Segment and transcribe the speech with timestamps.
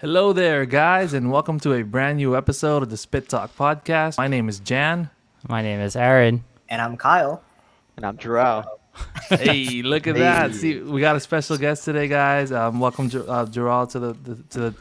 [0.00, 4.16] Hello there, guys, and welcome to a brand new episode of the Spit Talk podcast.
[4.18, 5.10] My name is Jan.
[5.48, 6.44] My name is Aaron.
[6.68, 7.42] And I'm Kyle.
[7.96, 8.64] And I'm Joral.
[9.28, 10.54] Hey, look at that!
[10.54, 12.50] See, we got a special guest today, guys.
[12.50, 14.74] Um, welcome, Ger- uh, Gerald, to the, the to the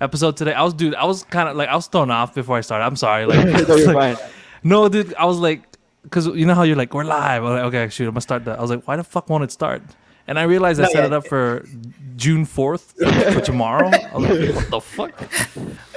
[0.00, 0.54] episode today.
[0.54, 2.84] I was, dude, I was kind of like I was thrown off before I started.
[2.84, 4.16] I'm sorry, like, no, you're fine.
[4.62, 5.62] no, dude, I was like,
[6.02, 7.44] because you know how you're like, we're live.
[7.44, 8.58] I'm like, okay, shoot, I'm gonna start that.
[8.58, 9.82] I was like, why the fuck won't it start?
[10.26, 11.64] And I realized I set it up for
[12.16, 13.88] June 4th for tomorrow.
[13.88, 15.22] I was like, what the fuck?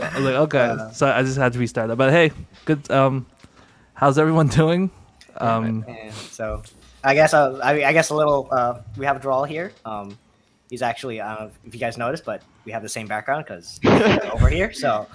[0.02, 1.96] I was like, okay, so I just had to restart that.
[1.96, 2.32] But hey,
[2.66, 2.90] good.
[2.90, 3.28] Um,
[3.94, 4.90] how's everyone doing?
[5.38, 6.64] Um, so
[7.04, 9.72] I guess uh, I, I guess a little uh, we have a draw here.
[9.86, 10.18] Um,
[10.70, 13.46] he's actually I don't know if you guys noticed, but we have the same background
[13.46, 13.80] because
[14.34, 14.74] over here.
[14.74, 15.08] So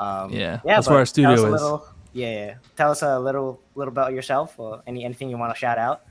[0.00, 1.42] um, Yeah, yeah, that's where our studio is.
[1.42, 5.54] Little, yeah, yeah, tell us a little little about yourself or any anything you want
[5.54, 6.02] to shout out.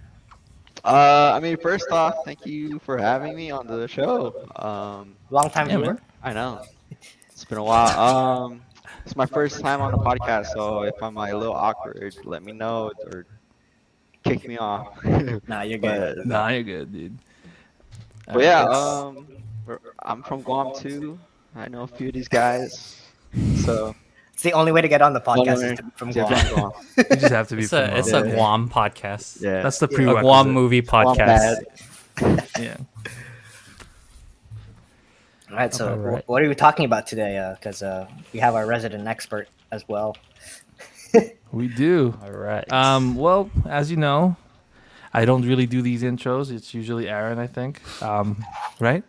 [0.83, 4.33] Uh, I mean, first off, thank you for having me on the show.
[4.55, 5.97] Um, Long time Yeah, viewer.
[6.23, 6.61] I know
[7.31, 7.97] it's been a while.
[7.97, 8.61] Um,
[9.05, 12.43] it's my first time on the podcast, so if I'm like, a little awkward, let
[12.43, 13.25] me know or
[14.23, 14.87] kick me off.
[15.47, 16.17] Nah, you're good.
[16.17, 17.17] but, Nah, you're good, dude.
[18.31, 19.27] but yeah, um,
[20.03, 21.19] I'm from Guam too.
[21.55, 23.01] I know a few of these guys,
[23.55, 23.95] so
[24.43, 26.73] It's the only way to get on the podcast is to be from Guam.
[26.97, 27.63] you just have to be.
[27.63, 28.27] It's a it's Guam.
[28.27, 29.41] a Guam podcast.
[29.41, 30.17] Yeah, That's the Yeah.
[30.17, 30.21] A.
[30.21, 31.63] Guam movie podcast.
[32.59, 32.75] Yeah.
[35.49, 36.23] All right, so Okay, wh- right.
[36.27, 37.53] what are we talking about today?
[37.57, 40.17] Because uh, we have our resident expert as well.
[41.53, 42.17] We do.
[42.23, 42.69] All right.
[42.73, 44.35] Um, well, as you know,
[45.13, 46.51] I don't really do these intros.
[46.51, 47.79] It's usually Aaron, I think.
[48.01, 48.43] Um,
[48.79, 49.03] right?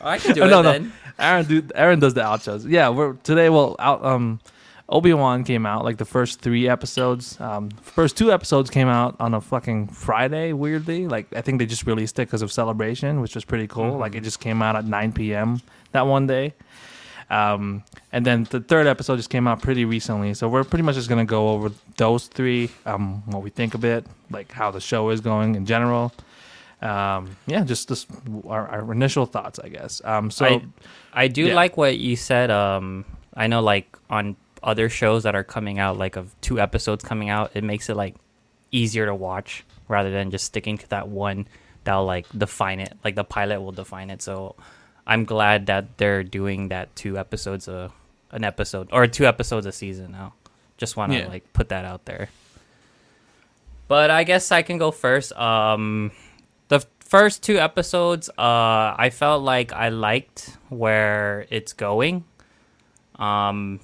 [0.00, 0.90] I can do Oh, it no, no.
[1.20, 2.68] Aaron do Aaron does the outros.
[2.68, 3.48] Yeah, we're today.
[3.48, 4.40] Well, out um,
[4.88, 7.40] Obi Wan came out like the first three episodes.
[7.40, 10.52] Um, first two episodes came out on a fucking Friday.
[10.52, 13.98] Weirdly, like I think they just released it because of celebration, which was pretty cool.
[13.98, 15.62] Like it just came out at 9 p.m.
[15.92, 16.54] that one day.
[17.30, 20.34] Um, and then the third episode just came out pretty recently.
[20.34, 23.84] So we're pretty much just gonna go over those three, um, what we think of
[23.84, 26.12] it, like how the show is going in general.
[26.82, 28.08] Um, yeah, just just
[28.46, 30.00] our, our initial thoughts, I guess.
[30.04, 30.62] Um, so I
[31.12, 31.54] I do yeah.
[31.54, 32.50] like what you said.
[32.50, 33.04] Um,
[33.34, 37.28] I know like on other shows that are coming out, like of two episodes coming
[37.28, 38.14] out, it makes it like
[38.70, 41.46] easier to watch rather than just sticking to that one
[41.84, 42.92] that'll like define it.
[43.04, 44.22] Like the pilot will define it.
[44.22, 44.56] So
[45.06, 47.90] I'm glad that they're doing that two episodes a
[48.30, 50.34] an episode or two episodes a season now.
[50.78, 51.28] Just want to Yeah.
[51.28, 52.28] like put that out there.
[53.88, 55.32] But I guess I can go first.
[55.32, 56.12] Um,
[57.10, 62.24] first two episodes, uh, I felt like I liked where it's going.
[63.16, 63.80] Um,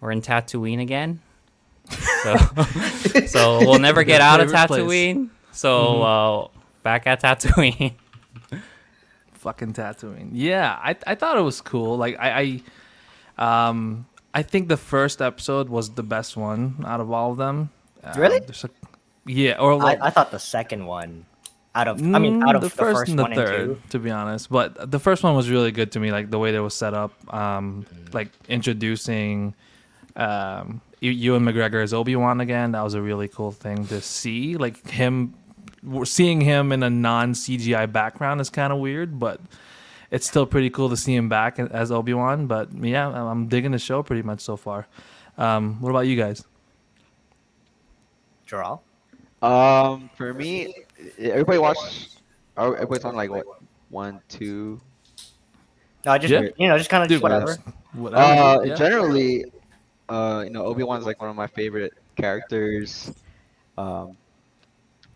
[0.00, 1.20] we're in Tatooine again,
[2.22, 2.36] so
[3.26, 4.82] so we'll never get out of Favorite place.
[4.82, 5.30] Tatooine.
[5.50, 6.48] So uh,
[6.82, 7.94] back at Tatooine.
[9.46, 10.30] fucking tattooing.
[10.34, 11.96] Yeah, I I thought it was cool.
[11.96, 12.60] Like I,
[13.38, 17.38] I um I think the first episode was the best one out of all of
[17.38, 17.70] them.
[18.16, 18.40] Really?
[18.40, 18.70] there's a-
[19.24, 21.26] yeah, or I, like I thought the second one,
[21.76, 23.88] out of I mean, out mm, of the first, and the third, and two.
[23.90, 24.48] to be honest.
[24.50, 26.94] But the first one was really good to me, like the way they was set
[26.94, 29.54] up, um, like introducing
[30.16, 32.72] um, Ewan McGregor as Obi Wan again.
[32.72, 34.56] That was a really cool thing to see.
[34.56, 35.34] Like him,
[36.04, 39.38] seeing him in a non CGI background is kind of weird, but
[40.10, 42.46] it's still pretty cool to see him back as Obi Wan.
[42.46, 44.86] But yeah, I'm I'm digging the show pretty much so far.
[45.36, 46.42] Um, what about you guys?
[48.46, 48.78] Draw.
[49.42, 50.72] Um, for me,
[51.18, 52.08] everybody watch.
[52.56, 53.46] oh, Everybody's on like what
[53.90, 54.80] one, two.
[56.04, 56.48] No, I just Yeah.
[56.56, 57.56] you know, just kind of Dude, just whatever.
[57.94, 58.22] Whatever.
[58.22, 58.74] Uh, yeah.
[58.74, 59.44] generally,
[60.08, 63.12] uh, you know, Obi Wan's like one of my favorite characters.
[63.78, 64.16] Um,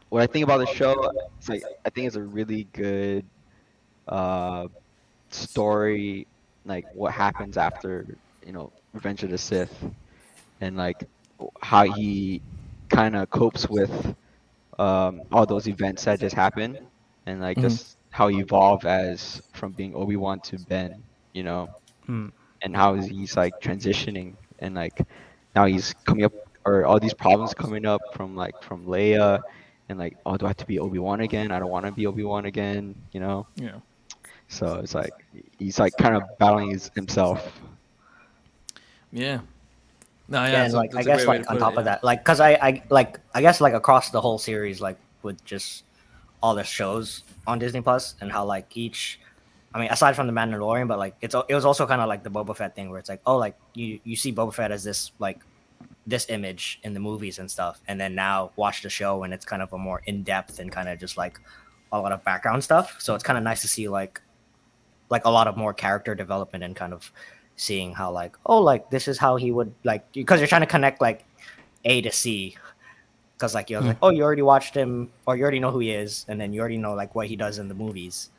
[0.09, 3.25] what I think about the show, it's like I think it's a really good
[4.09, 4.67] uh
[5.31, 6.27] story,
[6.65, 8.07] like what happens after
[8.45, 9.73] you know Revenge of the Sith,
[10.61, 11.05] and like
[11.63, 12.43] how he
[12.89, 14.15] kind of copes with
[14.81, 16.79] um all those events that just happened,
[17.27, 17.61] and like Mhm.
[17.61, 21.05] just how he evolved as from being Obi Wan to Ben,
[21.35, 21.69] you know
[22.07, 22.29] Hmm.
[22.63, 25.01] and how he's like transitioning and like
[25.55, 26.33] now he's coming up
[26.67, 29.41] or all these problems coming up from like from Leia
[29.89, 31.53] and like oh do I have to be Obi Wan again?
[31.53, 33.47] I don't want to be Obi Wan again, you know.
[33.57, 33.81] yeah.
[34.49, 35.15] So it's like
[35.59, 37.61] he's like kind of battling his, himself.
[39.13, 39.41] Yeah.
[40.31, 42.39] No, yeah, Yeah, and like I guess like on top it, of that, like because
[42.39, 45.85] I I like I guess like across the whole series, like with just
[46.41, 49.21] all the shows on Disney Plus and how like each,
[49.75, 52.23] I mean, aside from the Mandalorian, but like it's it was also kind of like
[52.23, 54.85] the Boba Fett thing where it's like oh like you you see Boba Fett as
[54.85, 55.41] this like
[56.07, 59.45] this image in the movies and stuff, and then now watch the show and it's
[59.45, 61.41] kind of a more in depth and kind of just like
[61.91, 62.97] a lot of background stuff.
[63.01, 64.23] So it's kind of nice to see like
[65.11, 67.13] like a lot of more character development and kind of
[67.67, 70.73] seeing how like oh like this is how he would like because you're trying to
[70.77, 71.25] connect like
[71.85, 72.57] A to C
[73.37, 75.91] because like you're like oh you already watched him or you already know who he
[75.91, 78.31] is and then you already know like what he does in the movies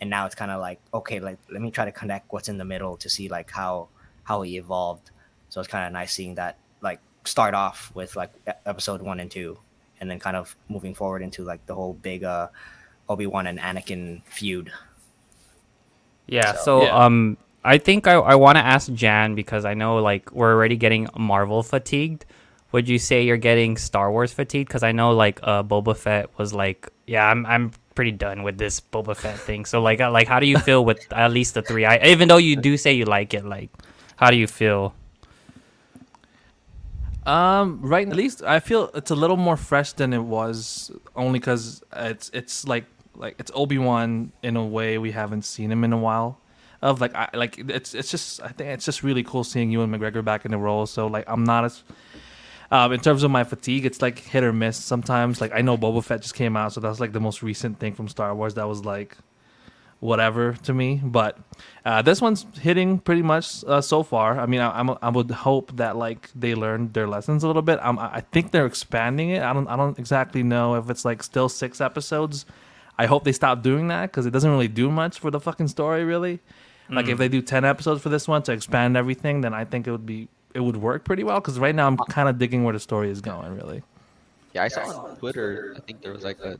[0.00, 2.58] and now it's kind of like okay like let me try to connect what's in
[2.58, 3.86] the middle to see like how
[4.24, 5.10] how he evolved
[5.50, 8.32] so it's kind of nice seeing that like start off with like
[8.66, 9.56] episode one and two
[10.00, 12.48] and then kind of moving forward into like the whole big uh
[13.08, 14.72] obi-wan and anakin feud
[16.26, 16.54] Yeah.
[16.54, 16.96] So- So, Yeah.
[17.04, 20.76] um, I think I, I want to ask Jan because I know like we're already
[20.76, 22.26] getting Marvel fatigued.
[22.72, 24.68] Would you say you're getting Star Wars fatigued?
[24.68, 28.58] Because I know like uh, Boba Fett was like, yeah, I'm I'm pretty done with
[28.58, 29.64] this Boba Fett thing.
[29.64, 31.86] So like uh, like how do you feel with at least the three?
[31.86, 33.70] I even though you do say you like it, like
[34.16, 34.94] how do you feel?
[37.24, 38.06] Um, right.
[38.06, 42.30] At least I feel it's a little more fresh than it was, only because it's
[42.34, 42.84] it's like
[43.14, 46.38] like it's Obi Wan in a way we haven't seen him in a while.
[46.84, 49.90] Of like I like it's it's just I think it's just really cool seeing Ewan
[49.90, 50.84] McGregor back in the role.
[50.84, 51.82] So like I'm not as
[52.70, 55.40] um, in terms of my fatigue, it's like hit or miss sometimes.
[55.40, 57.94] Like I know Boba Fett just came out, so that's like the most recent thing
[57.94, 59.16] from Star Wars that was like
[60.00, 61.00] whatever to me.
[61.02, 61.38] But
[61.86, 64.38] uh, this one's hitting pretty much uh, so far.
[64.38, 67.62] I mean, I, I'm, I would hope that like they learned their lessons a little
[67.62, 67.78] bit.
[67.82, 69.42] I'm, I think they're expanding it.
[69.42, 72.44] I don't I don't exactly know if it's like still six episodes.
[72.98, 75.68] I hope they stop doing that because it doesn't really do much for the fucking
[75.68, 76.40] story, really.
[76.90, 77.18] Like if mm.
[77.18, 80.06] they do ten episodes for this one to expand everything, then I think it would
[80.06, 81.40] be it would work pretty well.
[81.40, 83.82] Because right now I'm kind of digging where the story is going, really.
[84.52, 85.74] Yeah, I saw on Twitter.
[85.76, 86.58] I think there was like a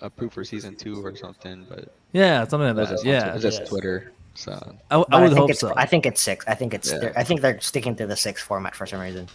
[0.00, 2.88] a proof for season two or something, but Yeah, something like that.
[2.92, 3.68] just, Yeah, Twi- it was just Yes.
[3.68, 4.12] Twitter.
[4.34, 4.52] So
[4.90, 5.74] I, I But would think hope so.
[5.76, 6.98] i think it's six i think it's Yeah.
[7.00, 9.28] they're- i think they're sticking to the six format for some reason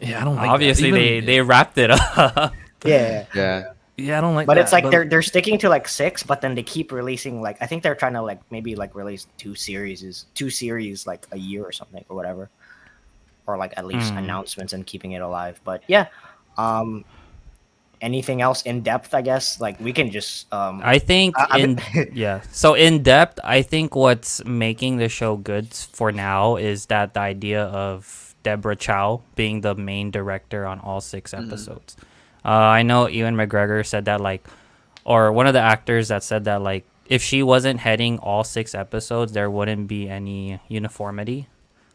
[0.00, 0.48] yeah, I don't like.
[0.50, 2.52] Obviously, Even- they they wrapped it up.
[2.84, 4.46] yeah yeah, Yeah, I don't like.
[4.46, 7.40] but that, it's like they're they're sticking to like six, but then they keep releasing
[7.40, 11.26] like I think they're trying to like maybe like release two series, two series like
[11.30, 12.50] a year or something or whatever,
[13.46, 14.18] or like at least Hmm.
[14.18, 15.60] announcements and keeping it alive.
[15.64, 16.06] But yeah,
[16.58, 17.04] um,
[18.00, 19.14] anything else in depth?
[19.14, 20.80] I guess like we can just um.
[20.84, 21.78] I think I- I in
[22.12, 22.40] yeah.
[22.50, 27.20] So in depth, I think what's making the show good for now is that the
[27.20, 31.96] idea of Deborah Chow being the main director on all six episodes.
[32.44, 34.46] Uh, I know Ewan McGregor said that like,
[35.04, 38.74] or one of the actors that said that like, if she wasn't heading all six
[38.74, 41.48] episodes, there wouldn't be any uniformity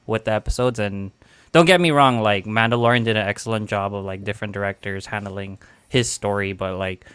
[0.06, 0.80] with the episodes.
[0.80, 1.12] And
[1.51, 5.57] don't get me wrong, like Mandalorian did an excellent job of like different directors handling
[5.88, 7.06] his story, but like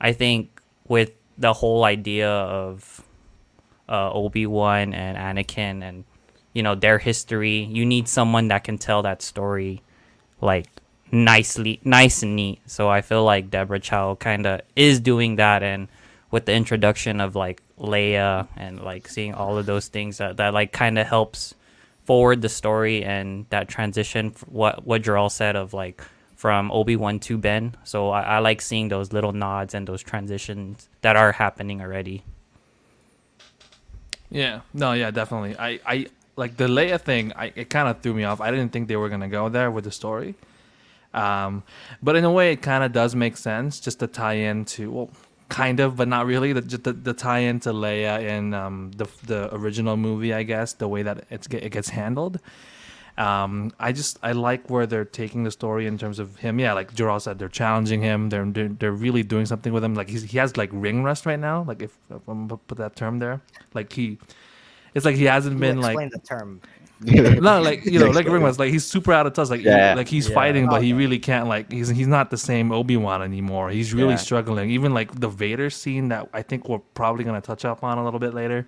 [0.00, 3.02] I think with the whole idea of
[3.88, 6.04] uh, Obi Wan and Anakin and
[6.52, 9.82] you know their history, you need someone that can tell that story
[10.40, 10.66] like
[11.14, 12.60] nicely, nice and neat.
[12.66, 15.88] So I feel like Deborah Chow kind of is doing that, and
[16.30, 20.52] with the introduction of like Leia and like seeing all of those things that, that
[20.52, 21.54] like kind of helps
[22.04, 26.02] forward the story and that transition what what Joral said of like
[26.36, 27.74] from Obi-Wan to Ben.
[27.84, 32.24] So I, I like seeing those little nods and those transitions that are happening already.
[34.30, 34.60] Yeah.
[34.74, 34.92] No.
[34.92, 35.10] Yeah.
[35.10, 35.56] Definitely.
[35.56, 35.80] I.
[35.86, 36.06] I
[36.36, 37.32] like the Leia thing.
[37.36, 38.40] I it kind of threw me off.
[38.40, 40.34] I didn't think they were gonna go there with the story.
[41.14, 41.62] Um,
[42.02, 45.10] but in a way, it kind of does make sense just to tie into well,
[45.48, 46.52] kind of, but not really.
[46.52, 50.88] The the, the tie into Leia in um the the original movie, I guess, the
[50.88, 52.40] way that it's it gets handled.
[53.16, 56.58] Um, I just I like where they're taking the story in terms of him.
[56.58, 58.28] Yeah, like Joral said, they're challenging him.
[58.28, 59.94] They're they're, they're really doing something with him.
[59.94, 61.62] Like he's, he has like ring rust right now.
[61.62, 63.40] Like if, if I'm gonna put that term there,
[63.72, 64.18] like he,
[64.94, 66.60] it's like he hasn't been like the term.
[67.04, 68.42] No, like you know, like ring.
[68.42, 69.50] Like he's super out of touch.
[69.50, 69.94] Like he- Yeah.
[69.94, 70.34] like he's Yeah.
[70.34, 71.48] fighting, but he really can't.
[71.48, 73.70] Like he's he's not the same Obi Wan anymore.
[73.70, 74.16] He's really Yeah.
[74.16, 74.70] struggling.
[74.70, 78.04] Even like the Vader scene that I think we're probably gonna touch up on a
[78.04, 78.66] little bit later.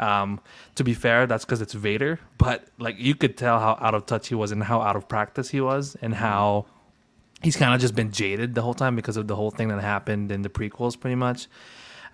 [0.00, 0.40] Um,
[0.74, 4.06] to be fair, that's because it's Vader, but like you could tell how out of
[4.06, 6.66] touch he was and how out of practice he was, and how
[7.42, 9.80] he's kind of just been jaded the whole time because of the whole thing that
[9.80, 11.46] happened in the prequels, pretty much.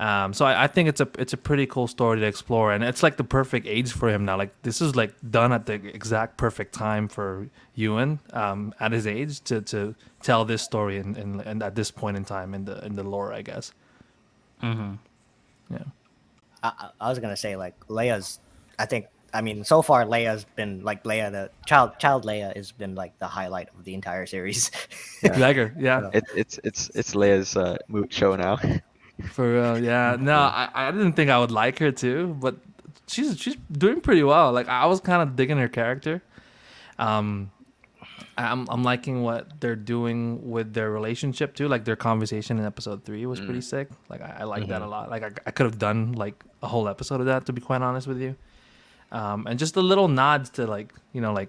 [0.01, 2.83] Um, so I, I think it's a it's a pretty cool story to explore, and
[2.83, 4.39] it's like the perfect age for him now.
[4.39, 9.07] Like this is like done at the exact perfect time for Ewan um, at his
[9.07, 12.65] age to, to tell this story, and and and at this point in time in
[12.65, 13.73] the in the lore, I guess.
[14.63, 14.95] Mm-hmm.
[15.71, 15.85] Yeah.
[16.63, 18.41] I, I- I was gonna say like Leia's.
[18.79, 19.05] I think
[19.35, 23.19] I mean so far Leia's been like Leia the child child Leia has been like
[23.19, 24.71] the highlight of the entire series.
[25.21, 28.59] Gregor, yeah, it, it's it's it's Leia's uh, mo- show now.
[29.21, 30.17] for real, yeah.
[30.21, 32.57] No, I, I didn't think I would like her too, but
[33.07, 34.53] she's she's doing pretty well.
[34.53, 36.23] Like I was kind of digging her character.
[36.99, 37.51] Um,
[38.37, 41.69] I'm I'm liking what they're doing with their relationship too.
[41.69, 43.89] Like their conversation in episode three was pretty sick.
[44.09, 45.11] Like I, I like that a lot.
[45.11, 47.83] Like I, I could have done like a whole episode of that to be quite
[47.83, 48.37] honest with you.
[49.13, 51.49] Um, and just the little nods to like you know like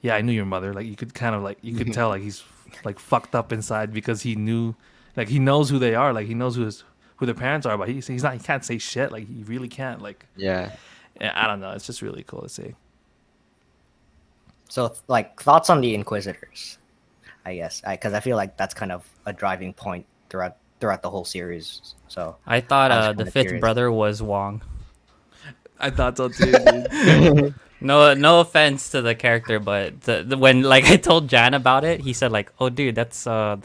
[0.00, 0.72] yeah I knew your mother.
[0.72, 2.42] Like you could kind of like you could tell like he's
[2.84, 4.74] like fucked up inside because he knew
[5.16, 6.12] like he knows who they are.
[6.12, 6.82] Like he knows who his
[7.16, 9.12] who their parents are, but he's he's not he can't say shit.
[9.12, 10.02] Like he really can't.
[10.02, 10.72] Like Yeah.
[11.20, 11.70] yeah, I don't know.
[11.70, 12.74] It's just really cool to see.
[14.68, 16.78] So, like, thoughts on the Inquisitors?
[17.46, 21.10] I guess because I, feel like that's kind of a driving point throughout throughout the
[21.10, 21.94] whole series.
[22.08, 23.60] So, I thought I uh, the fifth curious.
[23.60, 24.62] brother was Wong.
[25.78, 27.54] I thought so too.
[27.80, 31.84] No, no offense to the character, but the, the, when like I told Jan about
[31.84, 33.58] it, he said like, "Oh, dude, that's uh,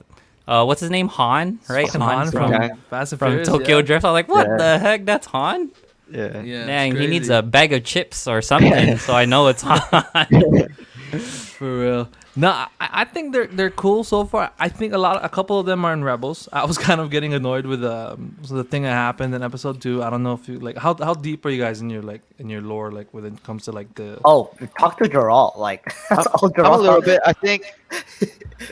[0.50, 1.08] uh, what's his name?
[1.10, 1.86] Han, right?
[1.86, 2.70] Fucking Han from, Yeah.
[2.90, 3.82] Fast from Tokyo yeah.
[3.84, 4.58] Drift." I'm like, "What Yeah.
[4.58, 5.06] the heck?
[5.06, 5.70] That's Han?
[6.12, 6.42] Yeah.
[6.42, 10.68] Yeah, Dang, he needs a bag of chips or something, so I know it's Han."
[11.60, 12.10] For real.
[12.36, 14.52] No, I, I think they're they're cool so far.
[14.60, 16.48] I think a lot, a couple of them are in Rebels.
[16.54, 19.82] I was kind of getting annoyed with um, so the thing that happened in episode
[19.82, 20.02] two.
[20.04, 22.22] I don't know if you like how how deep are you guys in your like
[22.38, 25.54] in your lore like when it comes to like the oh, talk to Joral.
[25.58, 27.20] Like, that's all I'm a little bit.
[27.26, 27.66] I think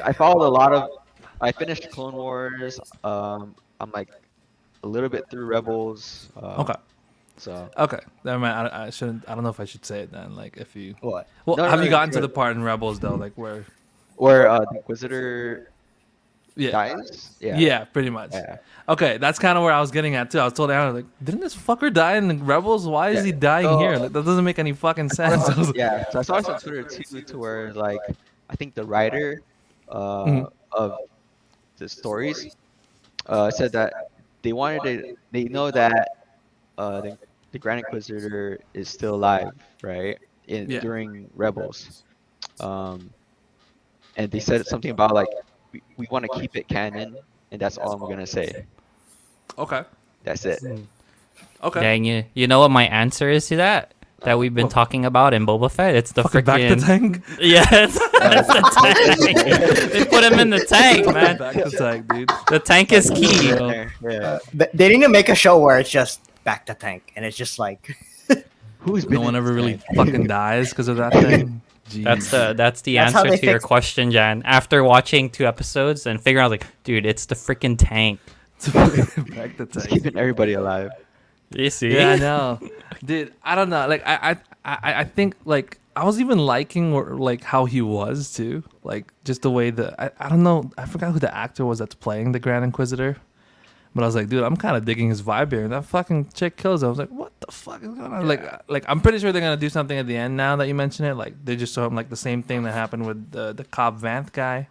[0.04, 0.90] I followed a lot of.
[1.42, 2.80] I finished Clone Wars.
[3.04, 4.10] Um, I'm like
[4.84, 6.30] a little bit through Rebels.
[6.36, 6.76] Uh, okay
[7.38, 8.70] So okay never mind.
[8.70, 9.28] I, I shouldn't.
[9.30, 10.36] I don't know if I should say it then.
[10.36, 11.28] Like if you What?
[11.46, 13.66] well, No, no, have no, you gotten to the part in Rebels though, like where
[14.16, 15.72] where uh, the Inquisitor
[16.56, 17.36] yeah dies.
[17.40, 17.84] yeah, Yeah.
[17.86, 18.32] pretty much.
[18.34, 18.58] Yeah.
[18.90, 20.40] Okay, that's kind of where I was getting at too.
[20.40, 22.88] I was told Aaron like, didn't this fucker die in the Rebels?
[22.88, 23.24] Why is Yeah.
[23.26, 23.98] he dying here?
[23.98, 25.48] Like, that doesn't make any fucking sense.
[25.56, 26.10] Was- yeah.
[26.10, 28.00] So I saw this on Twitter too, to where like
[28.50, 29.42] I think the writer
[29.90, 30.52] uh, Mhm.
[30.72, 30.98] of
[31.78, 32.56] the stories
[33.28, 33.94] uh, said that
[34.44, 35.16] they wanted to.
[35.32, 36.08] They know that
[36.78, 37.18] uh, the,
[37.52, 39.52] the Grand Inquisitor is still alive,
[39.84, 40.18] right?
[40.48, 40.80] In Yeah.
[40.80, 42.04] during Rebels,
[42.60, 43.10] um,
[44.16, 45.30] and they said something about like
[45.74, 47.18] we, we want to keep it canon,
[47.52, 48.66] and that's all I'm gonna say.
[49.58, 49.84] okay,
[50.24, 50.64] That's it.
[51.64, 51.80] okay.
[51.82, 52.24] Dang you!
[52.34, 53.94] You know what my answer is to that?
[54.24, 55.96] That we've been talking about in Boba Fett.
[55.96, 57.24] It's the Fucking bacta freaking tank.
[57.40, 59.92] yeah, it's, it's the tank.
[59.94, 61.38] they put him in the tank, man.
[61.38, 62.30] Bacta tank, dude.
[62.50, 63.50] The tank is key.
[63.50, 63.90] Yeah.
[64.02, 64.40] yeah.
[64.54, 67.38] They they need to make a show where it's just back to tank, and it's
[67.38, 67.96] just like,
[68.80, 69.96] Who's been No one ever really tank?
[69.96, 71.62] fucking dies because of that thing.
[71.90, 72.04] Jeez.
[72.04, 74.42] That's the that's the That's answer they to your question, Jan.
[74.46, 78.20] After watching two episodes and figuring out, like, dude, it's the freaking tank.
[78.74, 79.90] back the It's tank.
[79.90, 80.90] keeping everybody alive.
[81.52, 81.94] You see?
[81.96, 82.60] Yeah, I know,
[83.04, 83.34] dude.
[83.44, 83.88] I don't know.
[83.88, 87.82] Like, I, I, I, I think like I was even liking or like how he
[87.82, 88.64] was too.
[88.84, 90.72] Like just the way that I, I don't know.
[90.78, 93.18] I forgot who the actor was that's playing the Grand Inquisitor.
[93.96, 95.64] But I was like, dude, I'm kind of digging his vibe here.
[95.64, 96.84] And that fucking chick kills.
[96.84, 96.88] him.
[96.88, 98.28] I was like, what the fuck is going on?
[98.28, 100.76] Like, like I'm pretty sure they're gonna do something at the end now that you
[100.76, 101.16] mention it.
[101.16, 104.00] Like they just saw him like the same thing that happened with the the Cobb
[104.00, 104.68] Vanth guy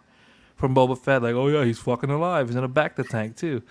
[0.57, 1.21] from Boba Fett.
[1.23, 2.47] Like, oh yeah, he's fucking alive.
[2.47, 3.61] He's gonna bacta tank too.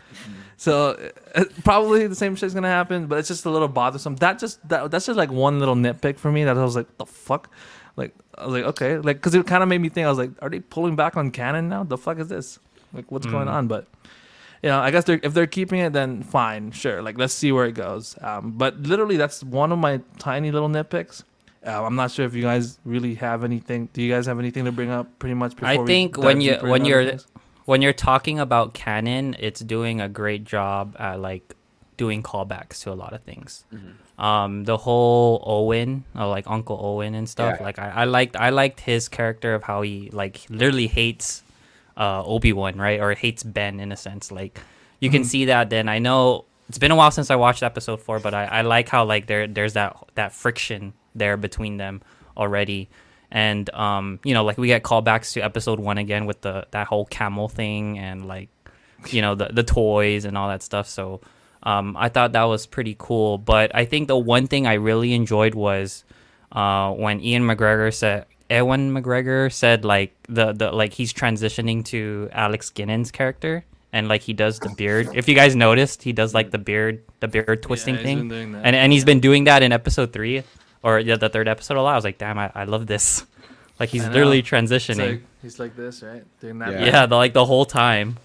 [0.57, 0.99] So
[1.35, 4.17] uh, probably the same shit's gonna happen, but it's just a little bothersome.
[4.17, 6.97] That just that, that's just like one little nitpick for me that I was like,
[6.97, 7.51] the fuck.
[7.97, 10.07] Like I was like, okay, like because it kind of made me think.
[10.07, 11.85] I was like, are they pulling back on canon now?
[11.85, 12.59] The fuck is this?
[12.93, 13.53] Like, what's going Mm.
[13.53, 13.69] on?
[13.69, 13.87] But
[14.63, 17.03] you know, I guess they're if they're keeping it, then fine, sure.
[17.03, 18.17] Like, let's see where it goes.
[18.23, 21.23] Um, but literally, that's one of my tiny little nitpicks.
[21.67, 23.89] Uh, I'm not sure if you guys really have anything.
[23.93, 25.19] Do you guys have anything to bring up?
[25.19, 25.57] Pretty much.
[25.57, 27.27] Before I think dive when you when you're things?
[27.65, 31.55] when you're talking about canon, it's doing a great job at like
[31.97, 33.65] doing callbacks to a lot of things.
[34.19, 37.57] Um, the whole Owen, uh, like Uncle Owen and stuff.
[37.59, 37.65] Yeah.
[37.67, 41.43] Like I, I liked I liked his character of how he like literally hates
[41.97, 44.31] uh, Obi Wan, right, or hates Ben in a sense.
[44.31, 44.61] Like
[45.01, 45.27] you can Mhm.
[45.27, 45.69] see that.
[45.71, 48.61] Then I know it's been a while since I watched episode four, but I, I
[48.63, 52.03] like how like there there's that that friction there between them
[52.37, 52.89] already.
[53.31, 56.87] And um, you know, like we get callbacks to episode one again with the that
[56.87, 58.49] whole camel thing and like
[59.11, 60.89] you know the the toys and all that stuff.
[60.89, 61.21] So
[61.63, 63.37] um, I thought that was pretty cool.
[63.39, 66.05] But I think the one thing I really enjoyed was
[66.53, 72.29] uh, when Ian McGregor said Ewan McGregor said like the the like he's transitioning to
[72.33, 75.09] Alec Guinness's character and like he does the beard.
[75.15, 78.29] If you guys noticed, he does like the beard the beard twisting Yeah, thing been
[78.29, 78.65] doing that.
[78.65, 80.45] and and he's been doing that in episode three
[80.83, 81.93] or yeah, the third episode a lot.
[81.93, 83.25] I was like, damn, I, I love this.
[83.79, 85.11] Like he's literally transitioning.
[85.11, 86.25] like, he's like this, right?
[86.41, 86.73] Doing that.
[86.73, 86.85] Yeah.
[86.87, 88.17] yeah, the, like the whole time.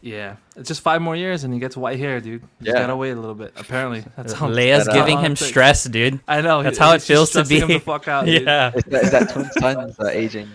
[0.00, 0.36] Yeah.
[0.56, 2.40] It's just five more years and he gets white hair, dude.
[2.40, 2.72] You Yeah.
[2.80, 3.52] gotta wait a little bit.
[3.54, 4.48] Apparently, that's how.
[4.48, 6.20] Leia's giving him it stress, dude.
[6.26, 6.62] I know.
[6.62, 7.74] That's how it feels to stressing him be.
[7.74, 8.44] the fuck out, dude.
[8.44, 8.72] yeah.
[8.74, 10.48] Is that, is that twin son's uh, aging?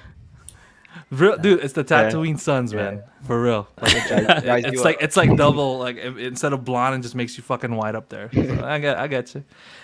[1.11, 2.09] Real, dude, it's the Yeah.
[2.09, 2.95] Tatooine Suns, man.
[2.97, 3.27] Yeah.
[3.27, 3.67] For real.
[3.81, 5.77] Like, it- Guys- guys it's like it's like double.
[5.77, 8.29] Like i- instead of blonde, it just makes you fucking white up there.
[8.33, 9.43] So I get, I get you.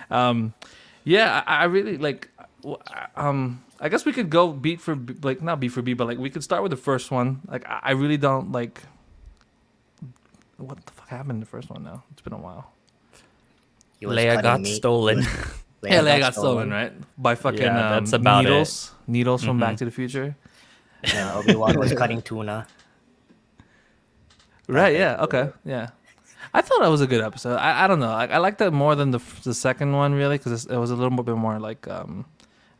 [0.09, 0.53] Um,
[1.05, 2.27] yeah, I, I really like.
[3.15, 6.17] Um, I guess we could go beat for like not beat for beat, but like
[6.17, 7.41] we could start with the first one.
[7.47, 8.81] Like I, I really don't like.
[10.57, 11.83] What the fuck happened in the first one?
[11.83, 12.71] Now it's been a while.
[13.99, 14.75] He Leia got meat.
[14.75, 15.21] stolen.
[15.83, 16.93] yeah, they got stolen, right?
[17.17, 18.49] By fucking Yeah, um, that's about it.
[18.49, 18.91] needles.
[19.07, 19.77] Needles from Back Mhm.
[19.79, 20.35] to the Future.
[21.03, 22.65] Yeah, Obi Wan was cutting tuna.
[24.67, 24.95] Right.
[24.95, 25.21] Yeah.
[25.21, 25.49] Okay.
[25.63, 25.89] Yeah.
[26.53, 27.57] I thought that was a good episode.
[27.57, 28.11] I, I don't know.
[28.11, 30.95] I, I liked that more than the the second one really because it was a
[30.95, 32.25] little bit more like um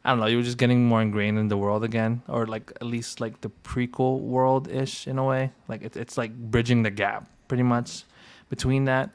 [0.03, 0.27] I don't know.
[0.27, 3.41] You were just getting more ingrained in the world again, or like at least like
[3.41, 5.51] the prequel world ish in a way.
[5.67, 8.03] Like it, it's like bridging the gap pretty much
[8.49, 9.09] between that.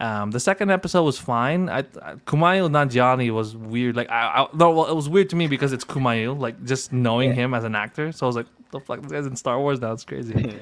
[0.00, 1.68] Um, the second episode was fine.
[1.68, 3.96] I, I Kumail Nanjiani was weird.
[3.96, 6.38] Like I, I no, well, it was weird to me because it's Kumail.
[6.38, 7.34] Like just knowing Yeah.
[7.34, 8.12] him as an actor.
[8.12, 9.92] So I was like, the fuck, this guy's in Star Wars now.
[9.92, 10.34] It's crazy.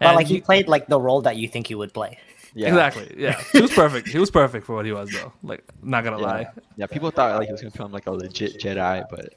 [0.00, 2.18] But And like he he- played like the role that you think he would play.
[2.54, 2.68] Yeah.
[2.68, 3.14] Exactly.
[3.16, 3.40] Yeah.
[3.52, 4.08] He was perfect.
[4.08, 5.32] He was perfect for what he was though.
[5.42, 6.26] Like not gonna Yeah.
[6.26, 6.46] lie.
[6.76, 9.34] Yeah, people thought like he was gonna become like a legit Jedi, but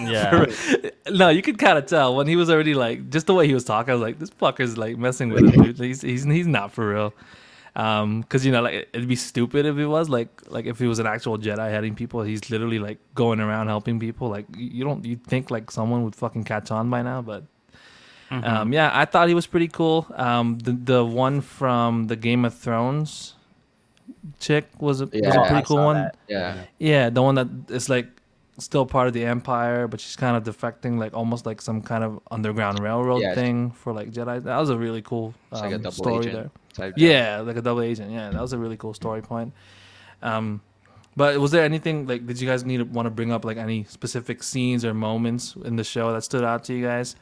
[0.00, 0.46] yeah.
[1.10, 3.54] no, you could kind of tell when he was already like just the way he
[3.54, 3.90] was talking.
[3.90, 5.78] I was like, this fucker's like messing with him, dude.
[5.88, 7.14] He's he's he's not for real.
[7.76, 10.86] Um, because you know, like it'd be stupid if he was like like if he
[10.86, 12.22] was an actual Jedi heading people.
[12.22, 14.28] He's literally like going around helping people.
[14.28, 17.44] Like you you don't you think like someone would fucking catch on by now, but
[18.30, 18.44] Mhm.
[18.46, 20.06] um, yeah, I thought he was pretty cool.
[20.14, 23.34] Um, the the one from the Game of Thrones
[24.38, 25.96] chick was a, was a Oh, I pretty cool one.
[25.96, 26.16] that.
[26.28, 26.56] yeah.
[26.78, 28.06] Yeah, the one that is like
[28.58, 32.02] still part of the Empire, but she's kind of defecting, like almost like some kind
[32.04, 33.34] of underground railroad Yeah.
[33.34, 34.42] thing for like Jedi.
[34.42, 36.50] That was a really cool um, like a story agent there.
[36.74, 36.94] type.
[36.96, 38.10] Yeah, like a double agent.
[38.10, 39.52] Yeah, that was a really cool story point.
[40.22, 40.60] Um,
[41.16, 43.56] but was there anything like did you guys need to want to bring up like
[43.56, 47.16] any specific scenes or moments in the show that stood out to you guys?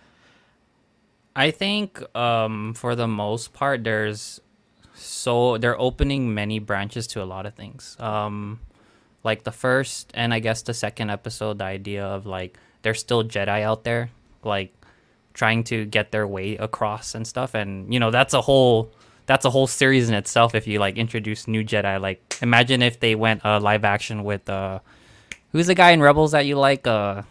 [1.36, 4.40] I think um, for the most part, there's
[4.94, 7.94] so they're opening many branches to a lot of things.
[8.00, 8.58] Um,
[9.22, 13.22] like the first and I guess the second episode, the idea of like there's still
[13.22, 14.10] Jedi out there,
[14.42, 14.72] like
[15.34, 18.90] trying to get their way across and stuff, and you know that's a whole
[19.26, 20.54] that's a whole series in itself.
[20.54, 24.48] If you like introduce new Jedi, like imagine if they went uh, live action with
[24.48, 24.78] uh,
[25.52, 27.22] who's the guy in Rebels that you like, uh,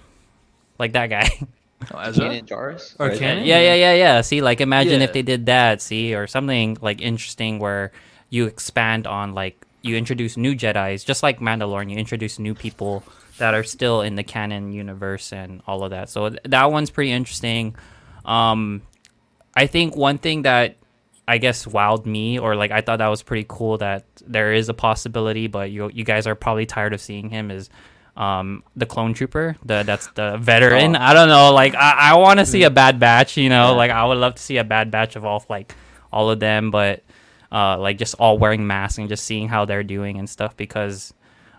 [0.78, 1.28] like that guy.
[1.94, 2.26] Oh, Ezra?
[2.30, 2.96] Kanan Jarrus.
[3.00, 3.20] Or right?
[3.20, 3.46] Kanan?
[3.46, 4.22] Yeah, yeah, yeah, yeah.
[4.22, 5.06] See, like imagine Yeah.
[5.06, 7.92] if they did that, see, or something like interesting where
[8.30, 13.04] you expand on like you introduce new Jedi's, just like Mandalorian, you introduce new people
[13.38, 16.10] that are still in the canon universe and all of that.
[16.10, 17.76] So th- that one's pretty interesting.
[18.26, 18.82] Um
[19.56, 20.76] I think one thing that
[21.28, 24.70] I guess wowed me or like I thought that was pretty cool that there is
[24.70, 27.70] a possibility, but you you guys are probably tired of seeing him is
[28.18, 31.00] um the clone trooper the that's the veteran Oh.
[31.02, 33.78] i don't know like i, I want to see a bad batch you know Yeah.
[33.78, 35.76] like i would love to see a bad batch of all like
[36.14, 37.04] all of them but
[37.52, 41.14] uh like just all wearing masks and just seeing how they're doing and stuff because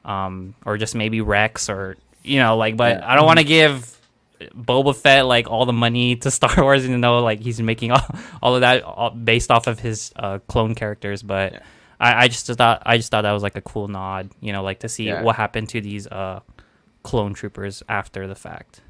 [0.05, 3.13] um or just maybe rex or you know like but Yeah.
[3.13, 3.93] i don't want to give
[4.55, 8.05] Boba Fett like all the money to Star Wars, even though like he's making all,
[8.43, 11.23] all of that all, based off of his uh, clone characters.
[11.23, 11.61] But Yeah.
[12.01, 14.63] I, I just thought I just thought that was like a cool nod, you know,
[14.63, 15.23] like to see Yeah.
[15.23, 16.41] what happened to these uh,
[17.03, 18.83] clone troopers after the fact.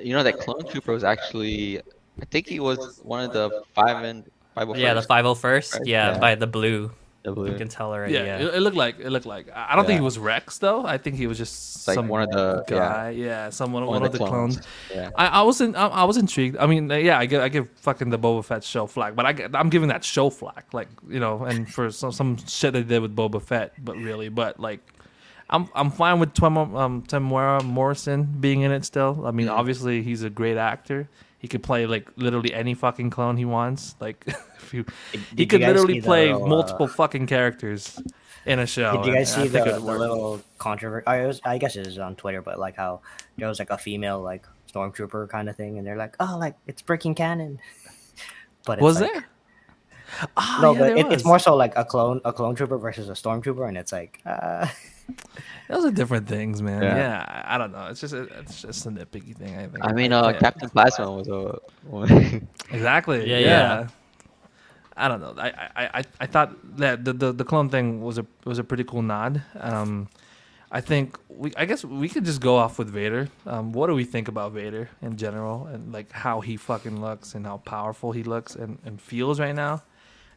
[0.00, 1.80] You know that clone trooper was actually,
[2.20, 4.68] I think he was one of the five and five.
[4.68, 5.80] oh Yeah, the five hundred first.
[5.86, 6.92] Yeah, by the blue,
[7.24, 8.14] you can tell already.
[8.14, 9.46] Yeah, Yeah, It, it looked like it looked like.
[9.54, 10.84] I I don't think he was Rex though.
[10.84, 12.76] I think he was just like some one of the- yeah.
[12.78, 13.10] guy.
[13.10, 14.60] Yeah, someone one, of the clones.
[14.94, 15.10] Yeah.
[15.16, 16.56] I, I was in, I, I was intrigued.
[16.56, 19.48] I mean, yeah, I give I give fucking the Boba Fett show flack, but I
[19.54, 23.00] I'm giving that show flack, like you know, and for some some shit they did
[23.02, 24.80] with Boba Fett, but really, but like,
[25.50, 29.24] I'm I'm fine with Twem, um Temuera Morrison being in it still.
[29.26, 29.58] I mean, Mhm.
[29.58, 31.08] obviously he's a great actor.
[31.42, 33.96] He could play like literally any fucking clone he wants.
[34.00, 34.86] Like, if you,
[35.36, 38.00] he could literally play little, uh, multiple fucking characters
[38.46, 38.96] in a show.
[38.98, 41.06] Did you guys I see think the, the little controversy?
[41.06, 43.00] I, I guess it was on Twitter, but like how
[43.36, 46.56] there was like a female like stormtrooper kind of thing, and they're like, "Oh, like
[46.66, 47.60] it's breaking canon."
[48.64, 49.24] But it's Was like, there?
[50.36, 52.78] Ah, No, yeah, but there it, it's more so like a clone, a clone trooper
[52.78, 54.68] versus a stormtrooper, and it's like, uh,
[55.68, 56.82] Those are different things, man.
[56.82, 57.42] Yeah, Yeah.
[57.46, 57.86] I, I don't know.
[57.86, 59.56] It's just a, it's just a nitpicky thing.
[59.56, 59.84] I think.
[59.84, 61.58] I mean, uh, can't- Captain Phasma was a.
[61.88, 62.48] one.
[62.70, 63.28] Exactly.
[63.28, 63.46] Yeah, Yeah,
[63.80, 63.88] yeah.
[64.96, 65.34] I don't know.
[65.38, 68.64] I, I, I, I thought that the, the, the clone thing was a was a
[68.64, 69.40] pretty cool nod.
[69.58, 70.08] Um,
[70.70, 73.28] I think we I guess we could just go off with Vader.
[73.46, 77.34] Um, what do we think about Vader in general and like how he fucking looks
[77.34, 79.82] and how powerful he looks and, and feels right now?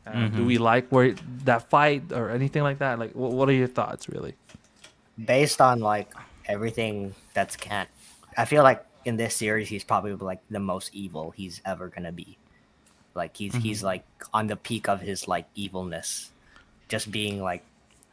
[0.08, 0.46] Uh, Do Mhm.
[0.46, 2.98] we like where that fight or anything like that?
[3.00, 4.36] Like, what, what are your thoughts, really?
[5.24, 6.12] Based on like
[6.46, 7.88] everything that's can
[8.38, 12.12] I feel like in this series he's probably like the most evil he's ever gonna
[12.12, 12.38] be.
[13.14, 13.86] Like he's he's Mm-hmm.
[13.86, 16.32] like on the peak of his like evilness,
[16.90, 17.64] just being like,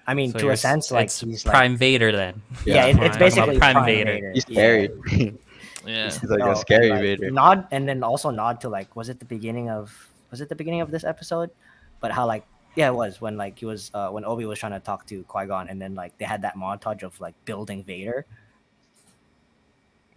[0.07, 2.41] I mean, So to you're a s- sense, like it's he's Prime like, Vader then.
[2.65, 4.13] yeah, it, it's basically Prime Prime, Vader.
[4.13, 4.33] Vader.
[4.33, 4.55] He's Yeah.
[4.55, 5.35] scary.
[5.85, 6.05] Yeah.
[6.05, 7.31] He's like No, a scary like, Vader.
[7.33, 9.91] Nod and then also nod to like was it the beginning of
[10.31, 11.51] was it the beginning of this episode?
[11.99, 14.73] But how like yeah it was when like he was uh, when Obi was trying
[14.73, 17.85] to talk to Qui Gon and then like they had that montage of like building
[17.85, 18.27] Vader.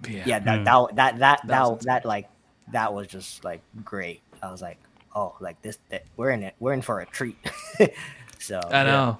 [0.10, 0.64] Yeah, that Hmm.
[0.66, 2.30] that that that That that, was that, like
[2.72, 4.22] that was just like great.
[4.44, 4.78] I was like
[5.16, 7.38] oh like this that we're in it we're in for a treat.
[8.40, 9.20] so I know.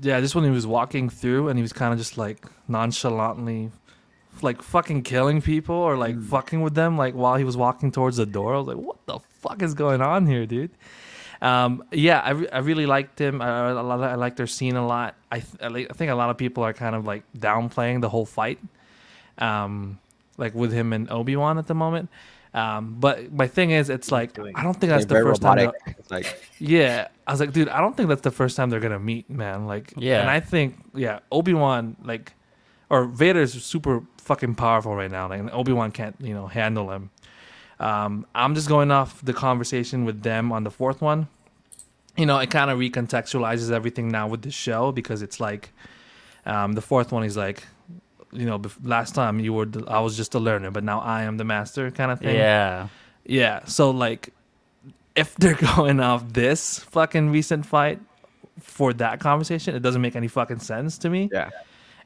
[0.00, 3.72] Yeah, just when he was walking through and he was kind of just like nonchalantly,
[4.40, 6.24] like fucking killing people or like Mm.
[6.26, 8.54] fucking with them, like while he was walking towards the door.
[8.54, 10.70] I was like, what the fuck is going on here, dude?
[11.42, 13.40] Um, yeah, I, re- I really liked him.
[13.40, 15.14] I, I, a lot- I liked their scene a lot.
[15.32, 18.02] I, th- I, li- I think a lot of people are kind of like downplaying
[18.02, 18.58] the whole fight,
[19.38, 19.98] um,
[20.36, 22.08] like with him and Obi Wan at the moment.
[22.52, 24.56] Um, but my thing is, it's like doing?
[24.56, 25.58] I don't think that's the first time.
[25.58, 25.80] robotic.
[25.86, 28.80] they'll- like yeah, I was like, dude, I don't think that's the first time they're
[28.80, 29.66] gonna meet, man.
[29.66, 30.20] Like, Yeah.
[30.20, 32.32] and I think, yeah, Obi Wan, like,
[32.90, 35.28] or Vader's super fucking powerful right now.
[35.28, 37.10] Like, Obi Wan can't, you know, handle him.
[37.80, 41.26] Um, I'm just going off the conversation with them on the fourth one.
[42.16, 45.70] You know, it kind of recontextualizes everything now with the show because it's like,
[46.44, 47.64] um, the fourth one is like,
[48.32, 51.22] you know, last time you were, the, I was just a learner, but now I
[51.22, 52.36] am the master, kind of thing.
[52.36, 52.88] Yeah.
[53.24, 54.32] Yeah, so like
[55.16, 57.98] if they're going off this fucking recent fight
[58.60, 61.30] for that conversation, it doesn't make any fucking sense to me.
[61.32, 61.50] yeah.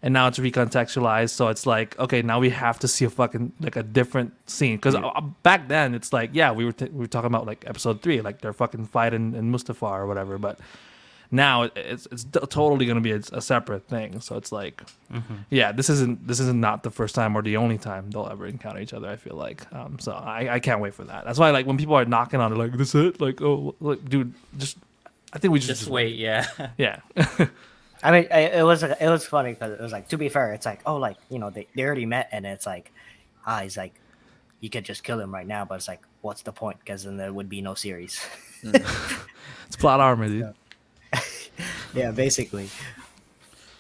[0.05, 3.53] And now it's recontextualized, so it's like, okay, now we have to see a fucking
[3.61, 4.95] like a different scene because
[5.43, 8.21] back then it's like, yeah, we were t- we were talking about like episode three,
[8.21, 10.61] like they're fucking fighting in Mustafar or whatever, but
[11.31, 14.21] now it's it's totally gonna be a, a separate thing.
[14.21, 14.83] So it's like,
[15.49, 18.47] yeah, this isn't this isn't not the first time or the only time they'll ever
[18.47, 19.09] encounter each other.
[19.09, 21.25] I feel like, um, so I, I can't wait for that.
[21.25, 24.07] That's why like when people are knocking on it, like this it, like oh, like,
[24.07, 24.77] dude, just
[25.33, 26.17] I think we should Just wait.
[26.17, 26.47] Yeah.
[26.77, 27.01] Yeah,
[28.05, 30.67] I mean, it was it was funny because it was like to be fair, it's
[30.67, 32.93] like oh, like you know they, they already met, and it's like
[33.47, 33.95] ah, he's like
[34.61, 36.79] you could just kill him right now, but it's like what's the point?
[36.81, 38.21] Because then there would be no series.
[38.63, 40.55] it's plot armor, dude.
[41.95, 42.69] yeah, basically.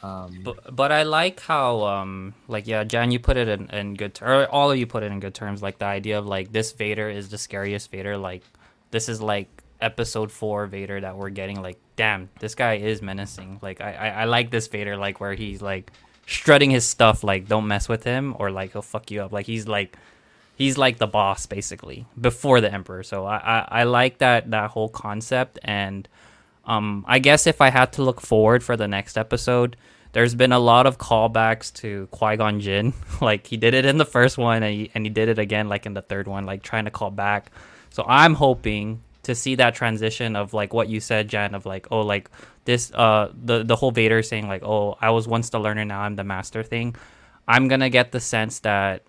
[0.02, 3.94] Um, But, but I like how um like yeah Jan you put it in, in
[3.94, 6.26] good ter- or all of you put it in good terms like the idea of
[6.26, 8.42] like this Vader is the scariest Vader like
[8.90, 13.58] this is like episode four Vader that we're getting like damn this guy is menacing.
[13.62, 15.92] Like I, I I like this Vader like where he's like
[16.26, 19.32] strutting his stuff like don't mess with him or like he'll fuck you up.
[19.32, 19.96] Like he's like
[20.56, 23.02] he's like the boss basically before the emperor.
[23.02, 25.58] So I, I i like that that whole concept.
[25.64, 26.08] And
[26.66, 29.76] um i guess if i had to look forward for the next episode
[30.12, 32.94] there's been a lot of callbacks to qui-gon jinn.
[33.20, 35.68] Like he did it in the first one and he, and he did it again
[35.68, 37.50] like in the third one like trying to call back.
[37.90, 41.86] So i'm hoping to see that transition of like what you said jan of like
[41.90, 42.30] oh like
[42.64, 46.00] this uh the the whole vader saying like oh i was once the learner now
[46.00, 46.94] i'm the master thing
[47.48, 49.02] i'm gonna get the sense that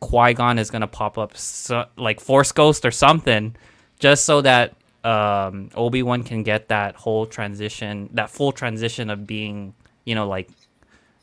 [0.00, 3.56] Qui Gon is gonna pop up so, like Force Ghost or something,
[3.98, 4.74] just so that
[5.04, 9.74] um, Obi Wan can get that whole transition, that full transition of being,
[10.04, 10.50] you know, like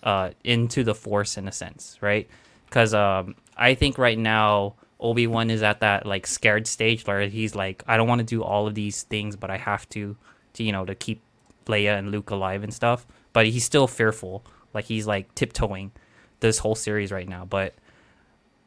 [0.02, 2.28] uh, into the Force in a sense, right?
[2.66, 7.28] Because um, I think right now Obi Wan is at that like scared stage where
[7.28, 10.16] he's like, I don't want to do all of these things, but I have to,
[10.54, 11.22] to you know, to keep
[11.68, 13.06] Leia and Luke alive and stuff.
[13.34, 15.92] But he's still fearful, like he's like tiptoeing
[16.40, 17.74] this whole series right now, but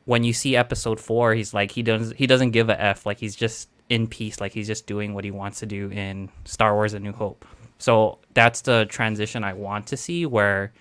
[0.06, 3.04] when you see episode four, he's like he doesn't he doesn't give a f.
[3.04, 4.40] Like he's just in peace.
[4.40, 7.44] Like he's just doing what he wants to do in Star Wars: A New Hope.
[7.78, 10.24] So that's the transition I want to see.
[10.24, 10.72] Where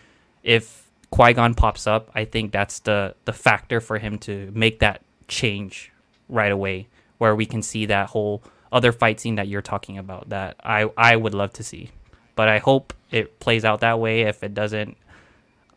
[0.44, 4.80] if Qui Gon pops up, I think that's the the factor for him to make
[4.80, 5.92] that change
[6.30, 6.88] right away.
[7.18, 10.30] Where we can see that whole other fight scene that you're talking about.
[10.30, 11.92] That I I would love to see,
[12.36, 14.22] but I hope it plays out that way.
[14.22, 14.98] If it doesn't,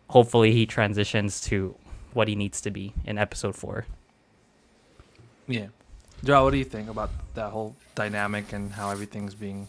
[0.08, 1.76] hopefully he transitions to
[2.12, 3.86] what he needs to be in episode four.
[5.46, 5.68] Yeah.
[6.24, 9.68] Joe, what do you think about that whole dynamic and how everything's being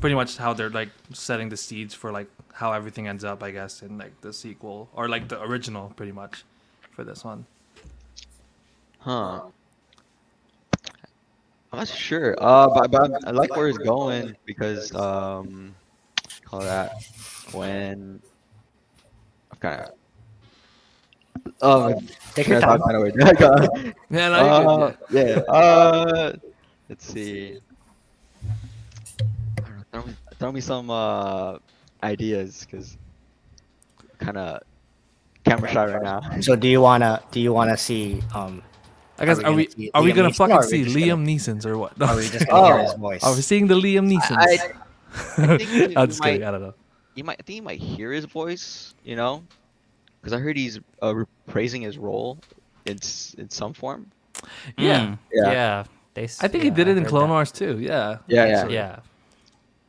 [0.00, 3.50] pretty much how they're like setting the seeds for like how everything ends up, I
[3.50, 6.44] guess, in like the sequel or like the original pretty much
[6.92, 7.46] for this one.
[9.04, 9.42] Huh.
[11.70, 12.34] I'm not sure.
[12.40, 15.74] Uh, but, but I like where it's going because um,
[16.46, 16.92] call that
[17.52, 18.22] when
[19.52, 19.90] I'm kind of.
[21.60, 22.00] Oh,
[22.34, 22.80] Take your time.
[22.80, 23.20] kinda weird.
[23.42, 23.68] uh,
[24.10, 25.42] Yeah, no, you're good, yeah.
[25.50, 25.52] yeah.
[25.52, 26.32] Uh,
[26.88, 27.58] let's see.
[29.58, 31.58] Know, Throw me, throw me some uh
[32.02, 32.96] ideas, cause
[34.18, 34.62] kind of
[35.44, 36.22] camera shy right now.
[36.40, 38.62] So do you wanna do you wanna see um
[39.18, 40.62] I guess Are are we we gonna see are we Liam gonna Neeson, fucking we
[40.62, 42.02] see just gonna- Liam Neeson's or what?
[42.02, 42.82] are we just gonna hear Oh.
[42.82, 43.22] his voice?
[43.24, 44.36] Are we seeing the Liam Neeson's?
[44.36, 46.46] I, I, think I'm just might- kidding.
[46.46, 46.74] I don't know.
[47.14, 49.44] you might I think you might hear his voice, you know,
[50.20, 52.38] because I heard he's uh, praising his role
[52.86, 54.10] it's in some form.
[54.76, 55.00] Yeah.
[55.06, 55.52] Mm, Yeah.
[55.52, 55.84] yeah.
[56.14, 57.34] They, s- I think he did it in Clone that.
[57.34, 57.78] Wars too.
[57.80, 58.18] Yeah.
[58.26, 58.68] Yeah, yeah.
[58.68, 58.98] Yeah.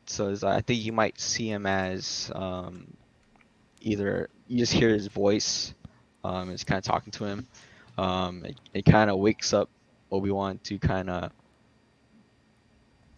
[0.06, 2.88] So I think you might see him as um,
[3.82, 5.74] either you just hear his voice,
[6.24, 7.48] um, it's kind of talking to him.
[7.98, 9.70] Um, it, it kind of wakes up
[10.12, 11.32] Obi Wan to kind of,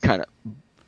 [0.02, 0.28] kind of,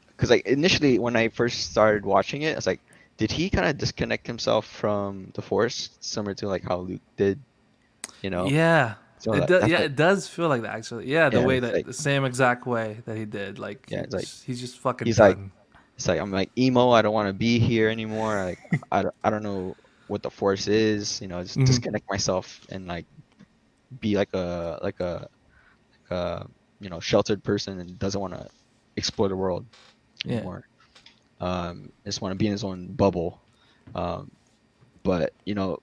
[0.09, 2.81] because like initially when I first started watching it, I was like,
[3.17, 7.39] did he kind of disconnect himself from the Force, similar to like how Luke did,
[8.21, 8.47] you know?
[8.47, 8.95] Yeah.
[9.17, 11.07] So it that- does, yeah, what- it does feel like that actually.
[11.07, 13.59] Yeah, the Yeah, way that like- the same exact way that he did.
[13.59, 15.05] Like, Yeah, it's like- he's, just fucking.
[15.07, 15.51] he's like- done.
[15.95, 16.91] It's like I'm like emo.
[16.91, 18.35] I don't want to be here anymore.
[18.41, 19.75] Like I, don't- I don't know
[20.07, 21.19] what the force is.
[21.21, 21.65] You know, just Mhm.
[21.65, 23.05] disconnect myself and like
[23.99, 25.27] be like a like a
[25.93, 26.45] like a
[26.79, 28.47] you know sheltered person and doesn't want to
[28.95, 29.65] explore the world
[30.25, 30.47] Yeah.
[30.47, 30.63] anymore.
[31.39, 33.41] Um, just want to be in his own bubble.
[33.95, 34.31] Um,
[35.03, 35.79] but you know,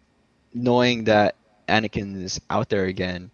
[0.52, 1.36] knowing that
[1.68, 3.30] Anakin is out there again,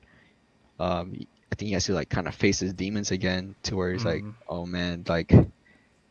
[0.79, 1.13] um,
[1.53, 4.05] I think he has to like kind of face his demons again, to where he's
[4.05, 4.49] like, Mhm.
[4.49, 5.33] oh man, like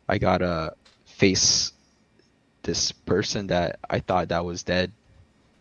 [0.07, 0.73] I gotta
[1.05, 1.71] face
[2.63, 4.93] this person that I thought that was dead,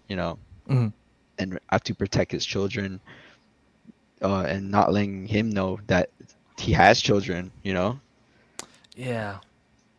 [0.09, 0.93] you know, Mhm.
[1.41, 3.01] And have to protect his children,
[4.23, 6.11] uh, and not letting him know that
[6.59, 7.99] he has children, you know.
[8.95, 9.39] Yeah.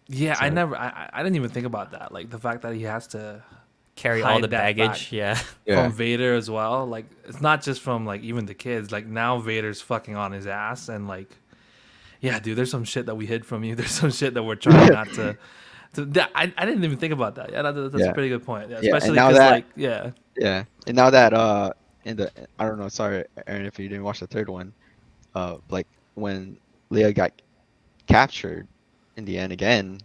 [0.07, 0.75] Yeah, I never.
[0.75, 2.11] I, I- I didn't even think about that.
[2.11, 3.43] Like the fact that he has to
[3.95, 5.09] Carry all the baggage.
[5.09, 5.11] fact.
[5.11, 5.35] Yeah.
[5.65, 6.85] from Vader as well.
[6.85, 8.91] Like it's not just from like even the kids.
[8.91, 11.29] Like now Vader's fucking on his ass and like,
[12.19, 12.57] yeah, dude.
[12.57, 13.75] There's some shit that we hid from you.
[13.79, 15.37] There's some shit that we're trying not to.
[15.93, 17.51] to that, I, I didn't even think about that.
[17.51, 18.11] Yeah, that, that's Yeah.
[18.11, 18.69] a pretty good point.
[18.69, 21.71] Yeah, Yeah, and especially now because that- like yeah, Yeah, and now that uh,
[22.03, 24.73] in the I don't know, sorry, Aaron, if you didn't watch the third one,
[25.35, 26.57] uh, like when
[26.91, 27.31] Leia got
[28.07, 28.67] captured
[29.15, 29.99] in the end again,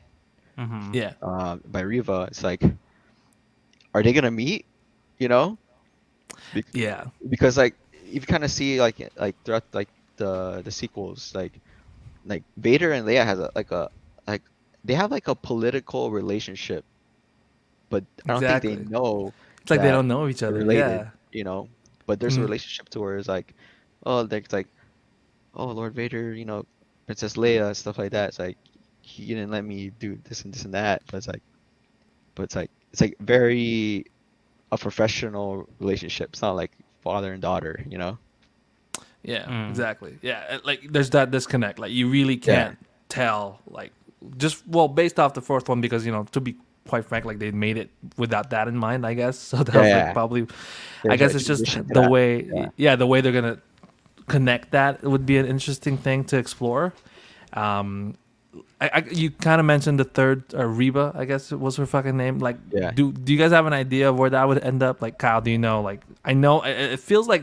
[0.56, 2.62] hmm yeah, uh, by Reva, it's like,
[3.94, 4.66] are they gonna meet?
[5.18, 5.58] You know,
[6.72, 11.60] yeah, because like you kind of see like like throughout like the the sequels, like
[12.24, 13.95] like Vader and Leia has a like a like
[14.86, 16.84] they have like a political relationship,
[17.90, 20.58] but I don't think they know It's like they don't know each other.
[20.58, 21.68] related, Yeah, you know.
[22.06, 22.42] But there's Mhm.
[22.42, 23.52] a relationship to where it's like,
[24.06, 24.68] oh, there's like,
[25.54, 26.64] oh, Lord Vader, you know,
[27.06, 28.28] Princess Leia, stuff like that.
[28.30, 28.56] It's like,
[29.02, 31.02] he didn't let me do this and this and that.
[31.10, 31.42] But it's like,
[32.34, 34.04] but it's like, it's like very
[34.72, 36.30] a professional relationship.
[36.30, 36.72] It's not like
[37.02, 38.18] father and daughter, you know.
[39.22, 39.68] yeah, Mm.
[39.70, 40.18] exactly.
[40.22, 41.78] Yeah, like there's that disconnect.
[41.80, 43.60] Like you really can't tell.
[43.66, 43.92] Like
[44.36, 46.56] just well, based off the fourth one, because you know, to be
[46.88, 49.38] quite frank, like they made it without that in mind, I guess.
[49.50, 50.04] So that Yeah, was yeah.
[50.04, 50.46] like probably
[51.08, 52.68] I guess it's just the way, Yeah.
[52.76, 52.96] yeah.
[52.96, 53.58] the way they're gonna
[54.28, 56.92] connect that would be an interesting thing to explore.
[57.52, 58.16] Um,
[58.80, 61.86] I, I you kind of mentioned the third uh, Reva, I guess it was her
[61.86, 62.38] fucking name.
[62.38, 62.56] Like,
[62.94, 65.00] do do you guys have an idea of where that would end up?
[65.00, 65.80] Like, Kyle, do you know?
[65.82, 67.42] Like, I know it, it feels like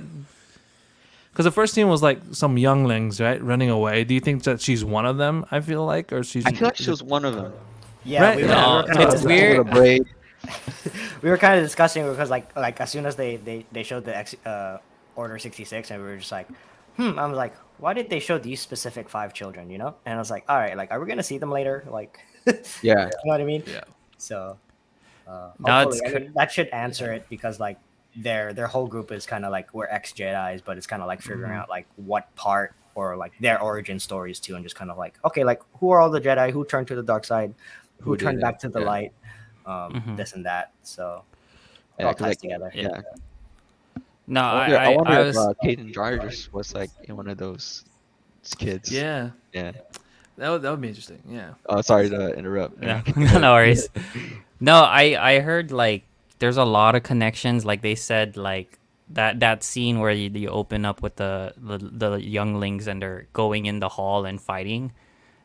[1.33, 4.03] because the first scene was like some younglings, right, running away.
[4.03, 5.45] Do you think that she's one of them?
[5.49, 6.45] I feel like, or she's.
[6.45, 7.53] I feel like she was one of them.
[8.05, 8.69] Yeah, Right, we were, yeah.
[8.83, 9.57] we were kind it's of weird.
[9.57, 10.03] With a braid.
[11.23, 14.05] we were kind of discussing because like like as soon as they they, they showed
[14.05, 14.77] the ex, uh,
[15.15, 16.47] order 66 and we were just like
[16.97, 20.15] hmm i was like why did they show these specific five children you know and
[20.15, 22.19] i was like all right like are we gonna see them later like
[22.81, 23.83] yeah, you know what i mean Yeah.
[24.17, 24.57] so
[25.27, 27.77] uh No, hopefully, it's I mean, that should answer it because like
[28.15, 31.08] their their whole group is kind of like we're ex jedis but it's kind of
[31.08, 31.56] like figuring Mhm.
[31.58, 35.17] out like what part or like their origin stories too and just kind of like
[35.26, 37.54] okay like who are all the jedi who turned to the dark side
[38.02, 38.86] who, Who turned back to the Yeah.
[38.86, 39.12] light
[39.65, 40.15] um Mhm.
[40.17, 41.23] this and that so
[41.97, 43.02] it Yeah, all 'cause, ties like, together Yeah.
[44.28, 45.38] No, I I, wonder, I, I, wonder I if was.
[45.38, 47.84] uh, Caden Jarvis was like in one of those
[48.58, 48.89] kids.
[48.91, 49.71] Yeah, Yeah.
[50.38, 51.21] that would, that would be interesting.
[51.28, 51.54] Yeah.
[51.67, 52.78] Oh, sorry to interrupt.
[52.80, 53.89] no, no worries.
[54.62, 56.04] No, I I heard like
[56.43, 57.63] there's a lot of connections.
[57.63, 58.77] Like they said, like
[59.08, 63.27] that that scene where you, you open up with the, the the younglings and they're
[63.32, 64.91] going in the hall and fighting.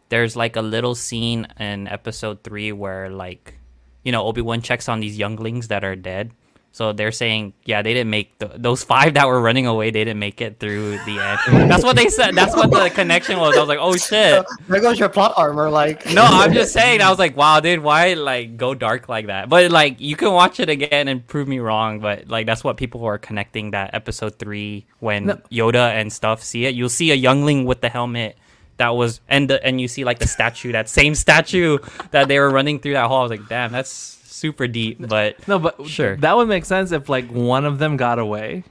[0.09, 3.55] There's like a little scene in episode three where like
[4.03, 6.33] you know Obi Wan checks on these younglings that are dead.
[6.71, 9.91] So they're saying, yeah, they didn't make the, those five that were running away.
[9.91, 11.71] They didn't make it through the end.
[11.71, 12.37] That's what they said.
[12.37, 13.57] That's what the connection was.
[13.57, 14.47] I was like, oh shit.
[14.69, 17.01] there goes your plot armor like No, I'm just saying.
[17.01, 19.49] I was like, wow, dude, why like go dark like that?
[19.49, 21.99] But like, you can watch it again and prove me wrong.
[21.99, 25.41] But like, that's what people are connecting that episode three when No.
[25.51, 26.75] Yoda and stuff see it.
[26.75, 28.37] You'll see a youngling with the helmet
[28.77, 31.79] that was, and the, and you see like the statue, that same statue
[32.13, 33.21] that they were running through that hall.
[33.21, 35.07] I was like, damn, that's super deep.
[35.09, 36.16] But No, but Sure.
[36.16, 38.64] that would make sense if like one of them got away,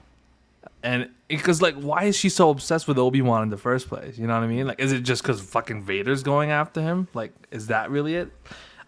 [0.84, 4.18] and because like why is she so obsessed with Obi Wan in the first place?
[4.18, 4.68] You know what I mean?
[4.68, 7.08] Like, is it just because fucking Vader's going after him?
[7.14, 8.32] Like, is that really it?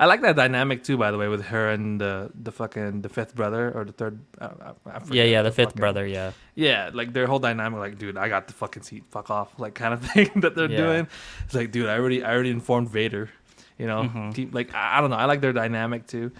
[0.01, 0.95] I like that dynamic too.
[0.97, 4.19] By the way, with her and the the fucking the fifth brother or the third.
[4.39, 4.49] I, I,
[4.95, 6.07] I forget Yeah, yeah, the fifth fucking- brother.
[6.07, 9.59] Yeah, Yeah, like their whole dynamic, like, dude, I got the fucking seat, fuck off,
[9.59, 10.77] like kind of thing that they're Yeah.
[10.77, 11.07] doing.
[11.43, 13.29] It's like, dude, I already, I already informed Vader,
[13.77, 14.03] you know.
[14.03, 14.33] Mhm.
[14.35, 16.31] Keep like, I, I don't know, I like their dynamic too,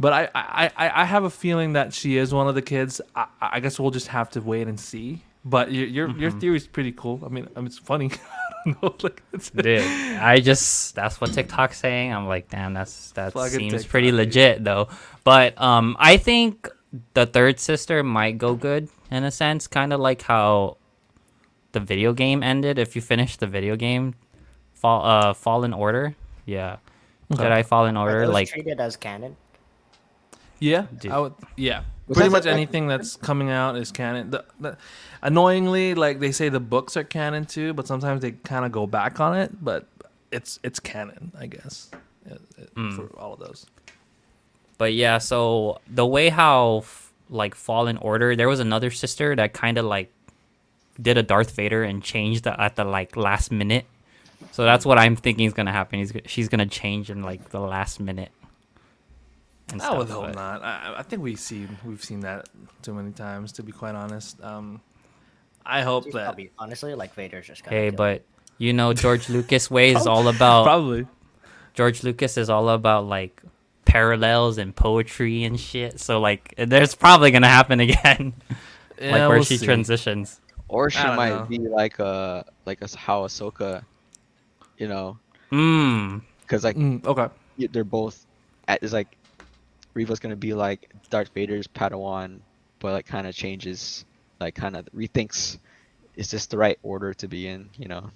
[0.00, 3.00] but I, I, I, I have a feeling that she is one of the kids.
[3.14, 5.22] I, I guess we'll just have to wait and see.
[5.44, 6.40] But your, your, your Mhm.
[6.40, 7.22] theory is pretty cool.
[7.24, 8.10] I mean, I mean, it's funny.
[8.66, 9.82] I know, like, it's, dude.
[9.82, 12.12] I just that's what TikTok's saying.
[12.12, 14.16] I'm like, damn, that's that Fucking seems TikTok, pretty dude.
[14.16, 14.88] legit though.
[15.24, 16.68] But um, I think
[17.14, 20.76] the third sister might go good in a sense, kind of like how
[21.72, 22.78] the video game ended.
[22.78, 24.14] If you finish the video game,
[24.74, 26.76] fall uh Fallen Order, yeah,
[27.32, 27.44] Okay.
[27.44, 29.36] Jedi Fallen Are Order, those like treated as canon.
[30.60, 31.12] Yeah, Dude.
[31.12, 31.82] I would, yeah.
[32.08, 34.30] Was Pretty that much the- anything that's coming out is canon.
[34.30, 34.76] The, the,
[35.22, 38.86] annoyingly, like they say the books are canon too, but sometimes they kind of go
[38.86, 39.62] back on it.
[39.62, 39.86] But
[40.32, 41.90] it's it's canon, I guess,
[42.30, 42.96] uh, uh, Mm.
[42.96, 43.66] for all of those.
[44.78, 49.52] But yeah, so the way how f- like Fallen Order, there was another sister that
[49.52, 50.10] kind of like
[51.00, 53.84] did a Darth Vader and changed the, at the like last minute.
[54.52, 55.98] So that's what I'm thinking is gonna happen.
[55.98, 58.30] He's, she's gonna change in like the last minute.
[59.72, 60.62] And I would hope but- not.
[60.62, 62.48] I, I think we see we've seen that
[62.82, 63.52] too many times.
[63.52, 64.80] To be quite honest, um,
[65.66, 67.64] I hope She's that probably, honestly, like Vader's just.
[67.64, 68.22] gonna Hey, kill but
[68.58, 71.06] you know George Lucas way is all about probably.
[71.74, 73.40] George Lucas is all about like
[73.84, 76.00] parallels and poetry and shit.
[76.00, 78.34] So like, there's probably gonna happen again,
[79.00, 79.64] Yeah, like where we'll she see.
[79.66, 80.40] transitions.
[80.68, 81.44] Or she might know.
[81.44, 83.84] be like a like a how Ahsoka,
[84.76, 85.18] you know,
[85.52, 86.20] Mm.
[86.42, 87.28] because like Mm, okay.
[87.70, 88.26] they're both
[88.66, 89.16] at is like
[89.98, 92.38] Reva's gonna be like Darth Vader's Padawan,
[92.78, 94.04] but like kind of changes,
[94.40, 95.58] like kind of rethinks,
[96.14, 97.68] is this the right order to be in?
[97.76, 98.10] You know,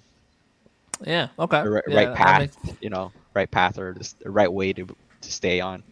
[1.05, 1.27] Yeah.
[1.37, 1.61] Okay.
[1.61, 2.39] the right, Yeah, right path.
[2.65, 4.85] makes- You know, right path or the, the right way to
[5.21, 5.83] to stay on.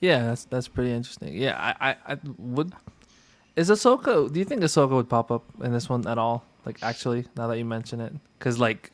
[0.00, 1.34] Yeah, that's that's pretty interesting.
[1.36, 2.72] Yeah, I, I, I would.
[3.56, 4.32] Is Ahsoka?
[4.32, 6.44] Do you think Ahsoka would pop up in this one at all?
[6.64, 8.90] Like, actually, now that you mention it, because like,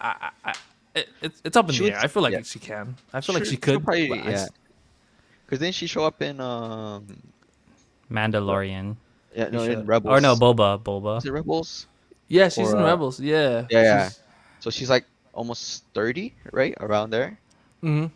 [0.00, 0.54] I, I, I
[0.94, 2.00] it, it's it's up in She the would- air.
[2.00, 2.42] I feel like yeah.
[2.42, 2.96] she can.
[3.12, 3.84] I feel like She'll- she could.
[3.84, 4.46] Probably, yeah.
[5.50, 7.06] S- Because then she show up in um
[8.10, 8.96] Mandalorian.
[9.34, 9.78] yeah no should.
[9.80, 10.12] in Rebels.
[10.12, 10.82] Or no, Boba.
[10.82, 11.18] Boba.
[11.18, 11.86] Is it Rebels?
[12.28, 13.20] yeah, she's or, in uh, Rebels.
[13.20, 13.66] Yeah.
[13.70, 14.10] Yeah, yeah.
[14.60, 17.38] So she's like almost thirty, right around there.
[17.80, 18.06] hmm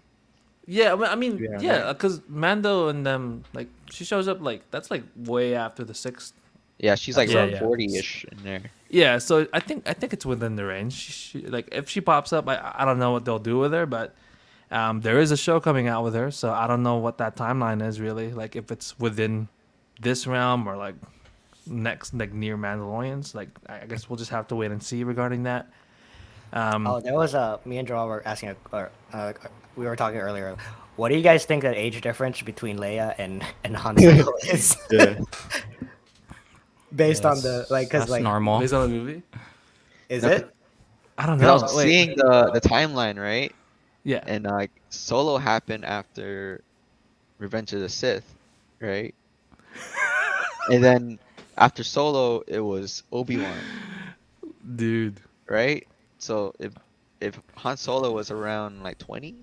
[0.66, 1.92] Yeah, I mean- I mean, Yeah, yeah, right.
[1.92, 6.32] because Mando and them, like, she shows up like that's like way after the sixth.
[6.78, 8.62] Yeah, she's like Yeah, around forty-ish in there.
[8.90, 10.92] Yeah, so I think I think it's within the range.
[10.94, 13.72] She, she, like if she pops up, I I don't know what they'll do with
[13.72, 14.14] her, but
[14.74, 17.36] um, there is a show coming out with her, so I don't know what that
[17.36, 18.32] timeline is really.
[18.32, 19.48] Like if it's within
[20.00, 20.96] this realm or like
[21.66, 23.34] next like near Mandalorians.
[23.34, 25.68] Like I I guess we'll just have to wait and see regarding that.
[26.52, 29.32] Um, Oh, there was a me and Joel were asking, a, or uh,
[29.76, 30.56] we were talking earlier.
[30.96, 34.76] What do you guys think the age difference between Leia and and Han Solo is?
[36.94, 38.60] Based on the like, cause like, normal.
[38.60, 39.22] based on the movie,
[40.08, 40.54] is No, it?
[41.18, 41.62] I don't 'Cause I know.
[41.62, 43.52] was Wait, seeing the the timeline, right?
[44.04, 46.62] Yeah, And like Solo happened after
[47.38, 48.24] Revenge of the Sith,
[48.80, 49.14] right?
[50.70, 51.18] and then
[51.56, 53.66] after Solo, it was Obi Wan,
[54.76, 55.20] dude.
[55.48, 55.86] right?
[56.18, 56.72] So if
[57.20, 59.36] if Han Solo was around like twenty,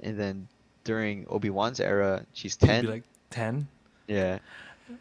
[0.00, 0.48] and then
[0.84, 2.82] during Obi Wan's era, she's ten.
[2.82, 3.68] be like ten.
[4.08, 4.38] yeah,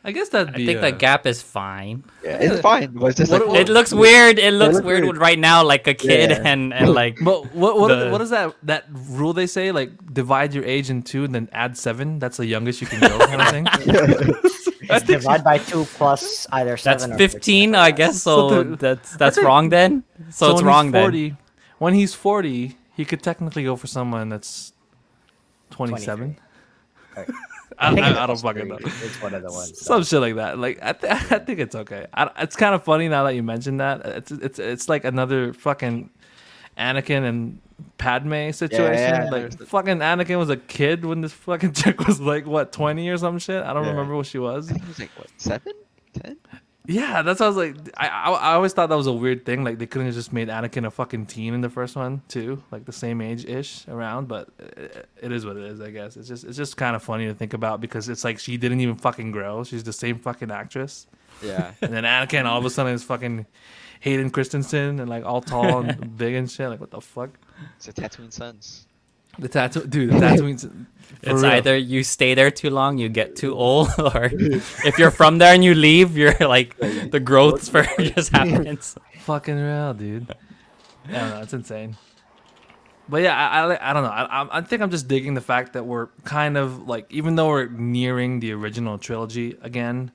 [0.04, 2.04] I guess that'd I think uh, the gap is fine.
[2.24, 2.92] yeah, it's fine.
[2.92, 4.40] But it's just What- like It looks weird.
[4.40, 5.18] It looks looks weird weird.
[5.18, 6.42] right now, like a kid Yeah.
[6.46, 7.18] and and like.
[7.22, 10.90] But what what the- what is that that rule they say like divide your age
[10.90, 12.20] in two and then add seven?
[12.20, 13.68] That's the youngest you can go kind of thing.
[14.90, 17.16] It's divide by two plus either That's seven.
[17.16, 18.22] or 15, I guess.
[18.22, 20.04] So So the- that's that's think- wrong then.
[20.30, 21.04] So, it's when wrong he's then.
[21.04, 21.36] 40,
[21.80, 24.74] When he's forty, he could technically go for someone that's
[25.72, 26.38] twenty-seven.
[27.80, 28.78] I, I, I don't fucking know.
[28.82, 29.80] It's one of the ones.
[29.80, 30.58] Some shit like that.
[30.60, 32.08] Like I, th- I think it's okay.
[32.14, 34.06] I, it's kind of funny now that you mentioned that.
[34.06, 36.10] It's it's it's like another fucking
[36.78, 37.60] Anakin and
[37.98, 38.94] Padme situation.
[38.96, 39.30] Yeah.
[39.32, 43.18] Like fucking Anakin was a kid when this fucking chick was like what twenty or
[43.18, 43.64] some shit.
[43.64, 43.92] I don't Yeah.
[43.92, 44.70] remember what she was.
[44.70, 45.74] I think it was like what seven,
[46.14, 46.38] ten.
[46.86, 47.76] Yeah, that's what I was like.
[47.96, 49.64] I, I I always thought that was a weird thing.
[49.64, 52.62] Like they couldn't have just made Anakin a fucking teen in the first one too,
[52.72, 54.28] like the same age ish around.
[54.28, 56.18] But it, it is what it is, I guess.
[56.18, 58.82] It's just it's just kind of funny to think about because it's like she didn't
[58.82, 59.64] even fucking grow.
[59.64, 61.08] She's the same fucking actress,
[61.42, 61.72] Yeah.
[61.82, 63.46] and then Anakin all of a sudden is fucking
[64.02, 66.68] Hayden Christensen and like all tall and big and shit.
[66.70, 67.30] Like what the fuck?
[67.78, 68.88] It's a Tatooine Suns.
[69.40, 70.12] The tattoo, dude.
[70.12, 70.68] The Tatooine's.
[71.22, 71.52] It's real.
[71.54, 75.54] either you stay there too long, you get too old, or if you're from there
[75.54, 78.98] and you leave, you're like the growth spurt just happens.
[79.20, 80.28] fucking real, dude.
[81.10, 81.96] Yeah, no, it's insane.
[83.08, 84.10] but yeah, I, I, I don't know.
[84.10, 87.36] I, I- I think I'm just digging the fact that we're kind of like, even
[87.36, 90.12] though we're nearing the original trilogy again,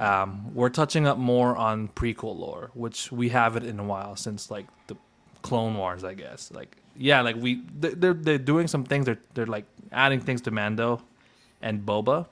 [0.00, 4.50] um, we're touching up more on prequel lore, which we haven't in a while since
[4.50, 4.96] like the
[5.42, 6.50] Clone Wars, I guess.
[6.52, 9.06] Like, yeah, like we they- they're they're doing some things.
[9.06, 11.02] They're they're like adding things to Mando
[11.62, 12.26] and Boba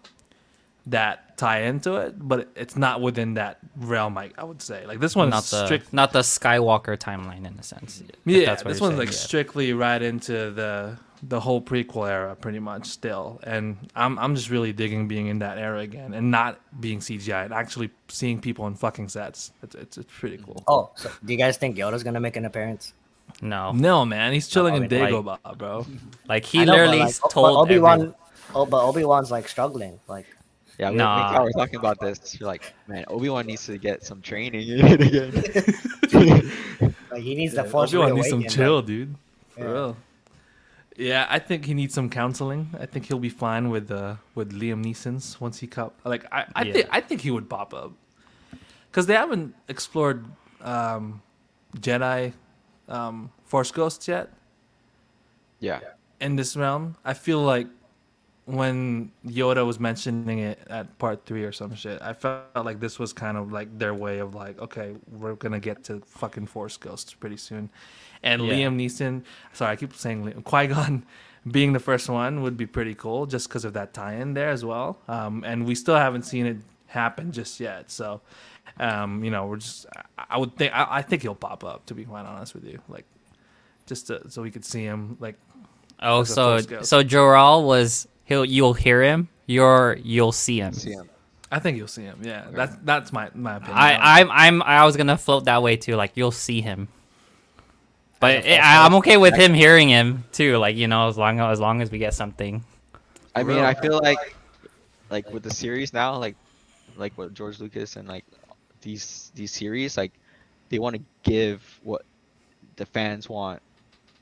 [0.87, 4.17] that tie into it, but it's not within that realm.
[4.17, 7.59] I, I would say like this one's not the strict not the Skywalker timeline in
[7.59, 8.03] a sense.
[8.25, 9.15] yeah, that's this one's saying, like yeah.
[9.15, 13.41] strictly right into the the whole prequel era, pretty much still.
[13.43, 17.45] And I'm I'm just really digging being in that era again and not being CGI
[17.45, 19.53] and actually seeing people in fucking sets.
[19.63, 20.63] It's it's, it's pretty cool.
[20.67, 22.95] Oh, so do you guys think Yoda's gonna make an appearance?
[23.41, 25.87] No, No man, he's chilling in Oh, like- Dagobah, bro.
[26.29, 28.15] like he I know, but, literally like, but told Obi Wan.
[28.55, 30.01] Oh, but Obi Wan's like struggling.
[30.09, 30.27] Like,
[30.79, 31.17] Yeah, we, Nah.
[31.17, 32.39] me and Kyle were talking about this.
[32.39, 35.33] You're like, man, Obi Wan needs to get some training again.
[37.11, 39.15] like he needs the force Obi-Wan needs some chill, like- dude.
[39.51, 39.67] For Yeah.
[39.71, 39.97] real.
[40.97, 42.71] Yeah, I think he needs some counseling.
[42.81, 45.95] I think he'll be fine with uh with Liam Neeson's once he cop.
[46.05, 46.73] Like I, I Yeah.
[46.73, 47.93] think I think he would pop up
[48.91, 50.25] because they haven't explored
[50.61, 51.23] um,
[51.77, 52.33] Jedi
[52.89, 54.31] um, Force ghosts yet
[55.61, 55.81] yeah,
[56.21, 56.97] in this realm.
[57.05, 57.67] I feel like
[58.45, 62.99] when Yoda was mentioning it at part three or some shit, I felt like this
[62.99, 66.77] was kind of like their way of like, okay, we're gonna get to fucking Force
[66.77, 67.71] ghosts pretty soon.
[68.23, 68.55] And Yeah.
[68.55, 69.23] Liam Neeson,
[69.53, 71.05] sorry, I keep saying Liam, Qui Gon
[71.51, 74.65] being the first one would be pretty cool just because of that tie-in there as
[74.65, 74.99] well.
[75.09, 76.57] Um, and we still haven't seen it
[76.89, 78.21] happen just yet, so.
[78.81, 79.87] Um, you know, we're just.
[80.19, 80.73] I- I would think.
[80.75, 81.87] I, I think he'll pop up.
[81.87, 83.07] To be quite honest with you, like,
[83.87, 85.17] just to, so we could see him.
[85.21, 85.37] Like,
[86.01, 86.91] Oh, as so Force ghost.
[86.91, 89.29] so Joral was he'll you'll hear him.
[89.47, 90.75] You're you'll see him.
[90.75, 91.09] see him.
[91.51, 92.19] I think you'll see him.
[92.23, 93.77] Yeah, that's that's my my opinion.
[93.79, 95.97] I I'm I'm I was gonna float that way too.
[95.97, 96.89] Like you'll see him,
[98.21, 100.59] but it, I, I'm okay with him hearing him too.
[100.59, 102.63] Like you know, as long as long as we get something.
[103.35, 103.65] I mean, Real.
[103.65, 104.37] I feel like,
[105.11, 106.37] like with the series now, like,
[106.99, 108.27] like what George Lucas and like
[108.83, 110.13] these these series, like,
[110.71, 112.03] they want to give what
[112.77, 113.63] the fans want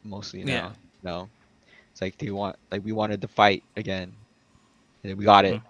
[0.05, 0.73] mostly now.
[0.73, 0.73] Yeah.
[1.03, 1.31] No,
[1.93, 4.15] it's like they want like we wanted the fight again,
[5.05, 5.59] and we got it.
[5.59, 5.63] Mhm.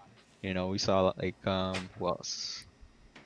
[0.43, 2.67] You know, we saw like um who else?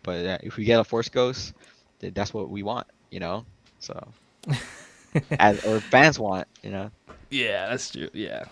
[0.03, 1.55] But uh, if we get a Force Ghost,
[2.01, 2.87] then that's what we want.
[3.11, 3.47] You know,
[3.81, 4.14] so
[5.39, 6.47] as or fans want.
[6.62, 6.91] You know.
[7.31, 8.09] yeah, that's true.
[8.14, 8.45] Yeah,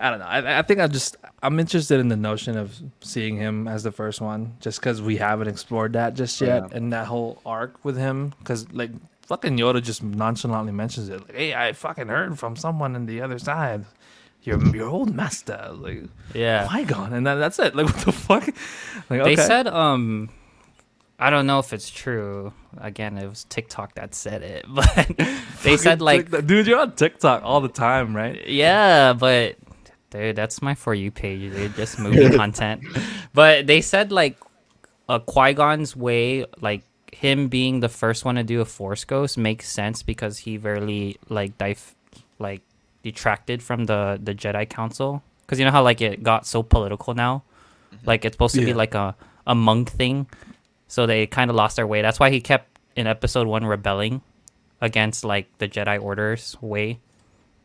[0.00, 0.24] I don't know.
[0.26, 3.92] I I think I just I'm interested in the notion of seeing him as the
[3.92, 6.76] first one, just because we haven't explored that just yet, Yeah.
[6.76, 8.32] and that whole arc with him.
[8.38, 8.90] Because like
[9.22, 13.20] fucking Yoda just nonchalantly mentions it, like, "Hey, I fucking heard from someone on the
[13.20, 13.84] other side."
[14.42, 16.66] Your, your old master, like Yeah.
[16.66, 17.74] Qui Gon, and that, that's it.
[17.76, 18.48] Like, what the fuck?
[19.10, 20.30] Like, They said um
[21.18, 22.54] I don't know if it's true.
[22.78, 25.10] Again, it was TikTok that said it, but
[25.62, 28.48] they said like dude, you're on TikTok all the time, right?
[28.48, 29.56] yeah, but
[30.10, 31.74] dude, that's my for you page, dude.
[31.74, 32.84] Just movie content.
[33.32, 34.38] But they said like
[35.08, 36.82] a Qui Gon's way, like
[37.12, 41.18] him being the first one to do a Force Ghost makes sense because he very
[41.28, 41.94] like dif-
[42.38, 42.62] like
[43.02, 45.22] detracted from the the Jedi Council.
[45.42, 47.42] Because you know how like it got so political now,
[47.92, 48.06] mm-hmm.
[48.06, 50.26] like it's supposed to be like a a monk thing,
[50.86, 52.02] so they kind of lost their way.
[52.02, 54.22] That's why he kept in Episode One rebelling
[54.80, 57.00] against like the Jedi Order's way.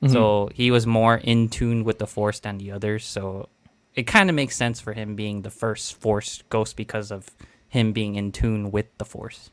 [0.02, 0.14] Mm-hmm.
[0.14, 3.06] So he was more in tune with the Force than the others.
[3.06, 3.50] So
[3.96, 7.30] it kind of makes sense for him being the first Force ghost because of
[7.70, 9.52] him being in tune with the Force.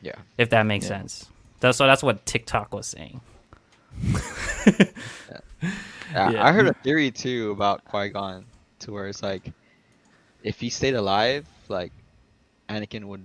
[0.00, 0.16] Yeah.
[0.38, 0.98] If that makes Yeah.
[0.98, 1.26] sense.
[1.60, 1.86] That's so.
[1.86, 3.20] That's what TikTok was saying.
[6.12, 6.44] Yeah, Yeah.
[6.44, 8.44] I heard a theory too about Qui Gon,
[8.80, 9.52] to where it's like,
[10.42, 11.92] if he stayed alive, like,
[12.68, 13.24] Anakin would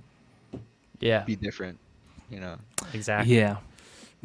[0.99, 1.80] Yeah, be different,
[2.30, 2.57] you know.
[2.93, 3.36] exactly.
[3.36, 3.57] Yeah.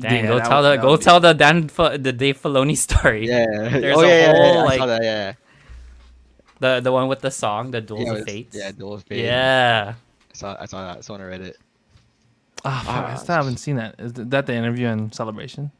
[0.00, 2.40] Dang, Yeah, go that tell would- the go be- tell the Dan Fa- the Dave
[2.40, 3.28] Filoni story.
[3.28, 3.46] Yeah.
[3.68, 5.02] There's oh a yeah, yeah, whole, yeah, I like- saw that.
[5.04, 5.32] Yeah.
[6.60, 8.56] The the one with the song, the Duels yeah, of it's- Fates.
[8.56, 9.24] Yeah, Duel of Fate.
[9.24, 9.94] Yeah.
[10.30, 10.98] I saw, I saw that.
[10.98, 11.54] I saw it on Reddit.
[12.64, 13.96] Ah, fuck, I Ah, still haven't seen that.
[13.98, 15.72] Is that the interview and celebration?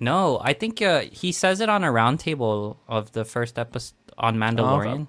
[0.00, 4.36] No, I think uh, he says it on a roundtable of the first episode on
[4.36, 5.06] Mandalorian.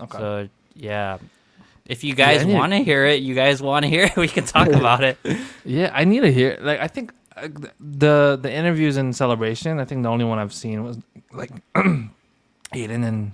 [0.00, 0.18] Okay.
[0.18, 1.18] So yeah,
[1.86, 4.16] if you guys I need want to hear it, you guys want to hear it,
[4.24, 5.16] we can talk about it.
[5.64, 6.58] Yeah, I need to hear.
[6.60, 7.12] Like, I think
[7.80, 9.78] the the interviews and celebration.
[9.78, 10.98] I think the only one I've seen was
[11.32, 11.50] like
[12.72, 13.32] Hayden and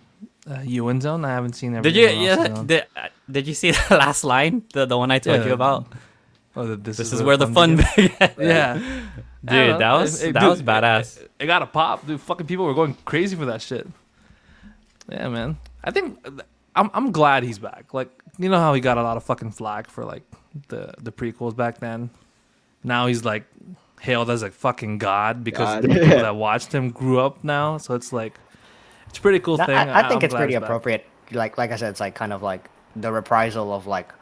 [0.50, 1.24] uh, Ewan Zone.
[1.24, 2.06] I haven't seen Did you?
[2.06, 2.58] else, Yeah.
[2.60, 2.64] you.
[2.66, 4.64] Did, uh, did you see the last line?
[4.72, 5.46] The the one I told Yeah.
[5.46, 5.86] you about.
[6.54, 8.10] Oh, the- this, This is where the fun begins.
[8.18, 8.30] begins.
[8.38, 8.74] Yeah,
[9.44, 11.18] Dude, that was It- it- that dude, was badass.
[11.20, 12.20] It, it got a pop, dude.
[12.20, 13.86] Fucking people were going crazy for that shit.
[15.08, 15.56] Yeah, man.
[15.82, 16.18] I think
[16.76, 17.94] I'm I'm glad he's back.
[17.94, 20.22] Like, you know how he got a lot of fucking flack for like
[20.68, 22.10] the the prequels back then.
[22.84, 23.44] Now he's like
[24.02, 25.82] hailed as a fucking god because God.
[25.84, 27.78] the people that watched him grew up now.
[27.78, 28.34] So it's like
[29.08, 29.76] it's a pretty cool That- thing.
[29.76, 30.62] I, I think I'm it's pretty back.
[30.64, 31.06] appropriate.
[31.30, 34.12] Like like I said, it's like kind of like the reprisal of like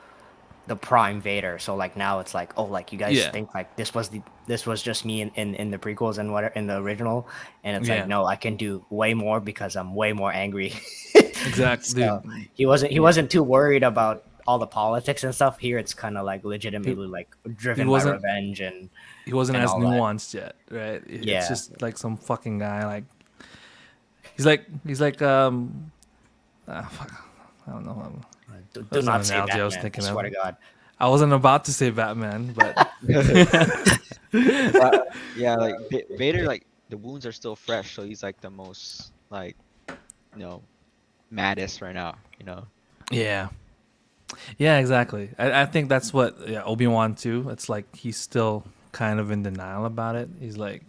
[0.67, 1.59] the prime Vader.
[1.59, 3.31] So like now it's like oh like you guys Yeah.
[3.31, 6.31] think like this was the this was just me in, in, in the prequels and
[6.33, 7.27] what in the original,
[7.65, 7.97] and it's Yeah.
[8.01, 10.73] like no I can do way more because I'm way more angry.
[11.47, 12.23] Exactly, So
[12.53, 15.59] he wasn't he wasn't too worried about all the politics and stuff.
[15.59, 18.91] Here it's kind of like legitimately like driven by wasn't- revenge and
[19.25, 19.87] He wasn't as all that.
[19.89, 21.03] nuanced yet, right?
[21.07, 21.39] It- Yeah.
[21.41, 22.85] It's just like some fucking guy.
[22.87, 23.05] Like
[24.37, 25.91] he's like he's like um,
[26.69, 27.13] ah, fuck,
[27.67, 28.21] I don't know.
[28.73, 29.65] do, do not an say analogy I Batman.
[29.65, 30.33] was I, thinking swear of.
[30.33, 30.57] to God.
[30.99, 32.77] I wasn't about to say Batman, but
[34.33, 38.51] But, yeah, like Va- Vader, like the wounds are still fresh, so he's like the
[38.51, 39.57] most like,
[39.89, 40.63] you know,
[41.31, 42.17] maddest right now.
[42.39, 42.67] You know.
[43.11, 43.49] yeah,
[44.59, 45.31] yeah, exactly.
[45.39, 47.49] I, I think that's what yeah, Obi Wan too.
[47.51, 50.29] It's like he's still kind of in denial about it.
[50.41, 50.83] He's like.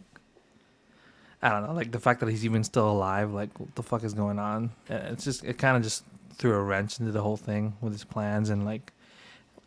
[1.43, 4.04] I don't know, like the fact that he's even still alive, like what the fuck
[4.04, 4.70] is going on?
[4.88, 6.04] Uh, It's just it kind of just
[6.38, 8.93] threw a wrench into the whole thing with his plans and like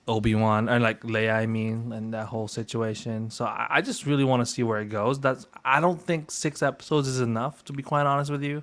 [0.06, 3.28] Obi Wan and like Leia, I mean, and that whole situation.
[3.30, 5.18] So I, I just really want to see where it goes.
[5.18, 8.62] That's I don't think six episodes is enough to be quite honest with you.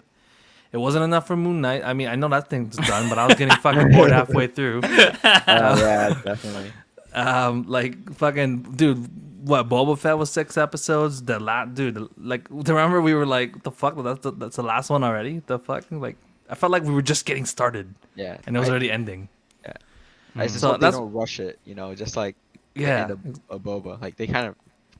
[0.72, 1.84] It wasn't enough for Moon Knight.
[1.84, 4.84] I mean, I know that thing's done, but I was getting fucking bored halfway through.
[4.86, 6.72] Oh yeah, definitely.
[7.13, 9.09] Um, like fucking dude,
[9.44, 11.24] what Boba Fett was six episodes.
[11.24, 14.64] The last dude, the- like remember we were like, the fuck, that's the, that's the
[14.64, 15.42] last one already.
[15.46, 16.18] The fuck, like
[16.50, 18.38] I felt like we were just getting started Yeah.
[18.46, 19.30] and it was I, already ending.
[19.64, 19.74] Yeah.
[20.36, 21.60] I just So hope they don't rush it.
[21.66, 22.36] You know, just like
[22.76, 23.20] Yeah, of,
[23.50, 24.02] of Boba.
[24.02, 24.56] Like they kind of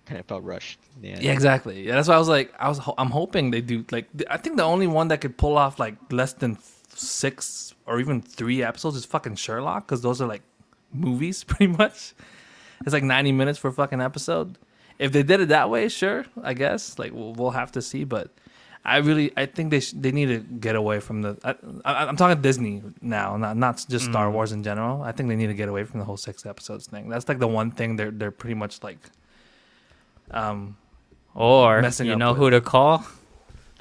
[0.06, 0.80] kind of felt rushed.
[1.04, 1.22] end.
[1.22, 1.86] Yeah, exactly.
[1.88, 3.86] Yeah, that's why I was like, I was, ho- I'm hoping they do.
[3.92, 6.58] Like, I think the only one that could pull off like less than
[6.96, 10.42] six or even three episodes is fucking Sherlock, because those are like
[10.92, 12.14] movies, pretty much.
[12.86, 14.58] It's like 90 minutes for a fucking episode.
[15.00, 16.98] If they did it that way, sure, I guess.
[17.00, 18.04] Like, we'll, we'll have to see.
[18.04, 18.30] But
[18.86, 21.38] I really, I think they sh- they need to get away from the.
[21.44, 21.56] I,
[21.86, 24.34] I, I'm talking Disney now, not not just Star Mm.
[24.34, 25.02] Wars in general.
[25.02, 27.10] I think they need to get away from the whole six episodes thing.
[27.10, 29.00] That's like the one thing they're they're pretty much like.
[30.32, 30.78] Um,
[31.34, 33.06] Or Messing you know with- who to call?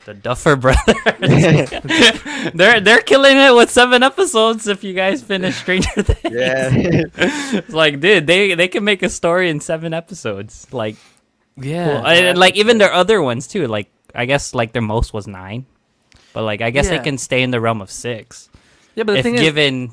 [0.07, 0.87] The Duffer Brothers.
[2.55, 4.67] they're they're killing it with seven episodes.
[4.67, 6.71] If you guys finish Stranger Things, Yeah.
[6.73, 10.67] it's like dude, they they can make a story in seven episodes.
[10.73, 10.97] Like,
[11.57, 13.67] yeah, well, and, like even their other ones too.
[13.67, 15.67] Like I guess like their most was nine,
[16.33, 16.99] but like I guess Yeah.
[16.99, 18.49] they can stay in the realm of six
[18.95, 19.05] yeah.
[19.05, 19.91] But the if thing is, given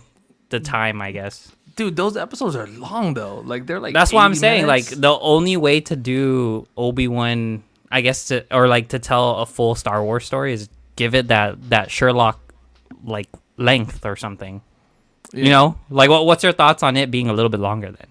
[0.49, 1.01] the time.
[1.01, 1.51] I guess.
[1.75, 3.41] dude, those episodes are long though.
[3.45, 4.65] Like they're like That's what I'm 80 saying.
[4.65, 4.91] minutes.
[4.91, 7.61] Like the only way to do Obi Wan,
[7.91, 11.27] I guess, to or like to tell a full Star Wars story is give it
[11.29, 12.39] that that Sherlock
[13.03, 14.61] like length or something.
[15.33, 18.07] You know, like what what's your thoughts on it being a little bit longer then?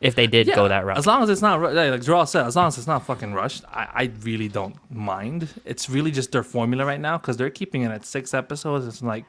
[0.00, 2.44] If they did Yeah, go that route, As long as it's not like Joel said,
[2.46, 5.48] as long as it's not fucking rushed, I, I really don't mind.
[5.64, 8.86] It's really just their formula right now because they're keeping it at six episodes.
[8.86, 9.24] It's like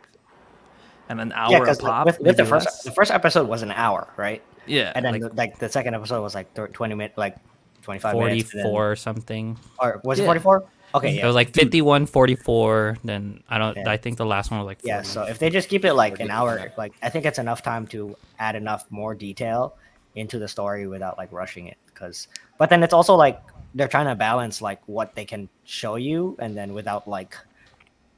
[1.07, 2.05] and an hour Yeah, a because pop.
[2.07, 2.83] with, with the first less.
[2.83, 4.41] the first episode was an hour, right?
[4.65, 7.37] yeah, And then like, the, like the second episode was like twenty minutes, like
[7.85, 8.51] twenty five minutes.
[8.51, 9.57] forty then- or something.
[9.79, 10.65] or was it forty four?
[10.93, 12.95] Okay, It was like 51, 44.
[13.03, 13.75] Then I don't.
[13.75, 13.89] Yeah.
[13.89, 14.87] I think the last one was like 40.
[14.87, 17.61] Yeah, so if they just keep it like an hour, like I think it's enough
[17.61, 19.75] time to add enough more detail
[20.15, 21.75] into the story without like rushing it.
[21.87, 23.41] Because, but then it's also like
[23.73, 27.35] they're trying to balance like what they can show you, and then without like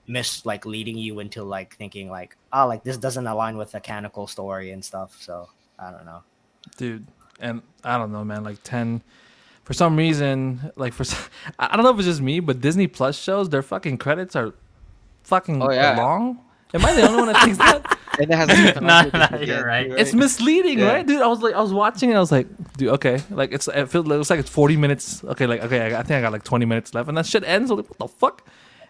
[0.06, 3.80] miss like leading you into like thinking like oh like this doesn't align with the
[3.80, 5.18] canonical story and stuff.
[5.20, 5.50] So
[5.80, 6.22] I don't know.
[6.78, 7.08] dude
[7.40, 9.00] and i don't know man like 10
[9.68, 11.04] for some reason like for
[11.60, 14.54] I don't know if it's just me but disney plus shows their fucking credits are
[15.24, 15.98] fucking Oh, yeah.
[15.98, 16.40] long.
[16.74, 17.82] Am i the only one that thinks that?
[18.20, 19.92] And it has like, Nah, Pinocchio nah, you're right.
[20.02, 20.92] it's misleading Yeah.
[20.94, 21.06] right?
[21.06, 22.48] Dude i was like i was watching it i was like
[22.78, 23.18] dude okay.
[23.30, 25.06] Like it's it feels it looks like it's 40 minutes.
[25.34, 27.44] Okay like okay i, I think i got like 20 minutes left and that shit
[27.44, 27.70] ends.
[27.72, 28.38] I'm like what the fuck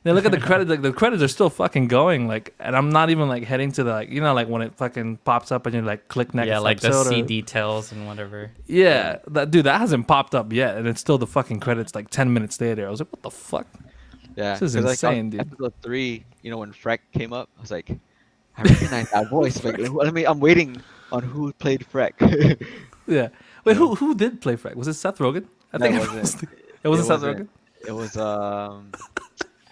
[0.08, 2.76] and then look at the credits like the credits are still fucking going like and
[2.78, 5.52] i'm not even like heading to the like you know like when it fucking pops
[5.52, 8.52] up and you like click next yeah, like the episode C or- details and whatever.
[8.68, 12.10] Yeah, that dude, that hasn't popped up yet, and it's still the fucking credits like
[12.10, 12.88] ten minutes later.
[12.88, 13.68] I was like, what the fuck?
[14.36, 15.40] Yeah, This is 'cause, like, insane, on dude.
[15.42, 17.90] Episode three, you know, when Freck came up, I was like,
[18.58, 19.64] I recognize that voice.
[19.64, 20.82] Like, I mean, I'm waiting
[21.12, 22.14] on who played Freck.
[23.08, 23.30] Yeah.
[23.64, 24.76] Wait, who who did play Freck?
[24.76, 25.46] Was it Seth Rogen?
[25.74, 26.42] I No, think it it wasn't.
[26.42, 26.44] was.
[26.84, 27.40] It wasn't Seth wasn't.
[27.40, 27.88] Rogen.
[27.88, 28.92] it was um,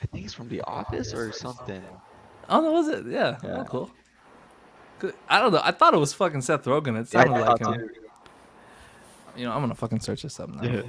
[0.06, 1.82] I think it's from The Office or something.
[2.48, 3.08] Oh no, was it?
[3.08, 3.38] Yeah.
[3.44, 3.58] Yeah.
[3.62, 3.90] Oh, cool.
[5.00, 5.62] 'Cause- I don't know.
[5.64, 6.90] I thought it was fucking Seth Rogen.
[7.00, 7.74] It Yeah, sounded like him.
[7.74, 7.90] too.
[9.36, 10.62] You know, I'm gonna fucking search this up now.
[10.64, 10.82] Yeah.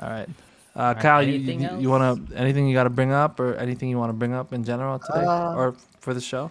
[0.00, 0.28] All right.
[0.74, 3.96] Uh, Kyle, you, you, you wanna anything you got to bring up or anything you
[3.96, 6.50] want to bring up in general today Uh, or for the show?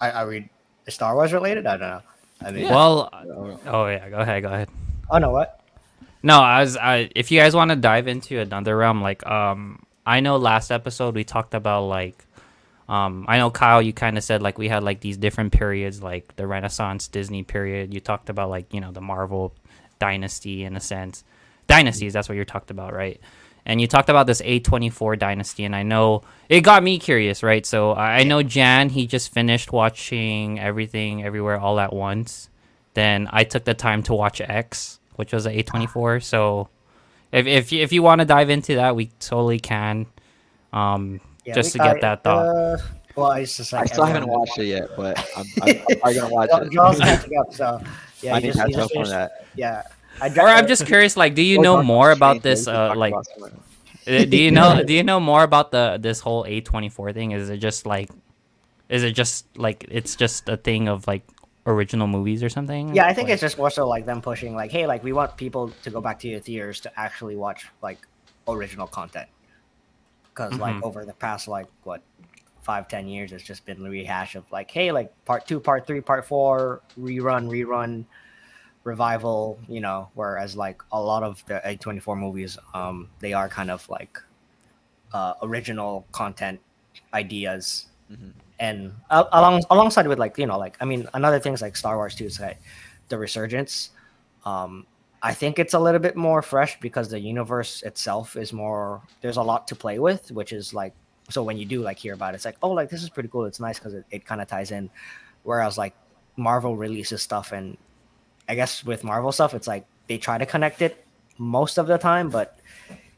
[0.00, 0.48] I, I read
[0.88, 1.66] Star Wars related.
[1.66, 2.00] I don't know.
[2.46, 4.68] I mean, Well, Uh, oh yeah, go ahead, go ahead.
[5.10, 5.58] oh no, what?
[6.22, 6.76] No, I was.
[6.76, 10.70] I, if you guys want to dive into another realm, like um, I know last
[10.70, 12.24] episode we talked about like,
[12.88, 16.02] um, I know Kyle, you kind of said like we had like these different periods,
[16.02, 17.92] like the Renaissance Disney period.
[17.92, 19.54] You talked about like you know the Marvel
[19.98, 21.24] dynasty in a sense,
[21.66, 22.12] dynasties.
[22.12, 23.20] That's what you talked about, right?
[23.64, 26.98] And you talked about this A twenty four dynasty, and I know it got me
[26.98, 27.64] curious, right?
[27.66, 32.48] So I know Jan, he just finished watching everything, everywhere, all at once.
[32.94, 36.20] Then I took the time to watch X, which was an A24.
[36.20, 36.68] So
[37.30, 40.06] if if you, if you want to dive into that, we totally can.
[40.72, 42.46] Um, Yeah, just to get I- that thought.
[42.46, 42.78] Uh,
[43.14, 46.14] well, it's just like I still haven't everyone- watched it yet, but I'm, I'm, I'm
[46.14, 46.72] gonna watch Jo- it.
[46.72, 47.80] Joel's catching up, so
[48.20, 49.46] yeah, I need just, to catch just up on that.
[49.54, 49.82] Yeah,
[50.20, 52.66] I or I'm just curious, like, do you know more about this?
[52.66, 53.44] Uh, like, about some-
[54.08, 57.30] uh, do you know do you know more about the this whole A24 thing?
[57.30, 58.10] Is it just like,
[58.88, 61.22] is it just like it's just a thing of like
[61.66, 62.94] original movies or something?
[62.94, 65.12] Yeah, I think Like- it's just more so like them pushing, like, hey, like we
[65.12, 67.98] want people to go back to your theaters to actually watch like
[68.48, 69.28] original content,
[70.24, 70.82] because like Mhm.
[70.82, 72.02] over the past like what
[72.62, 75.86] five ten years, it's just been a rehash of like, hey, like part two, part
[75.86, 78.04] three, part four, rerun, rerun,
[78.84, 79.58] revival.
[79.68, 83.48] You know, whereas like a lot of the A twenty four movies, um, they are
[83.48, 84.18] kind of like
[85.12, 86.58] uh, original content
[87.12, 88.32] ideas Mhm.
[88.62, 91.96] And uh, along alongside with like you know like I mean another things like Star
[91.96, 92.60] Wars too is like
[93.08, 93.90] the resurgence.
[94.46, 94.86] Um,
[95.20, 99.02] I think it's a little bit more fresh because the universe itself is more.
[99.20, 100.94] There's a lot to play with, which is like
[101.28, 103.28] so when you do like hear about it, it's like oh like this is pretty
[103.28, 103.46] cool.
[103.46, 104.90] It's nice because it, it kind of ties in.
[105.42, 105.94] Whereas like
[106.36, 107.76] Marvel releases stuff and
[108.48, 111.04] I guess with Marvel stuff, it's like they try to connect it
[111.36, 112.60] most of the time, but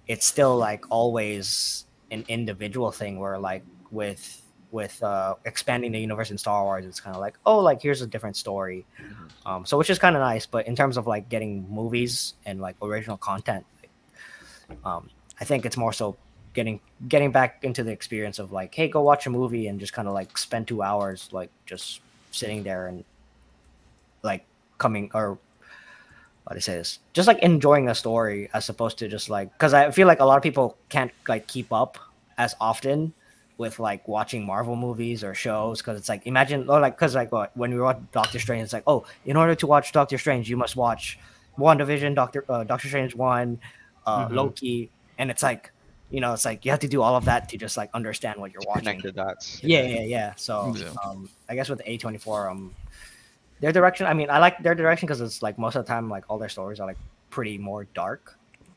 [0.08, 4.40] it's still like always an individual thing where like with
[4.74, 8.02] with uh expanding the universe in Star Wars, it's kind of like oh like here's
[8.02, 8.84] a different story,
[9.46, 10.46] um so which is kind of nice.
[10.46, 13.64] But in terms of like getting movies and like original content,
[14.84, 15.08] um
[15.40, 16.16] I think it's more so
[16.54, 19.92] getting getting back into the experience of like hey go watch a movie and just
[19.92, 22.00] kind of like spend two hours like just
[22.32, 23.04] sitting there and
[24.24, 24.44] like
[24.78, 25.38] coming or
[26.48, 26.98] how do I say this?
[27.14, 30.26] Just like enjoying a story as opposed to just like because I feel like a
[30.26, 31.96] lot of people can't like keep up
[32.36, 33.14] as often
[33.56, 37.30] with like watching Marvel movies or shows because it's like imagine or like because like
[37.30, 40.50] what when we watch Doctor Strange it's like oh in order to watch Doctor Strange
[40.50, 41.18] you must watch
[41.58, 43.60] WandaVision Doctor uh, Doctor Strange one
[44.06, 44.34] uh, Mhm.
[44.34, 45.70] Loki and it's like
[46.10, 48.40] you know it's like you have to do all of that to just like understand
[48.40, 49.60] what you're watching Connect the dots.
[49.62, 50.34] yeah, yeah, yeah.
[50.36, 50.92] So, Yeah.
[51.04, 52.74] um, I guess with A twenty four, um,
[53.60, 54.06] their direction.
[54.06, 56.38] I mean, I like their direction because it's like most of the time, like all
[56.38, 56.98] their stories are like
[57.30, 58.36] pretty more dark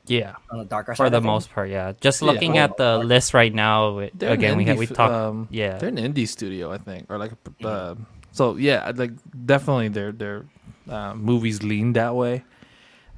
[0.10, 1.04] yeah, on the darker side.
[1.06, 1.94] for the most part, yeah.
[2.02, 3.06] Just looking Oh, at the okay.
[3.06, 5.14] list right now, it- They're an again, we indie we f- talked.
[5.14, 5.78] um, yeah.
[5.78, 7.32] they're an indie studio, I think, or like
[7.64, 7.96] uh,
[8.32, 8.56] so.
[8.56, 9.12] Yeah, like
[9.46, 10.46] definitely their their
[10.90, 12.44] uh, movies lean that way.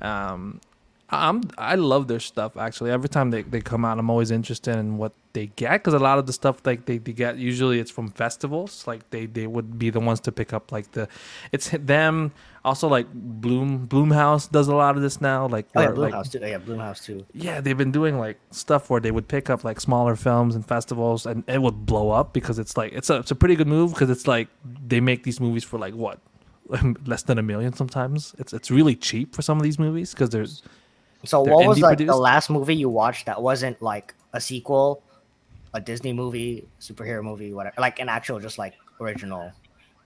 [0.02, 0.62] Um,
[1.10, 2.92] I'm I love their stuff actually.
[2.92, 5.99] Every time they, they come out, I'm always interested in what they get because a
[5.99, 8.86] lot of the stuff like they, they get usually it's from festivals.
[8.88, 11.07] Like they, they would be the ones to pick up like the,
[11.51, 12.32] it's them.
[12.65, 15.47] Also like Blum Blumhouse does a lot of this now.
[15.47, 16.39] Like Oh yeah, where, like, Blumhouse too.
[16.39, 17.25] Yeah, Blumhouse too.
[17.34, 20.65] yeah, they've been doing like stuff where they would pick up like smaller films and
[20.65, 23.67] festivals, and it would blow up because it's like it's a it's a pretty good
[23.67, 24.47] move because it's like
[24.88, 26.19] they make these movies for like what
[27.05, 28.36] less than a million sometimes.
[28.39, 30.63] It's it's really cheap for some of these movies because there's
[31.25, 35.03] So, what was like the last movie you watched that wasn't like a sequel,
[35.74, 39.51] a Disney movie, superhero movie, whatever, like an actual just like original?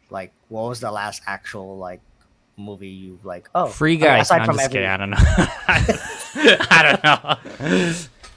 [0.10, 2.02] Like, what was the last actual like
[2.58, 3.50] movie you like?
[3.56, 4.18] Oh, Free I mean, guy.
[4.20, 4.90] aside I'm from every- kidding.
[4.90, 5.18] I don't know.
[6.70, 7.94] I don't know.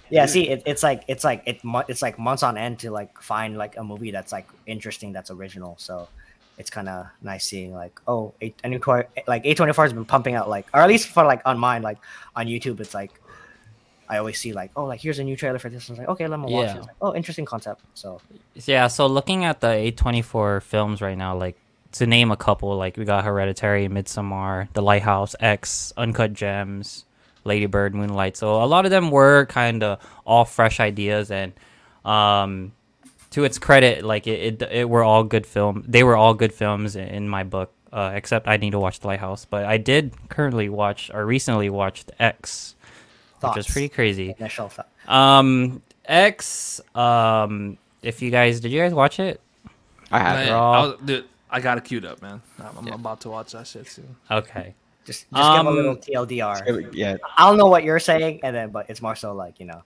[0.09, 3.21] Yeah, see, it, it's like it's like it it's like months on end to like
[3.21, 5.75] find like a movie that's like interesting, that's original.
[5.79, 6.09] So
[6.59, 9.85] it's kind of nice seeing like oh, a, a new toy like A twenty four
[9.85, 11.99] has been pumping out like or at least for like on mine like
[12.37, 13.21] on YouTube, it's like
[14.09, 15.89] I always see like oh like here's a new trailer for this.
[15.91, 16.77] It's like okay, let me watch Yeah.
[16.77, 16.81] it.
[16.81, 17.83] Like, oh, interesting concept.
[17.95, 18.21] So
[18.65, 21.57] Yeah, so looking at the A24 films right now, like
[21.93, 27.05] to name a couple, like we got Hereditary, Midsommar, The Lighthouse, X, Uncut Gems,
[27.45, 28.37] Lady Bird, Moonlight.
[28.37, 31.53] So a lot of them were kind of all fresh ideas, and
[32.05, 32.73] um,
[33.31, 35.85] to its credit, like it, it, it were all good film.
[35.89, 39.01] They were all good films in, in my book, uh, except I need to watch
[39.01, 39.45] The Lighthouse.
[39.45, 42.76] But I did currently watch or recently watched X,
[43.41, 44.35] thoughts, which is pretty crazy.
[44.39, 44.89] initial thought.
[45.07, 46.81] Um, X.
[46.95, 49.41] Um, if you guys did you guys watch it?
[50.11, 50.39] I have.
[50.47, 52.43] Man, all- I dude, I got it queued up, man.
[52.61, 52.95] I'm, I'm Yeah.
[52.95, 54.17] about to watch that shit soon.
[54.31, 54.75] Okay.
[55.05, 56.91] Just just give a little Um, TLDR.
[56.93, 59.83] Yeah, I'll know what you're saying, and then but it's more so like you know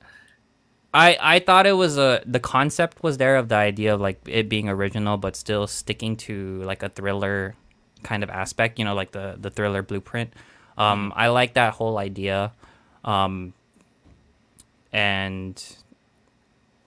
[0.95, 4.21] I I thought it was a the concept was there of the idea of like
[4.27, 7.55] it being original but still sticking to like a thriller
[8.03, 8.79] kind of aspect.
[8.79, 10.33] You know, like the the thriller blueprint.
[10.79, 12.53] Um, I like that whole idea,
[13.05, 13.53] um,
[14.93, 15.63] and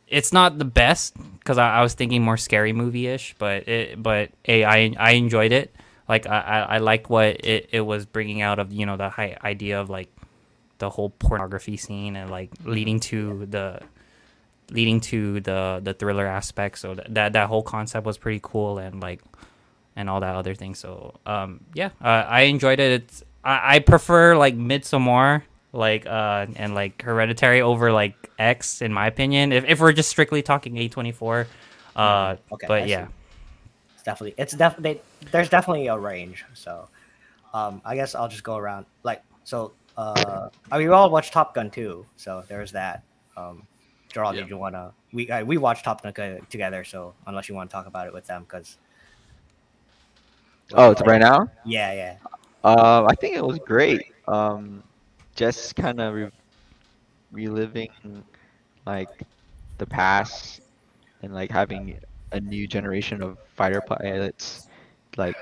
[0.07, 4.01] it's not the best because I, I was thinking more scary movie ish, but it
[4.01, 5.75] but hey, I I enjoyed it.
[6.07, 9.09] Like I I, I like what it, it was bringing out of you know the
[9.09, 10.09] high idea of like
[10.77, 13.81] the whole pornography scene and like leading to the
[14.69, 16.77] leading to the the thriller aspect.
[16.79, 19.21] So that that, that whole concept was pretty cool and like
[19.95, 20.75] and all that other thing.
[20.75, 23.03] So um yeah, uh, I enjoyed it.
[23.03, 25.43] It's I, I prefer like Midsommar
[25.73, 29.51] like uh and like Hereditary over like X in my opinion.
[29.51, 31.47] If if we're just strictly talking A twenty four,
[31.95, 32.91] uh, Okay, I but see.
[32.91, 33.07] yeah,
[33.95, 35.01] It's definitely it's definitely
[35.31, 36.45] there's definitely a range.
[36.53, 36.89] So,
[37.53, 39.73] um, I guess I'll just go around like so.
[39.97, 43.03] Uh, I mean, we all watched Top Gun too, so there's that.
[43.37, 43.67] Um,
[44.11, 44.41] Joral, Yeah.
[44.41, 44.93] did you wanna?
[45.13, 48.13] We uh, we watched Top Gun together, so unless you want to talk about it
[48.13, 48.77] with them, because
[50.73, 51.47] Oh, it's right now.
[51.65, 52.17] yeah, yeah,
[52.63, 54.05] uh, I think it was great.
[54.27, 54.83] Um,
[55.35, 56.31] just kind of re-
[57.31, 58.23] reliving
[58.85, 59.09] like
[59.77, 60.61] the past
[61.21, 61.99] and like having
[62.31, 64.67] a new generation of fighter pilots.
[65.17, 65.35] Like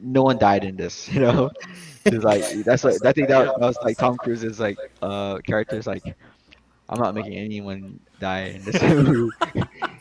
[0.00, 1.50] no one died in this, you know.
[2.04, 5.86] It's like that's like I think that, that was like Tom Cruise's like uh character's
[5.86, 6.16] like
[6.88, 9.30] I'm not making anyone die in this movie.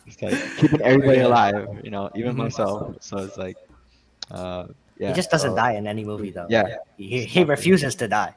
[0.07, 2.95] it's like keeping everybody alive, you know, even myself.
[3.01, 3.57] So it's like
[4.31, 4.67] uh
[4.99, 5.09] yeah.
[5.09, 6.47] he just doesn't so- die in any movie though.
[6.49, 6.77] Yeah.
[6.97, 8.35] he, he refuses to die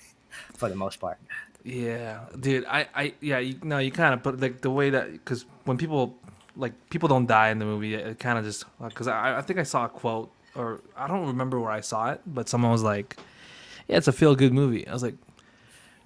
[0.54, 1.18] for the most part.
[1.64, 2.66] Yeah, dude.
[2.66, 3.38] I, I, yeah.
[3.38, 6.14] You, no, you kind of put like the way that because when people
[6.56, 9.42] like people don't die in the movie, it kind of just uh, because I, I
[9.42, 12.70] think I saw a quote or I don't remember where I saw it, but someone
[12.70, 13.16] was like,
[13.88, 15.16] "Yeah, it's a feel good movie." I was like,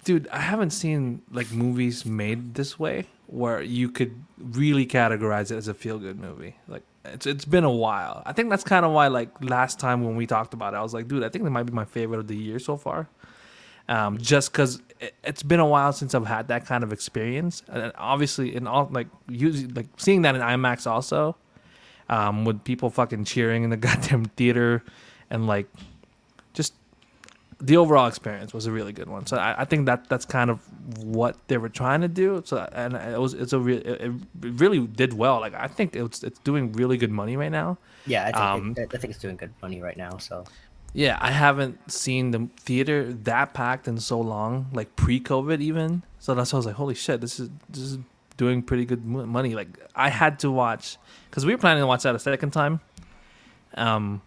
[0.05, 5.57] "Dude, I haven't seen like movies made this way where you could really categorize it
[5.57, 8.23] as a feel good movie." Like it's it's been a while.
[8.25, 10.81] I think that's kind of why like last time when we talked about it, I
[10.81, 13.07] was like, "Dude, I think that might be my favorite of the year so far."
[13.89, 17.63] um, just because it, it's been a while since I've had that kind of experience,
[17.67, 21.35] and obviously, in all like using like seeing that in IMAX also,
[22.07, 24.83] um, with people fucking cheering in the goddamn theater,
[25.29, 25.67] and like
[26.53, 26.73] just
[27.61, 29.25] the overall experience was a really good one.
[29.25, 30.59] So I, I think that that's kind of
[31.03, 32.41] what they were trying to do.
[32.45, 35.39] So and it was it's a it, it really did well.
[35.39, 37.77] Like I think it's it's doing really good money right now.
[38.05, 40.17] Yeah, I think Um, it, I think it's doing good money right now.
[40.17, 40.45] So
[40.93, 46.03] Yeah, I haven't seen the theater that packed in so long, like pre-COVID even.
[46.19, 47.99] So that's why I was like, holy shit, this is this is
[48.37, 49.53] doing pretty good money.
[49.53, 50.97] Like I had to watch
[51.29, 52.79] because we were planning to watch that a second time,
[53.75, 54.21] um,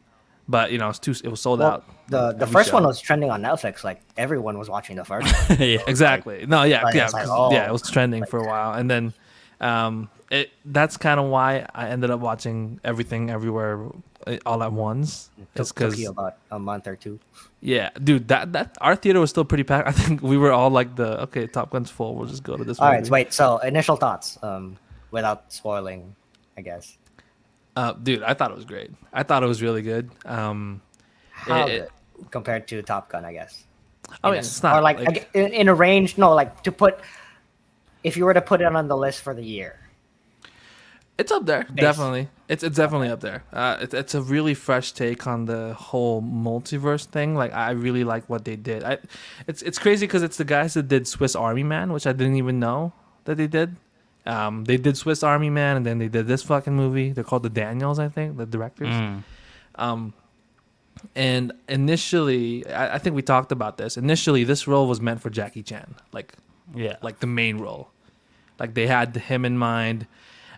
[0.53, 1.85] but you know it's too it was sold well, out.
[2.09, 3.83] the the first one was trending on Netflix.
[3.83, 5.27] Like everyone was watching the first.
[5.49, 5.59] one.
[5.59, 5.79] yeah.
[5.89, 6.45] exactly.
[6.47, 7.65] No, yeah, yeah, like, 'cause- yeah.
[7.65, 9.15] oh, It was trending for a while, and then
[9.61, 13.89] um, it that's kind of why I ended up watching everything everywhere
[14.27, 15.31] uh, all at once.
[15.55, 17.19] It's because about a month or two.
[17.61, 19.89] Yeah, dude, that that our theater was still pretty packed.
[19.93, 22.15] I think we were all like the okay, Top Gun's full.
[22.15, 22.79] We'll just go to this.
[22.79, 23.07] All right, movie.
[23.09, 23.33] so wait.
[23.33, 24.77] So initial thoughts, um,
[25.11, 26.15] without spoiling,
[26.59, 26.99] I guess.
[27.75, 28.91] Uh, dude, I thought it was great.
[29.13, 30.11] I thought it was really good.
[30.25, 30.83] Um,
[31.33, 33.65] How it- good compared to Top Gun, I guess.
[34.23, 36.19] oh In yeah, a- it's not or like, like, in, in a range.
[36.19, 37.01] No, like to put.
[38.05, 39.79] If you were to put it on the list for the year,
[41.19, 41.65] it's up there.
[41.75, 43.45] Definitely, it's it's definitely up there.
[43.53, 47.35] Uh, it's it's a really fresh take on the whole multiverse thing.
[47.37, 48.83] Like I really like what they did.
[48.83, 48.99] I,
[49.47, 52.37] it's it's crazy because it's the guys that did Swiss Army Man, which I didn't
[52.37, 52.93] even know
[53.25, 53.77] that they did.
[54.25, 57.11] Um, they did Swiss Army Man, and then they did this fucking movie.
[57.13, 58.89] They're called the Daniels, I think, the directors.
[58.95, 59.23] Mm.
[59.77, 60.15] Um,
[61.17, 63.97] and initially, I, I think we talked about this.
[63.97, 66.35] Initially, this role was meant for Jackie Chan, like
[66.75, 66.97] Yeah.
[67.03, 67.91] like the main role.
[68.61, 70.07] Like they had him in mind,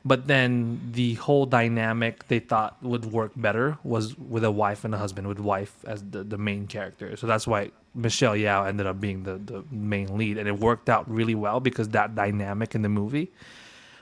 [0.04, 4.94] but then the whole dynamic they thought would work better was with a wife and
[4.94, 7.16] a husband, with wife as the, the main character.
[7.16, 10.90] So that's why Michelle Yeoh ended up being the, the main lead, and it worked
[10.90, 13.32] out really well because that dynamic in the movie.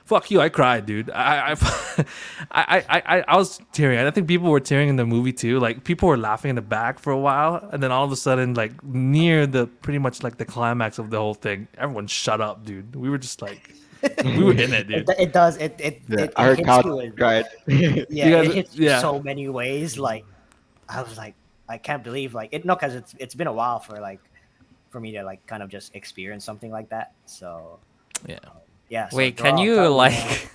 [0.03, 0.41] Fuck you!
[0.41, 1.09] I cried, dude.
[1.11, 2.05] I I I
[2.51, 3.99] I, I, I was tearing.
[3.99, 5.59] I think people were tearing in the movie too.
[5.59, 8.17] Like people were laughing in the back for a while, and then all of a
[8.17, 12.41] sudden, like near the pretty much like the climax of the whole thing, everyone shut
[12.41, 12.93] up, dude.
[12.97, 13.73] We were just like,
[14.25, 15.09] we were in it, it, dude.
[15.17, 15.57] it does.
[15.57, 17.45] It it, Yeah, it, I it heard hits Kyle you in- cried.
[17.67, 18.99] yeah, You guys- it hits yeah.
[18.99, 19.97] so many ways.
[19.97, 20.25] Like
[20.89, 21.35] I was like,
[21.69, 22.65] I can't believe like it.
[22.65, 24.19] No, because it's it's been a while for like
[24.89, 27.13] for me to like kind of just experience something like that.
[27.25, 27.79] So
[28.27, 28.39] Yeah.
[28.45, 28.57] Um,
[28.89, 29.09] yeah.
[29.09, 30.49] so Wait, can you tell me, like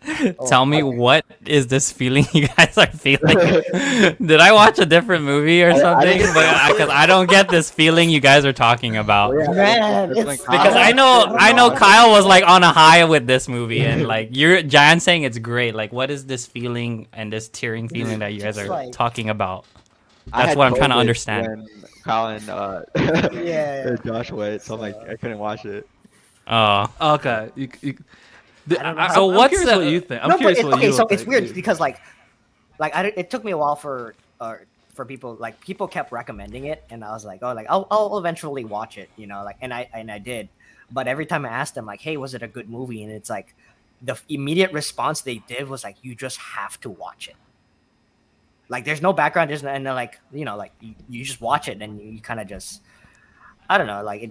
[0.48, 0.96] Tell me okay.
[0.96, 3.36] what is this feeling you guys are feeling?
[4.24, 6.18] Did I watch a different movie or I- I something?
[6.20, 9.34] think- But because I don't get this feeling you guys are talking about.
[9.38, 11.74] Yeah, Man, that's it's- when Because I know I know know.
[11.76, 15.38] Kyle was like on a high with this movie and like you're Jan saying it's
[15.38, 15.74] great.
[15.74, 19.30] Like what is this feeling and this tearing feeling that you guys are like- talking
[19.30, 19.66] about?
[20.26, 21.48] That's what I'm trying to understand.
[21.48, 21.66] When
[22.04, 22.82] Kyle and uh,
[23.32, 23.96] Yeah.
[24.04, 25.88] Josh went, so I'm like, I couldn't watch it.
[26.46, 27.50] Oh, Okay.
[27.56, 27.98] You, you,
[28.68, 30.22] the- I don't know I- how- So I'm what's curious the- what you think?
[30.22, 31.54] I'm no, but curious what okay, you so it's think, weird dude.
[31.54, 32.00] because like,
[32.78, 34.56] like I, it took me a while for uh
[34.94, 38.18] for people like people kept recommending it, and I was like, oh, like I'll I'll
[38.18, 40.48] eventually watch it, you know, like, and I and I did,
[40.90, 43.30] but every time I asked them like, hey, was it a good movie, and it's
[43.30, 43.54] like,
[44.02, 47.36] the immediate response they did was like, you just have to watch it.
[48.68, 51.40] Like, there's no background, there's no, and they're like, you know, like you, you just
[51.40, 52.82] watch it, and you, you kind of just,
[53.68, 54.30] I don't know, like it,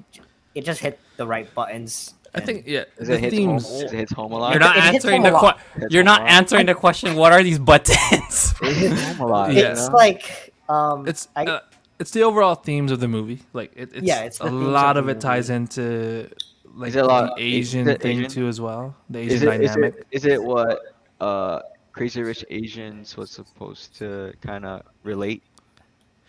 [0.54, 2.14] it just hit the right buttons.
[2.38, 3.48] I think yeah, Is the it hits home?
[3.50, 3.66] themes.
[3.70, 4.52] Is it hits home a lot?
[4.54, 5.58] you're not it answering the a lot.
[5.58, 7.16] que- Hits You're not answering the question.
[7.16, 8.54] What are these buttons?
[8.62, 9.54] It hits home a lot.
[9.54, 9.60] Yeah.
[9.60, 9.96] you it's know?
[9.96, 11.60] like um It's I, uh,
[12.00, 13.40] it's the overall themes of the movie.
[13.54, 16.30] Like it, it's Yeah, it's a lot of of the it ties into
[16.76, 18.30] like Is it a lot- the is Asian it thing Asian?
[18.32, 18.96] too as well.
[19.10, 19.96] The is Asian it, is dynamic.
[20.00, 20.80] it is it what
[21.22, 21.60] uh
[21.94, 25.42] Crazy Rich Asians was supposed to kind of relate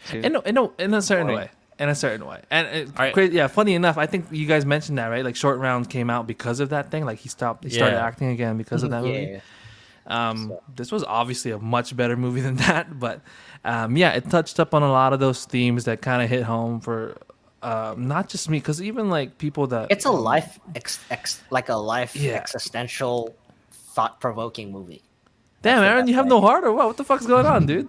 [0.09, 0.21] to?
[0.25, 1.39] in a, in a, in a certain Point.
[1.41, 3.15] way in a certain way and it, Alright.
[3.15, 6.11] cra- yeah funny enough i think you guys mentioned that right like short round came
[6.11, 8.05] out because of that thing like he stopped he started Yeah.
[8.05, 9.41] acting again because of that movie yeah
[10.07, 13.21] um So- this was obviously a much better movie than that but
[13.65, 16.43] um yeah it touched up on a lot of those themes that kind of hit
[16.43, 17.17] home for
[17.63, 21.69] um not just me because even like people that it's a life ex, ex like
[21.69, 22.33] a life Yeah.
[22.35, 23.35] existential
[23.71, 25.03] thought provoking movie
[25.63, 26.31] damn aaron best you have way.
[26.31, 27.89] no heart or what what the fuck's going on dude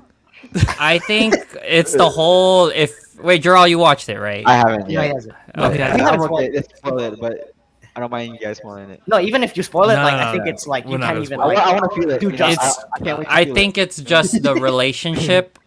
[0.79, 1.35] I think
[1.65, 2.67] it's the whole.
[2.67, 4.43] If wait, Joral, you watched it, right?
[4.45, 5.13] I haven't No, he yet.
[5.15, 5.35] hasn't.
[5.55, 5.77] Oh, Okay.
[5.79, 5.95] yeah.
[5.95, 6.25] We I'm haven't okay.
[6.27, 7.53] spoiled- Let's spoil it, but
[7.95, 9.01] I don't mind you guys spoiling it.
[9.07, 10.51] no even if you spoil it No, like no, i think no.
[10.51, 12.21] it's like We're you can't even spoil I, like I want to feel it.
[12.21, 12.37] do you.
[12.43, 12.51] I,
[12.95, 15.57] I can't wait to I feel think it's just the relationship.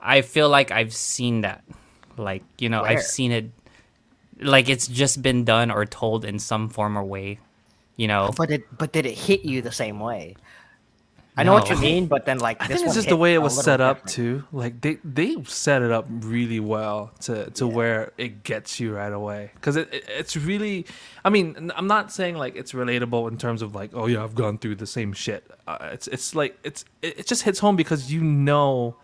[0.00, 1.62] I feel like I've seen that.
[2.16, 2.92] Like, you know, Where?
[2.92, 3.50] I've seen it
[4.40, 7.38] like it's just been done or told in some form or way.
[7.96, 8.30] You know.
[8.36, 10.36] but it but did it hit you the same way
[11.38, 13.34] i know what you mean but then like I this think it's just the way
[13.34, 14.14] it was set up different.
[14.14, 14.44] too.
[14.52, 19.12] Like they they set it up really well to to where it gets you right
[19.12, 19.50] away.
[19.54, 20.86] Because it, it it's really,
[21.24, 24.34] I mean, I'm not saying like it's relatable in terms of like, oh yeah, I've
[24.34, 25.48] gone through the same shit.
[25.66, 28.96] Uh, it's it's like it's it, it just hits home because you know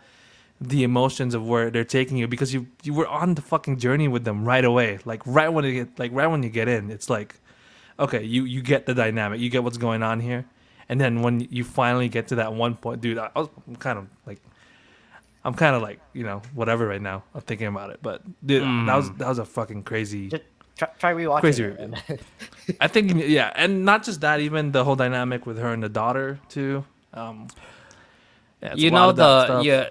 [0.59, 4.07] the emotions of where they're taking you because you you were on the fucking journey
[4.07, 4.99] with them right away.
[5.05, 7.35] Like right when you get like right when you get in, it's like
[7.99, 10.45] okay, you you get the dynamic, you get what's going on here,
[10.89, 13.75] and then when you finally get to that one point, dude, I, I was I'm
[13.75, 14.39] kind of like,
[15.43, 17.23] I'm kind of like you know whatever right now.
[17.33, 20.43] I'm thinking about it, but dude, that was that was a fucking crazy, just
[20.77, 21.93] try, try rewatching crazy review.
[22.81, 25.89] I think yeah, and not just that, even the whole dynamic with her and the
[25.89, 26.85] daughter too.
[27.13, 27.47] Um,
[28.61, 29.89] yeah, you know the yeah.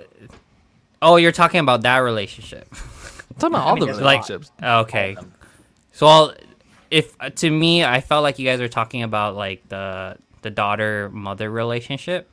[1.03, 2.67] Oh, you're talking about that relationship.
[2.73, 4.11] I'm talking about all mean, the there's a lot.
[4.11, 4.53] relationships.
[4.63, 5.17] Okay.
[5.93, 6.35] So I'll,
[6.91, 10.51] if uh, to me, I felt like you guys were talking about like the the
[10.51, 12.31] daughter mother relationship.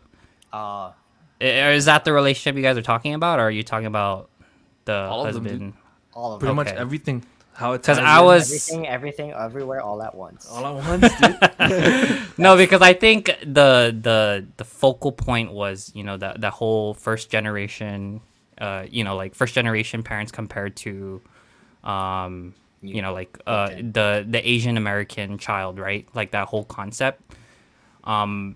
[0.54, 0.92] uh
[1.40, 4.30] Is that the relationship you guys are talking about, or are you talking about
[4.86, 5.74] the All of them, husband?
[6.14, 6.78] all of Pretty them much Okay.
[6.78, 7.24] everything.
[7.54, 11.10] How it 'Cause ties I was- everything everything everywhere all at once all at once,
[11.20, 12.28] dude.
[12.46, 16.94] no, because I think the the the focal point was you know that the whole
[16.94, 18.22] first generation,
[18.60, 21.22] uh, you know, like first generation parents compared to,
[21.84, 26.08] um, you know, like uh, the the Asian American child, right?
[26.14, 27.22] Like that whole concept.
[28.04, 28.56] Um,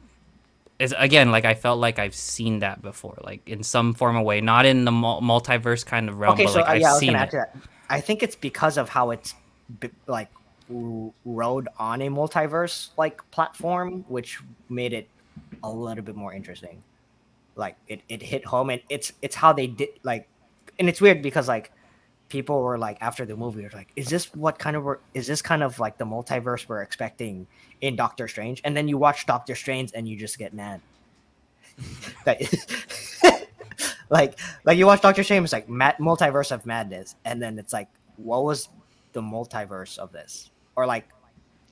[0.79, 4.25] is again like I felt like I've seen that before, like in some form of
[4.25, 6.81] way, not in the mul- multiverse kind of realm, okay but so like uh, I've
[6.81, 7.31] yeah i seen it.
[7.31, 7.55] that.
[7.89, 9.35] I think it's because of how it's
[10.07, 10.29] like
[10.69, 14.39] rode on a multiverse like platform which
[14.69, 15.07] made it
[15.63, 16.83] a little bit more interesting.
[17.55, 20.27] Like it, it hit home and it's it's how they did like
[20.77, 21.71] and it's weird because like
[22.29, 25.27] people were like after the movie were like is this what kind of we're, is
[25.27, 27.47] this kind of like the multiverse we're expecting
[27.81, 28.61] in doctor strange?
[28.63, 30.81] And then you watch doctor strange and you just get mad.
[34.09, 37.15] Like like you watch doctor strange it's like mad, multiverse of madness.
[37.25, 38.69] And then it's like what was
[39.13, 40.51] the multiverse of this?
[40.75, 41.07] Or like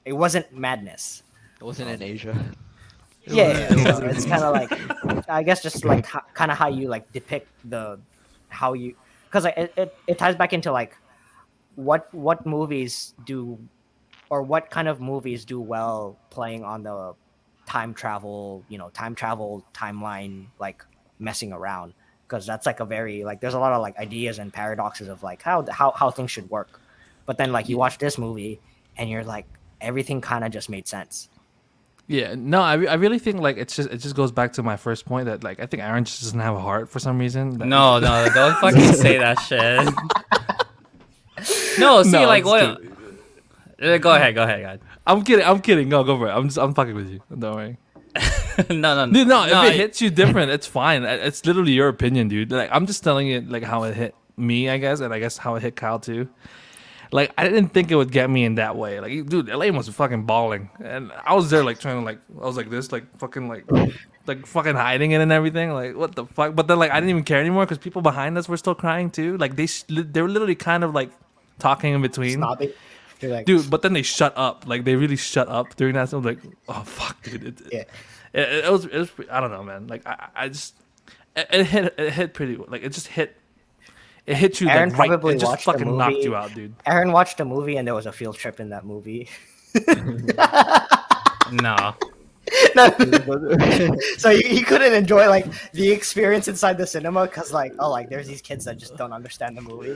[0.05, 1.23] it wasn't madness.
[1.61, 2.35] It wasn't in Asia.
[3.25, 6.67] yeah, was- yeah, so it's kind of like i guess just like kind of how
[6.67, 7.97] you like depict the
[8.49, 8.93] how you
[9.33, 10.95] because like, it, it, it ties back into like
[11.73, 13.57] what what movies do
[14.29, 17.15] or what kind of movies do well playing on the
[17.65, 20.85] time travel you know time travel timeline like
[21.17, 21.95] messing around.
[22.27, 25.23] Because that's like a very like there's a lot of like ideas and paradoxes of
[25.23, 26.79] like how how, how things should work.
[27.25, 28.61] But then like you watch this movie
[28.97, 29.47] and you're like
[29.81, 31.29] everything kind of just made sense
[32.07, 34.63] Yeah, no, I, re- I really think like it's just it just goes back to
[34.63, 37.17] my first point that like I think Aaron just doesn't have a heart for some
[37.17, 37.57] reason.
[37.57, 39.93] Like- No, no, don't fucking say that shit.
[41.79, 42.81] no, see, No, like what?
[43.81, 45.45] Uh, Go ahead, go ahead, go I'm kidding.
[45.45, 45.89] I'm kidding.
[45.89, 46.31] No, go for it.
[46.31, 47.21] I'm just, I'm fucking with you.
[47.37, 47.77] Don't worry.
[48.15, 48.69] ahead.
[48.69, 51.03] no, no, Dude, no, if I- it hits you different, it's fine.
[51.03, 52.51] It's literally your opinion, dude.
[52.51, 55.37] Like I'm just telling you like how it hit me, I guess, and I guess
[55.37, 56.29] how it hit Kyle too.
[57.13, 58.99] Like I didn't think it would get me in that way.
[58.99, 62.45] Like dude, Elaine was fucking bawling, and I was there like trying to like I
[62.45, 63.65] was like this, like fucking like
[64.25, 65.71] like fucking hiding it and everything.
[65.73, 66.55] Like what the fuck?
[66.55, 69.11] But then like I didn't even care anymore because people behind us were still crying
[69.11, 69.37] too.
[69.37, 71.11] Like they sh- they were literally kind of like
[71.59, 72.39] talking in between.
[72.39, 72.75] Stop it.
[73.21, 74.65] Like, Dude, but then they shut up.
[74.67, 76.09] Like they really shut up during that.
[76.09, 77.43] So I'm like, oh fuck, dude.
[77.45, 77.83] It, Yeah.
[78.33, 79.11] it, it was, it was.
[79.31, 79.87] I don't know, man.
[79.87, 80.75] Like I, I just,
[81.35, 82.57] it, it hit, it hit pretty.
[82.57, 83.37] Like it just hit,
[84.25, 85.07] it hit you Aaron like right.
[85.09, 86.73] probably It just fucking knocked you out, dude.
[86.85, 89.27] Aaron watched a movie and there was a field trip in that movie.
[91.51, 91.95] no.
[92.75, 92.89] no,
[94.17, 98.09] so he, he couldn't enjoy like the experience inside the cinema because like oh like
[98.09, 99.93] there's these kids that just don't understand the movie.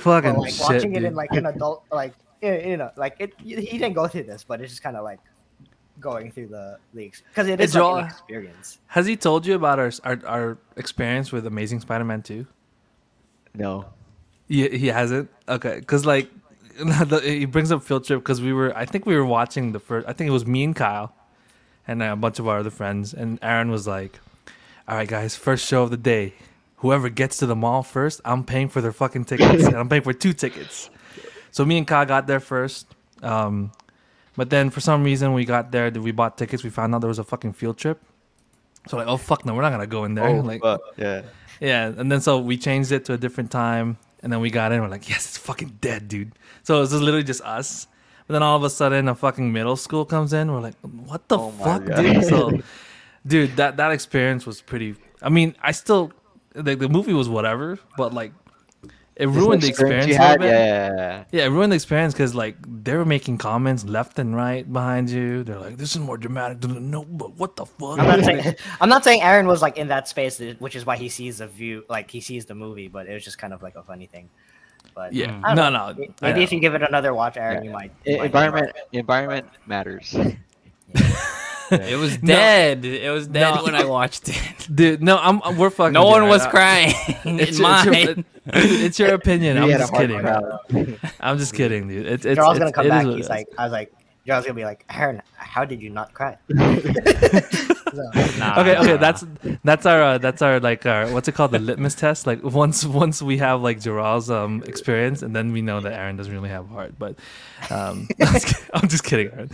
[0.00, 2.12] Fucking But like shit, watching it in like an adult like
[2.42, 5.04] you you know like it he didn't go through this but it's just kind of
[5.04, 5.20] like
[5.98, 8.78] going through the the because It's is like all- an experience.
[8.88, 12.46] Has he told you about our our, our experience with Amazing Spider-Man 2?
[13.56, 13.86] No.
[14.48, 15.30] He, he hasn't.
[15.48, 16.30] Okay, because like
[17.22, 18.76] he brings up field trip because we were.
[18.76, 20.06] I think we were watching the first.
[20.08, 21.14] I think it was me and Kyle,
[21.86, 23.14] and uh, a bunch of our other friends.
[23.14, 24.18] And Aaron was like,
[24.86, 26.34] "All right, guys, first show of the day.
[26.76, 30.02] Whoever gets to the mall first, I'm paying for their fucking tickets, and I'm paying
[30.02, 30.90] for two tickets."
[31.50, 32.86] So me and Kyle got there first.
[33.22, 33.72] Um,
[34.36, 36.62] but then for some reason we got there, we bought tickets.
[36.62, 38.02] We found out there was a fucking field trip.
[38.88, 40.28] So like, oh fuck no, we're not gonna go in there.
[40.28, 41.22] Oh, like, fuck, yeah.
[41.60, 44.72] yeah, and then so we changed it to a different time, and then we got
[44.72, 44.80] in.
[44.80, 46.32] We're like, yes, it's fucking dead, dude.
[46.62, 47.86] So it was just literally just us.
[48.26, 50.52] But then all of a sudden, a fucking middle school comes in.
[50.52, 52.24] We're like, what the Oh fuck, dude?
[52.24, 52.60] So,
[53.26, 54.96] dude, that that experience was pretty.
[55.22, 56.12] I mean, I still
[56.54, 58.32] like the movie was whatever, but like
[59.16, 60.06] it ruined the experience.
[60.06, 61.24] you had, yeah, yeah, yeah.
[61.32, 65.08] Yeah, it ruined the experience because like they were making comments left and right behind
[65.08, 65.42] you.
[65.42, 67.98] They're like, "This is more dramatic." than the No, but what the fuck?
[67.98, 70.96] I'm not saying I'm not saying Aaron was like in that space, which is why
[70.96, 72.88] he sees the view, like he sees the movie.
[72.88, 74.28] But it was just kind of like a funny thing.
[74.94, 75.92] But yeah, no, know.
[75.92, 76.06] no.
[76.20, 77.92] Maybe if you give it another watch, Aaron, you might.
[78.04, 80.14] you E- might environment environment matters.
[81.70, 82.84] It was dead.
[82.84, 83.64] It was dead No.
[83.64, 84.68] when I watched it.
[84.74, 85.92] dude, no, I'm, I'm- we're fucking.
[85.92, 86.50] No one right was now.
[86.50, 86.94] crying.
[87.24, 88.24] It's in your, it's, your, mine.
[88.46, 89.58] it's your opinion.
[89.58, 90.20] I'm just kidding.
[90.20, 90.60] crowd.
[91.20, 92.06] I'm just kidding, dude.
[92.06, 92.36] It's it's.
[92.36, 93.04] Joral's it's gonna come it is back.
[93.06, 93.92] what it He's like, I was like,
[94.26, 96.38] Joral's gonna be like, Aaron, how did you not cry?
[97.96, 98.02] So,
[98.38, 98.92] Nah, okay, okay.
[98.92, 98.96] nah.
[98.98, 99.24] That's
[99.64, 102.26] that's our uh, that's our like our what's it called the litmus test.
[102.26, 106.16] Like once once we have like Joral's um experience, and then we know that Aaron
[106.16, 106.94] doesn't really have heart.
[106.98, 107.16] But
[107.70, 108.06] um,
[108.74, 109.50] I'm just kidding, Aaron.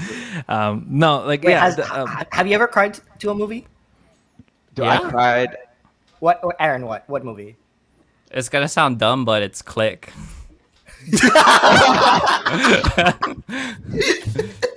[0.49, 1.61] Um, no, like wait, yeah.
[1.61, 3.67] has, the, um, have you ever cried to a movie?
[4.75, 5.01] Do Yeah.
[5.01, 5.57] I cried.
[6.21, 6.85] What, what- Aaron?
[6.87, 7.09] What?
[7.09, 7.57] What movie?
[8.31, 10.11] It's gonna sound dumb, but it's click.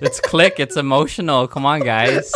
[0.01, 0.59] it's click.
[0.59, 1.47] It's emotional.
[1.47, 2.31] Come on, guys.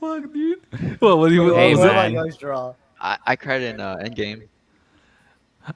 [0.00, 0.98] Holy fuck, dude.
[1.00, 1.54] Well, what do you?
[1.54, 1.92] Hey, what was what it?
[1.94, 2.12] man.
[2.12, 4.48] about yours, I, I cried in uh, Endgame.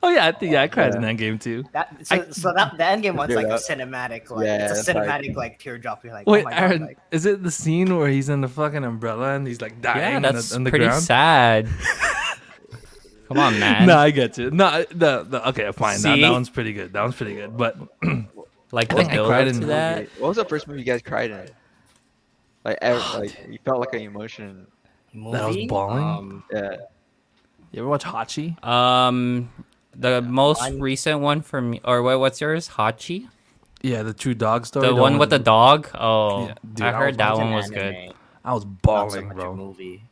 [0.02, 1.08] Oh yeah, I think yeah, I cried in Yeah.
[1.08, 1.64] that game too.
[1.72, 4.88] That so, so that the endgame one's Figure like it a cinematic, like Yeah, it's
[4.88, 6.02] a cinematic like teardrop.
[6.04, 8.40] You're like, Wait, oh my Aaron, god, like, is it the scene where he's in
[8.40, 11.02] the fucking umbrella and he's like dying Yeah, on the, on the pretty ground?
[11.02, 11.68] sad.
[13.28, 13.86] Come on, man.
[13.86, 14.50] No, I get you.
[14.50, 16.00] No, the, the okay, fine.
[16.02, 16.92] That, that one's pretty good.
[16.92, 17.56] That one's pretty good.
[17.56, 17.76] But
[18.72, 20.08] like I the think I cried in to the that.
[20.18, 21.48] What was the first movie you guys cried in?
[22.64, 24.66] Like, ever, like you felt like an emotion.
[25.12, 25.36] movie?
[25.36, 26.02] That was bawling?
[26.04, 26.76] Um, Yeah.
[27.72, 28.62] you ever watch Hachi?
[28.64, 29.50] Um,
[29.94, 32.18] the most One- recent one for me, or what?
[32.20, 32.68] What's yours?
[32.70, 33.28] Hachi,
[33.82, 34.86] Yeah, the true dog story.
[34.88, 35.88] the one with the dog.
[35.94, 37.94] Oh, Yeah, dude, I I heard was- that one an was good.
[37.94, 39.54] anime, I was not so bawling, much a bro.
[39.54, 40.02] movie.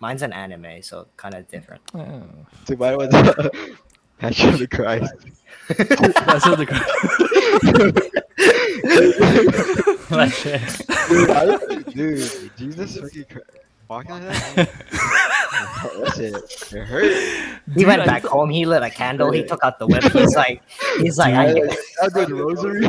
[0.00, 1.80] Mine's an anime, so kind of different.
[1.94, 2.20] Yeah.
[2.66, 3.08] Dude, mine was
[4.18, 5.12] Passion of the Christ.
[5.68, 8.04] That's what the Christ.
[11.08, 11.56] Dude, I,
[11.90, 13.50] dude, Jesus fucking Christ.
[13.88, 14.68] Walking like that?
[16.02, 16.34] That's it.
[16.72, 17.04] It hurt.
[17.68, 18.48] He Dude, went I back th- home.
[18.50, 19.30] He lit a candle.
[19.30, 20.02] He took out the whip.
[20.04, 20.62] He's like,
[20.98, 22.88] he's like, I, I, I did the rosary.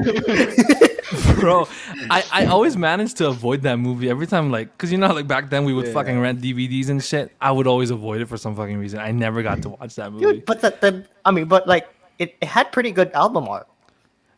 [1.39, 1.67] bro.
[2.09, 5.27] I, I always managed to avoid that movie every time, like, cause you know, like
[5.27, 5.93] back then we would Yeah.
[5.93, 7.31] fucking rent DVDs and shit.
[7.39, 8.99] I would always avoid it for some fucking reason.
[8.99, 10.25] I never got to watch that movie.
[10.25, 10.45] dude.
[10.45, 11.87] But the, the I mean, but like,
[12.17, 13.67] it, it had pretty good album art.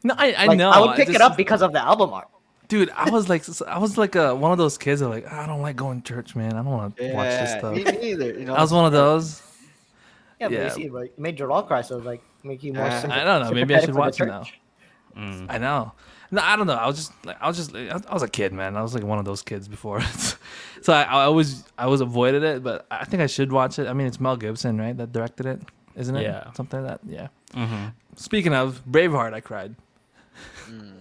[0.03, 0.69] no, I, I Like, know.
[0.71, 2.27] I would pick it just- up because of the album art.
[2.67, 2.89] dude.
[2.95, 5.61] I was like, I was like a, one of those kids that like, I don't
[5.61, 6.53] like going to church, man.
[6.53, 7.75] I don't want to watch this stuff.
[7.75, 8.39] me, me neither.
[8.39, 9.41] You know, I was one of those.
[10.39, 10.57] Yeah, Yeah.
[10.69, 12.83] but you see, like, it made Joral cry, so like, make you more.
[12.85, 14.43] Uh, I don't know, maybe I should watch it now.
[15.17, 15.47] Mm.
[15.49, 15.93] I know.
[16.29, 16.73] No, I don't know.
[16.73, 18.75] I was just like I was just I was a kid, man.
[18.75, 20.01] I was like one of those kids before,
[20.81, 22.63] so I, I always I always avoided it.
[22.63, 23.87] But I think I should watch it.
[23.87, 24.95] I mean, it's Mel Gibson, right?
[24.97, 25.61] That directed it,
[25.95, 26.23] isn't it?
[26.23, 26.51] Yeah.
[26.53, 27.09] something like that.
[27.09, 27.27] Yeah.
[27.53, 29.75] hmm Speaking of Braveheart, I cried.
[30.69, 30.91] Mm.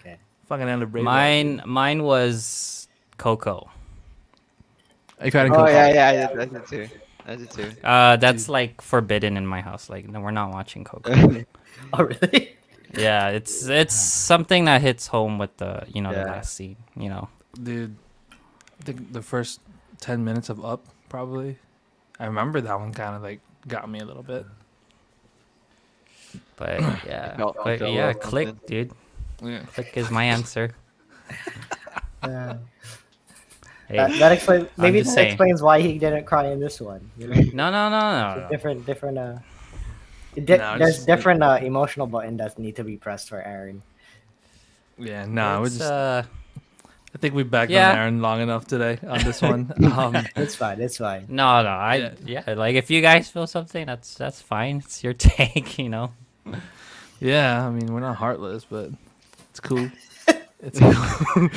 [0.00, 0.16] Okay.
[0.46, 1.04] Fucking end of Braveheart.
[1.04, 3.70] Mine, mine was Coco.
[5.20, 5.62] I cried in Coco.
[5.62, 5.72] Oh Coco.
[5.76, 6.88] yeah, yeah, I did, I did too.
[7.26, 7.72] I did too.
[7.84, 9.90] Uh, that's like forbidden in my house.
[9.90, 11.12] Like, no, we're not watching Coco.
[11.94, 12.56] Oh really?
[12.94, 16.24] Yeah, it's it's something that hits home with the you know Yeah.
[16.24, 16.76] the last scene.
[16.96, 17.28] You know,
[17.62, 17.96] dude.
[18.32, 19.60] I think the first
[20.00, 21.58] ten minutes of Up, probably.
[22.18, 24.46] I remember that one kind of like got me a little bit.
[26.56, 28.66] but yeah, felt- but felt yeah, click, something.
[28.68, 28.92] dude.
[29.42, 29.62] Yeah.
[29.74, 30.74] Click is my answer.
[32.22, 32.56] Yeah.
[33.88, 34.68] Hey, That, that explains.
[34.76, 35.28] Maybe that saying.
[35.28, 37.10] explains why he didn't cry in this one.
[37.16, 37.34] You know?
[37.34, 38.00] no, no, no,
[38.34, 38.40] no.
[38.42, 38.48] no.
[38.50, 39.16] different, different.
[39.16, 39.36] Uh,
[40.34, 43.82] di- No, there's just- different uh, emotional button that need to be pressed for Aaron.
[44.98, 45.80] Yeah, nah, we're just.
[45.82, 46.22] uh,
[47.14, 47.90] I think we backed yeah.
[47.90, 49.72] on Aaron long enough today on this one.
[49.92, 50.80] um, It's fine.
[50.80, 51.26] It's fine.
[51.28, 51.68] no, no.
[51.68, 52.42] I Yeah.
[52.46, 52.54] yeah.
[52.54, 54.76] like if you guys feel something, that's that's fine.
[54.84, 56.12] It's your take, you know.
[57.18, 58.90] yeah, I mean we're not heartless, but
[59.50, 59.90] it's cool.
[60.62, 61.48] It's cool.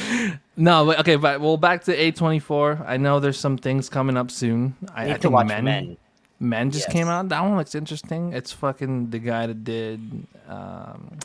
[0.56, 2.82] no, but okay, but well, back to A twenty four.
[2.88, 4.76] I know there's some things coming up soon.
[4.96, 5.98] I, I need I to think watch Men, Men.
[6.40, 7.30] Men just came out.
[7.30, 8.34] That one looks interesting.
[8.34, 10.28] It's fucking the guy that did.
[10.48, 11.18] Um,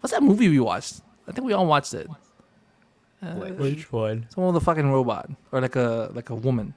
[0.00, 1.00] what's that movie we watched?
[1.26, 2.08] I think we all watched it.
[3.22, 4.24] Uh, Which one?
[4.26, 6.74] It's one with a fucking robot or like a like a woman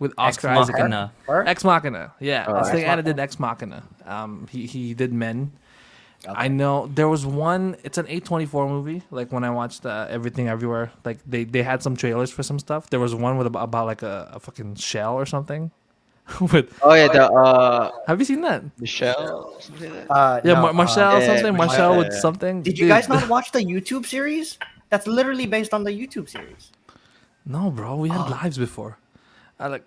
[0.00, 0.74] with Ex Oscar Isaac.
[0.76, 1.12] Machina.
[1.28, 2.12] Ex Machina.
[2.20, 3.22] Yeah, Oh, it's Ex the guy Machina.
[3.22, 3.82] Ex Machina.
[4.04, 5.52] Um, he he did Men.
[6.26, 6.34] Okay.
[6.34, 7.76] I know there was one.
[7.84, 9.02] It's an A24 movie.
[9.10, 12.58] Like when I watched uh, Everything Everywhere, like they, they had some trailers for some
[12.58, 12.90] stuff.
[12.90, 15.70] There was one with about, about like a, a fucking shell or something.
[16.52, 18.62] with Oh yeah, the uh have you seen that?
[18.80, 19.60] Michelle.
[19.60, 20.12] Something like that?
[20.14, 21.56] Uh, Yeah, no, Mar- uh, Marcel yeah, something.
[21.56, 22.20] Marcel, Marcel with yeah.
[22.20, 22.62] something.
[22.62, 24.58] Did you Dude, guys not watch the YouTube series?
[24.90, 26.72] That's literally based on the YouTube series.
[27.44, 27.96] No, bro.
[27.96, 28.98] We had lives before.
[29.58, 29.86] I like.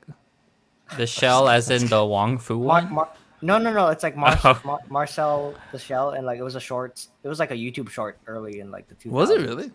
[0.97, 2.91] The shell, as in the Wong Fu one.
[2.91, 3.09] Mar-
[3.41, 3.87] no, no, no.
[3.89, 4.59] It's like Mar- Oh.
[4.65, 7.05] Mar- Marcel the Shell, and like it was a short.
[7.23, 9.09] It was like a YouTube short early in like the two.
[9.11, 9.71] Was it really?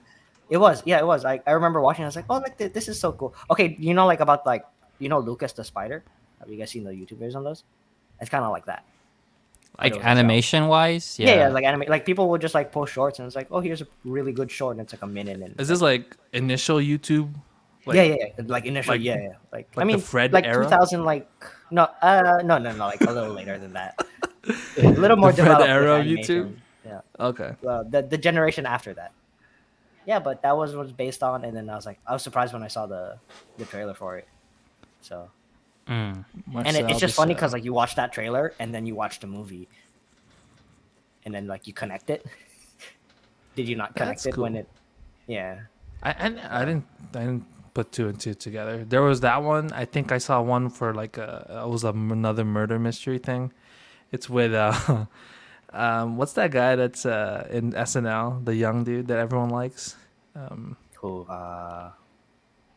[0.51, 0.83] It was.
[0.85, 1.25] Yeah, it was.
[1.25, 2.05] I, I remember watching.
[2.05, 3.35] I was like, oh, like th- this is so cool.
[3.51, 4.65] Okay, you know, like about like
[4.99, 6.03] you know Lucas the Spider.
[6.45, 7.65] Have you guys seen the YouTube videos on those?
[8.21, 8.85] It's kind of like that.
[9.81, 11.85] Like animation wise, Yeah, yeah, like anime.
[11.89, 14.51] Like people would just like post shorts, and it's like, oh, here's a really good
[14.51, 15.41] short, and it's like a minute.
[15.41, 17.35] And Is this like initial YouTube?
[17.87, 19.29] Like, yeah, yeah, yeah, like initial, like- yeah, yeah.
[19.53, 20.63] Like, I like the mean, Fred like era?
[20.65, 21.29] 2000, like
[21.71, 23.99] no, uh, no, no, no, like a little later than that.
[24.79, 26.61] A little more The Fred developed era of animation.
[26.85, 27.57] Yeah, Okay.
[27.63, 29.13] Well, the the generation after that.
[30.07, 32.23] Yeah, but that was what was based on, and then I was like, I was
[32.23, 33.17] surprised when I saw the
[33.57, 34.29] the trailer for it.
[35.01, 35.31] So,
[35.89, 36.25] Mm.
[36.55, 39.21] and it, it's just funny because like you watch that trailer and then you watch
[39.21, 39.69] the movie,
[41.25, 42.25] and then like you connect it.
[43.57, 44.69] Did you not connect That's it when it?
[45.27, 45.61] Yeah.
[46.03, 48.85] I, I I didn't I didn't put two and two together.
[48.85, 49.73] There was that one.
[49.73, 53.53] I think I saw one for like a it was a, another murder mystery thing.
[54.13, 55.07] It's with uh,
[55.73, 59.97] um, what's that guy that's uh in SNL, the young dude that everyone likes.
[60.37, 61.23] Um, Who?
[61.23, 61.91] Uh,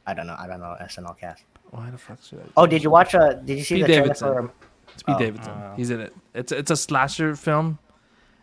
[0.05, 0.36] I don't know.
[0.38, 1.43] I don't know SNL cast.
[1.72, 2.43] Why the fuck should I?
[2.57, 3.13] Oh, did you watch?
[3.15, 4.28] Uh, did you see Pete the trailer Davidson.
[4.47, 4.53] for?
[4.93, 5.20] It's Pete oh.
[5.20, 5.51] Davidson.
[5.53, 5.76] Uh.
[5.76, 6.15] He's in it.
[6.34, 7.78] It's it's a slasher film,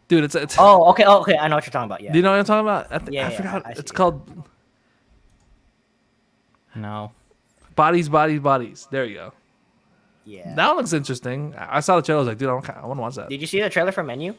[0.09, 0.25] dude.
[0.25, 0.57] It's it's.
[0.59, 1.05] Oh, okay.
[1.05, 1.37] Oh, okay.
[1.37, 2.01] I know what you're talking about.
[2.03, 2.13] Yeah.
[2.13, 2.93] Do you know what I'm talking about?
[2.93, 3.67] I, th- Yeah, I yeah, forgot.
[3.67, 3.95] I it's it.
[3.95, 4.45] called
[6.75, 7.13] No.
[7.77, 8.89] Bodies, Bodies, Bodies.
[8.91, 9.33] There you go.
[10.25, 10.55] yeah.
[10.55, 11.55] That one looks interesting.
[11.57, 12.19] I I saw the trailer.
[12.19, 13.29] I was like, dude, I want to watch that.
[13.29, 14.35] Did you see the trailer for Menu?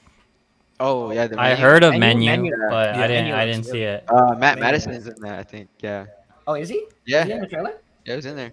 [0.79, 3.23] Oh yeah, the I heard of Menu- menu, Menu- but Yeah, I didn't.
[3.29, 4.03] Menu I didn't see it.
[4.09, 4.75] Uh, Matt Menu.
[4.75, 5.69] is in that, I think.
[5.79, 6.05] Yeah,
[6.47, 6.85] Oh, is he?
[7.05, 7.73] yeah, Is he in the trailer?
[8.05, 8.51] yeah, it was in there.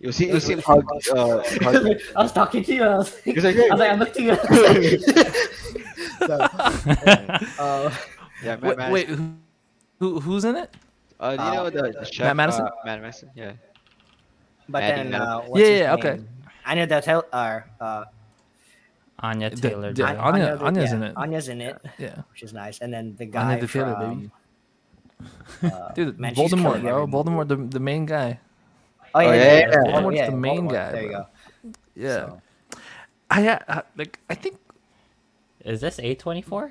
[0.00, 0.62] You'll see, you'll see him.
[0.66, 0.86] Uh, hug.
[2.16, 2.82] I was talking to you.
[2.84, 4.98] I was, He's like, I was like, I'm looking to you.
[6.26, 6.34] so,
[7.62, 7.94] uh,
[8.42, 8.92] Yeah, Matt Wait, Madison.
[8.92, 9.34] wait who,
[9.98, 10.70] who who's in it?
[11.20, 12.34] Uh, you uh, know the, the chef?
[12.34, 12.66] Madison?
[12.66, 13.30] Uh, Matt Madison.
[13.34, 13.52] Yeah.
[14.68, 16.14] but Manny then, uh, what's Yeah, his yeah, okay.
[16.22, 16.28] name?
[16.66, 18.04] Anya Del Tel- uh, uh,
[19.20, 19.88] Anya Taylor.
[19.90, 20.06] the- Joy.
[20.06, 21.12] Anya- Anya- Anya's yeah, in it.
[21.16, 22.78] Anya's in it, Yeah, which is nice.
[22.80, 24.30] And then the Anya guy the Taylor, from,
[25.62, 25.74] baby.
[25.74, 27.02] uh, dude, man, Voldemort, bro.
[27.02, 27.10] everyone.
[27.10, 28.38] Voldemort, the the main guy.
[29.14, 29.92] Oh yeah, Oh, yeah, yeah, yeah, yeah.
[29.92, 30.72] Voldemort's yeah, the main Voldemort.
[30.72, 31.18] guy, There you bro.
[31.20, 31.72] go.
[31.94, 32.42] Yeah, So,
[33.30, 34.18] I uh, like.
[34.30, 34.56] I think
[35.64, 36.70] Is this A twenty four?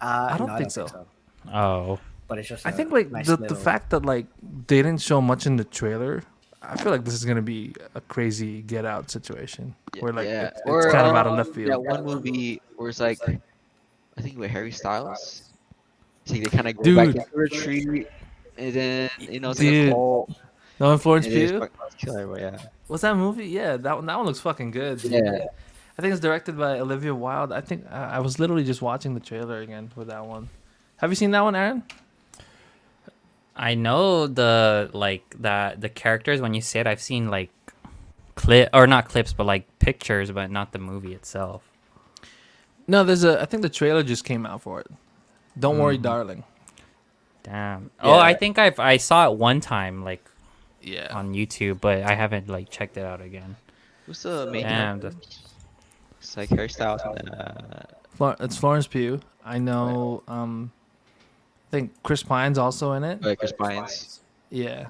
[0.00, 1.06] uh, I don't no, think so.
[1.52, 1.98] Oh.
[2.26, 2.66] But it's just.
[2.66, 4.26] I a think like nice the, little- the fact that like
[4.66, 6.22] they didn't show much in the trailer.
[6.62, 10.46] I feel like this is gonna be a crazy Get Out situation where like yeah.
[10.48, 11.70] it's, it's Or, kind of out of um, left field.
[11.70, 15.42] That one movie where it's like, I think with Harry Styles.
[16.24, 17.16] It's like they kind of go back Dude.
[17.16, 18.08] into a retreat,
[18.56, 19.88] and then you know it's like Dude.
[19.88, 20.30] a cult.
[20.80, 21.58] No, in Florence and Pugh.
[21.60, 22.58] fucking kill yeah.
[22.88, 23.46] What's that movie?
[23.46, 24.06] Yeah, that one.
[24.06, 25.02] That one looks fucking good.
[25.04, 25.46] Yeah.
[25.96, 27.52] I think it's directed by Olivia Wilde.
[27.52, 30.48] I think I, I was literally just watching the trailer again for that one.
[30.96, 31.84] Have you seen that one, Aaron?
[33.56, 36.86] I know the like that the characters when you say it.
[36.88, 37.50] I've seen like
[38.34, 41.62] clip or not clips, but like pictures, but not the movie itself.
[42.88, 43.40] No, there's a.
[43.40, 44.88] I think the trailer just came out for it.
[45.58, 46.02] Don't worry, Mhm.
[46.02, 46.44] darling.
[47.44, 47.90] Damn.
[48.00, 50.24] Oh, I think I've I saw it one time like
[50.84, 51.08] Yeah.
[51.16, 53.56] on YouTube, but I haven't like checked it out again.
[54.06, 55.18] Who's the main Damn, character?
[56.20, 57.54] It's like Harry Styles and uh,
[58.16, 59.20] Flor- it's Florence Pugh.
[59.44, 60.22] I know.
[60.28, 60.72] Um,
[61.68, 63.22] I think Chris Pine's also in it.
[63.22, 64.20] like Chris Pines.
[64.50, 64.88] Yeah.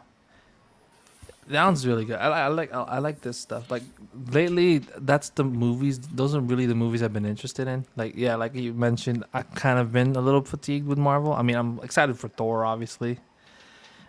[1.49, 2.17] That one's really good.
[2.17, 3.71] I, I like I, I like this stuff.
[3.71, 3.83] Like
[4.31, 5.99] lately, that's the movies.
[5.99, 7.85] Those are really the movies I've been interested in.
[7.97, 11.35] Like yeah, like you mentioned, I kind of been a little fatigued with Marvel.
[11.35, 13.19] I mean, I'm excited for Thor, obviously.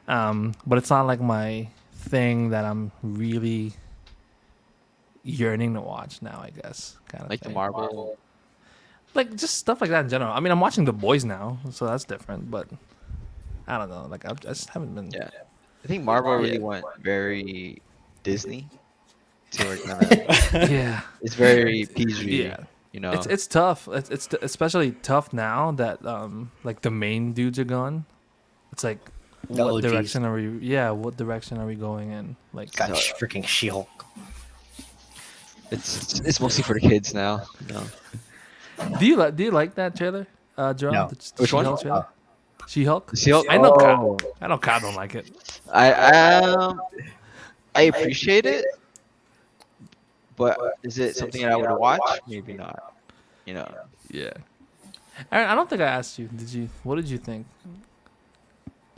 [0.08, 3.74] Um, but it's not like my thing that I'm really
[5.24, 6.40] yearning to watch now.
[6.44, 7.56] I guess kind of Like the thing.
[7.56, 8.18] Marvel.
[9.14, 10.32] like just stuff like that in general.
[10.34, 12.52] I mean, I'm watching The Boys now, so that's different.
[12.52, 12.68] But
[13.68, 14.06] I don't know.
[14.10, 15.10] Like I, I just haven't been.
[15.12, 15.30] Yeah.
[15.84, 16.60] I think Marvel really Yeah.
[16.60, 17.82] went very
[18.24, 18.68] Disney.
[19.52, 20.26] To where kinda-
[20.72, 21.02] yeah.
[21.22, 22.44] it's very PG.
[22.44, 22.58] Yeah.
[22.92, 23.12] You know.
[23.12, 23.88] It's it's tough.
[23.92, 28.06] It's it's especially tough now that um like the main dudes are gone.
[28.72, 29.12] It's like The
[29.48, 29.92] what OGs.
[29.92, 30.48] direction are we?
[30.60, 32.36] Yeah, what direction are we going in?
[32.54, 32.96] Like Got No.
[32.96, 34.06] sh- freaking She-Hulk.
[35.72, 37.44] it's it's mostly for the kids now.
[37.70, 37.84] No.
[39.00, 40.28] do you like do you like that trailer,
[40.58, 40.94] uh, Jerome?
[40.96, 41.08] No.
[41.10, 41.64] The, Which one?
[41.66, 42.06] She-Hulk trailer?
[42.68, 43.12] She-Hulk.
[43.16, 43.46] She-Hulk?
[43.50, 43.74] I know.
[43.74, 43.78] Oh.
[43.78, 44.58] Kyle, I know.
[44.58, 45.32] Kyle don't like it.
[45.72, 46.82] I um
[47.76, 48.66] I appreciate it,
[50.36, 52.00] but is it something that I would watch?
[52.28, 52.94] Maybe not.
[53.46, 53.72] You know.
[54.10, 54.32] Yeah.
[55.32, 56.28] Aaron, I don't think I asked you.
[56.28, 56.70] Did you?
[56.84, 57.46] What did you think?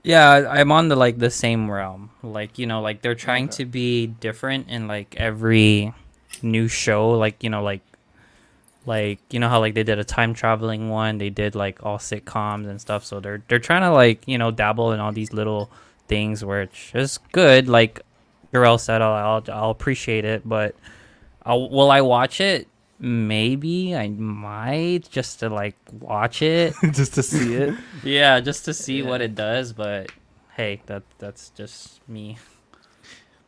[0.08, 2.12] Yeah, I'm on the like the same realm.
[2.24, 3.58] Like, you know, like they're trying Okay.
[3.60, 5.94] to be different in like every
[6.42, 7.82] new show, like, you know, like
[8.86, 11.98] like you know how like they did a time traveling one, they did like all
[11.98, 13.04] sitcoms and stuff.
[13.04, 15.70] So they're they're trying to like, you know, dabble in all these little
[16.08, 17.68] things where it's just good.
[17.68, 18.00] Like
[18.54, 20.76] Joral said, I'll I'll, I'll appreciate it, but
[21.46, 22.68] I'll, will I watch it?
[23.00, 26.74] Maybe I might just to like watch it.
[26.92, 27.76] Just to see it.
[28.04, 30.12] Yeah, just to see what it does, but
[30.56, 32.38] hey, that that's just me.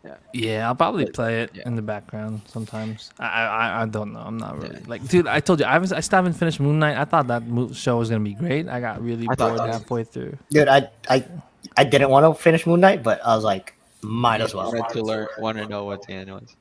[0.06, 1.64] Yeah, yeah, I'll probably play it Yeah.
[1.66, 3.10] in the background sometimes.
[3.20, 4.20] I, I I- I don't know.
[4.22, 4.86] I'm not really Yeah.
[4.88, 5.28] like, dude.
[5.28, 6.96] I told you I was I still haven't finished Moon Knight.
[6.98, 8.70] I thought that mo- show was gonna be great.
[8.70, 10.38] I got really I bored that- halfway through.
[10.52, 11.26] Dude, I I
[11.76, 14.72] I didn't want to finish Moon Knight, but I was like, might as well.
[14.72, 15.28] Wanted to learn.
[15.40, 16.56] Want to know what the end was.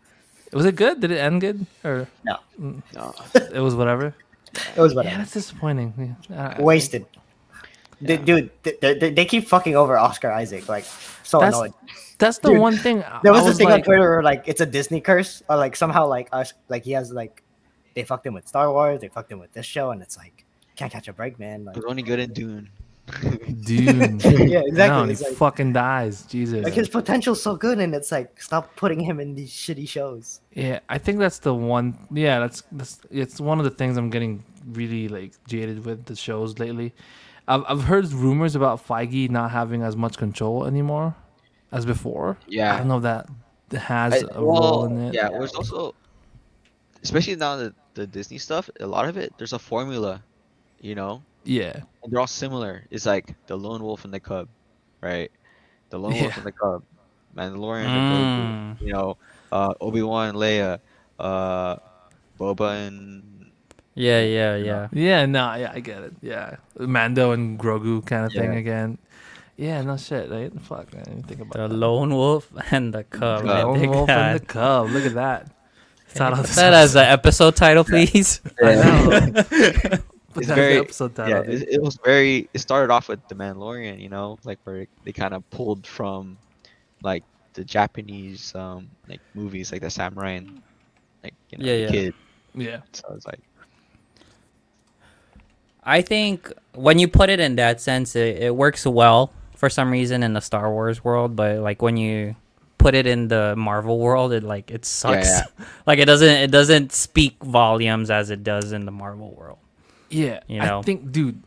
[0.52, 1.00] Was it good?
[1.00, 2.82] Did it end good or No, mm.
[2.94, 3.14] No.
[3.54, 4.14] it was whatever?
[4.76, 5.12] it was whatever.
[5.14, 6.16] Yeah, that's disappointing.
[6.30, 6.48] Yeah.
[6.56, 7.06] I- I- Wasted.
[8.02, 10.68] D- Dude, th- th- th- they keep fucking over Oscar Isaac.
[10.68, 10.84] Like,
[11.24, 11.72] so That's- annoyed.
[12.18, 13.04] That's the Dude, one thing.
[13.22, 15.76] There was I this thing on Twitter where like it's a Disney curse, or like
[15.76, 17.42] somehow like us, like he has like
[17.94, 20.44] they fucked him with Star Wars, they fucked him with this show, and it's like
[20.74, 21.64] can't catch a break, man.
[21.64, 22.70] Like, It was only good in Dune.
[23.62, 24.24] Dude.
[24.24, 24.74] yeah, exactly.
[24.76, 26.22] No, he like, fucking dies.
[26.22, 26.64] Jesus.
[26.64, 30.40] like his potential's so good, and it's like stop putting him in these shitty shows.
[30.52, 31.96] Yeah, I think that's the one.
[32.10, 36.16] Yeah, that's that's it's one of the things I'm getting really like jaded with the
[36.16, 36.94] shows lately.
[37.46, 41.14] I've I've heard rumors about Feige not having as much control anymore
[41.72, 42.38] as before.
[42.46, 43.28] Yeah, I don't know if that
[43.80, 45.14] has I- a role in it.
[45.14, 45.28] yeah.
[45.28, 45.94] It was also,
[47.02, 48.70] especially now the the Disney stuff.
[48.80, 50.22] A lot of it, there's a formula,
[50.80, 51.80] you know, Yeah.
[52.02, 52.84] and they're all similar.
[52.90, 54.48] It's like the lone wolf and the cub,
[55.00, 55.30] right?
[55.90, 56.82] The lone wolf and the cub,
[57.36, 59.16] Mandalorian, and Grogu, you know,
[59.52, 60.80] uh, Obi Wan, Leia,
[61.18, 61.76] uh,
[62.38, 63.50] Boba, and
[63.94, 64.88] Yeah, yeah, yeah.
[64.92, 66.14] Yeah, no, yeah, I get it.
[66.20, 66.56] Yeah.
[66.78, 68.98] Mando and Grogu kind of thing again.
[69.56, 70.52] Yeah, no shit, right?
[70.60, 71.74] Fuck, I didn't think about The that.
[71.74, 73.42] lone wolf and the cub.
[73.44, 74.18] The Lone wolf that.
[74.36, 74.90] and the cub.
[74.90, 75.50] Look at that.
[76.06, 78.40] It's Can not you put that as an episode title, please.
[78.62, 79.98] I know.
[80.38, 82.48] But It's that's very- episode title, yeah, it, it was very.
[82.54, 86.38] It started off with the Mandalorian, you know, like where they kind of pulled from,
[87.02, 87.24] like
[87.54, 90.62] the Japanese um like movies, like the samurai and
[91.24, 91.90] like you know, Yeah, yeah.
[91.90, 92.14] kid.
[92.54, 92.80] yeah.
[92.92, 93.40] So it's like
[95.82, 99.90] I think when you put it in that sense, it, it works well for some
[99.90, 102.36] reason in the Star Wars world, but like when you
[102.76, 105.28] put it in the Marvel world, it like it sucks.
[105.28, 105.64] yeah.
[105.86, 109.58] like it doesn't it doesn't speak volumes as it does in the Marvel world.
[110.10, 110.78] Yeah, You know?
[110.78, 111.42] I think, dude,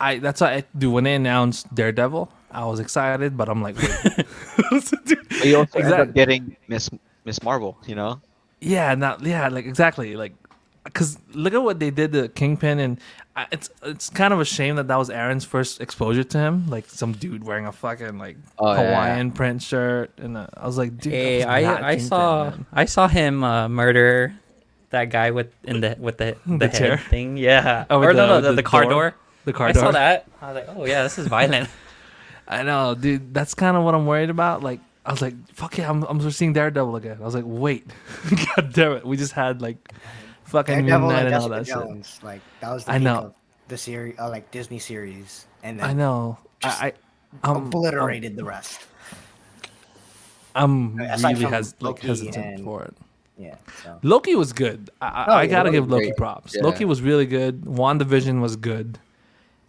[0.00, 3.76] I that's why I do when they announced Daredevil, I was excited, but I'm like,
[3.76, 4.26] wait.
[5.04, 6.88] Dude, but you also end up getting Miss
[7.24, 8.20] Miss Marvel, you know.
[8.60, 10.32] Yeah, not yeah, like exactly, like
[10.84, 12.98] because look at what they did to Kingpin, and
[13.36, 16.66] I, it's it's kind of a shame that that was Aaron's first exposure to him,
[16.68, 18.86] like some dude wearing a fucking like Oh, yeah.
[18.88, 21.90] Hawaiian print shirt, and uh, I was like, dude, that Hey, was not I I
[21.96, 22.66] Kingpin, saw man.
[22.72, 24.34] I saw him uh, murder
[24.90, 26.96] that guy with in the with the the, The head chair?
[26.98, 27.36] thing.
[27.36, 27.84] Yeah.
[27.90, 28.90] Oh, or with no, the- no, the, the the car door?
[28.90, 29.14] door.
[29.44, 29.82] the the car I door.
[29.84, 30.26] saw that.
[30.42, 31.68] I was like, oh yeah, this is violent.
[32.48, 33.32] I know, dude.
[33.32, 34.62] That's kind of what I'm worried about.
[34.62, 37.18] Like, I was like, fuck yeah, I'm, I'm seeing Daredevil again.
[37.20, 37.86] I was like, wait,
[38.56, 39.78] god damn it, we just had like
[40.44, 41.88] fucking Daredevil Midnight and and all Jessica that shit.
[41.90, 43.16] Jones, like that was the I peak know.
[43.18, 43.34] of
[43.68, 46.38] the series, uh, like Disney series, and then I know.
[46.60, 46.92] Just I, I
[47.50, 48.80] I'm, obliterated the rest.
[50.54, 52.94] I'm, I'm Aside really from hes- like hesitant and- for it.
[53.40, 53.54] Yeah.
[53.82, 54.90] So Loki was good.
[55.00, 56.16] I, I, Oh, I yeah, gotta Loki give Loki great.
[56.18, 56.54] props.
[56.54, 56.62] Yeah.
[56.62, 57.62] Loki was really good.
[57.62, 58.98] WandaVision was good.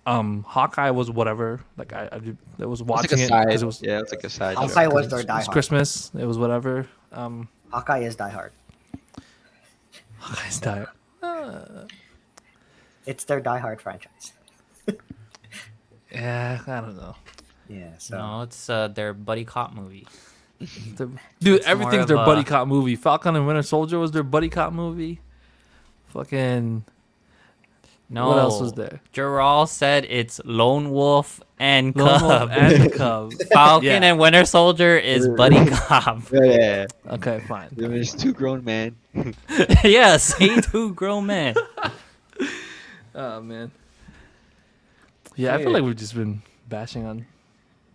[0.05, 1.61] Um, Hawkeye was whatever.
[1.77, 2.19] Like I, I,
[2.61, 4.57] I was It's like watching it because it was yeah, it's like a side.
[4.57, 4.73] I'll show.
[4.73, 6.11] say was it their was, Die Christmas.
[6.19, 6.85] It was whatever.
[7.13, 8.51] Um, Hawkeye is Die Hard.
[10.19, 10.89] Hawkeye's diet.
[13.07, 14.33] It's their Die Hard franchise.
[16.11, 17.15] Yeah, I don't know.
[17.69, 17.91] Yeah.
[17.97, 20.05] So no, it's uh, their buddy cop movie.
[20.95, 21.09] The-
[21.39, 22.95] dude, everything's their a- buddy cop movie.
[22.95, 25.19] Falcon and Winter Soldier was their buddy cop movie.
[26.07, 26.85] Fucking.
[28.09, 28.99] No, What else was there?
[29.13, 32.49] Joral said it's Lone Wolf and Lone Cub.
[32.49, 33.33] Wolf and Cub.
[33.53, 34.09] Falcon Yeah.
[34.09, 36.21] and Winter Soldier is buddy cop.
[36.33, 36.85] Yeah, yeah.
[37.05, 37.13] yeah.
[37.13, 37.69] Okay, fine.
[37.71, 38.97] There's two grown men.
[39.85, 41.55] yes, he two grown men.
[43.15, 43.71] Oh man.
[45.37, 47.25] Yeah, I feel like we've just been bashing on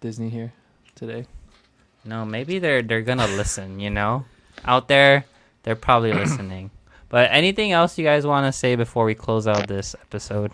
[0.01, 0.53] Disney here
[0.95, 1.27] today.
[2.07, 3.81] No, maybe they're they're gonna listen.
[3.81, 4.25] You know,
[4.65, 5.25] out there,
[5.65, 6.71] they're probably listening.
[7.09, 10.53] But anything else you guys want to say before we close out this episode?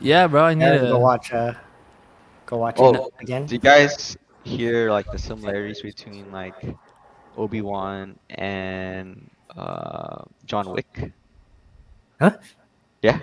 [0.00, 1.32] Yeah, bro, I need yeah, to go watch.
[1.32, 1.54] Uh,
[2.46, 3.46] go watch Oh, it again.
[3.46, 6.54] Do you guys hear like the similarities between like
[7.36, 11.12] Obi Wan and uh, John Wick?
[12.20, 12.36] Huh?
[13.02, 13.20] Yeah,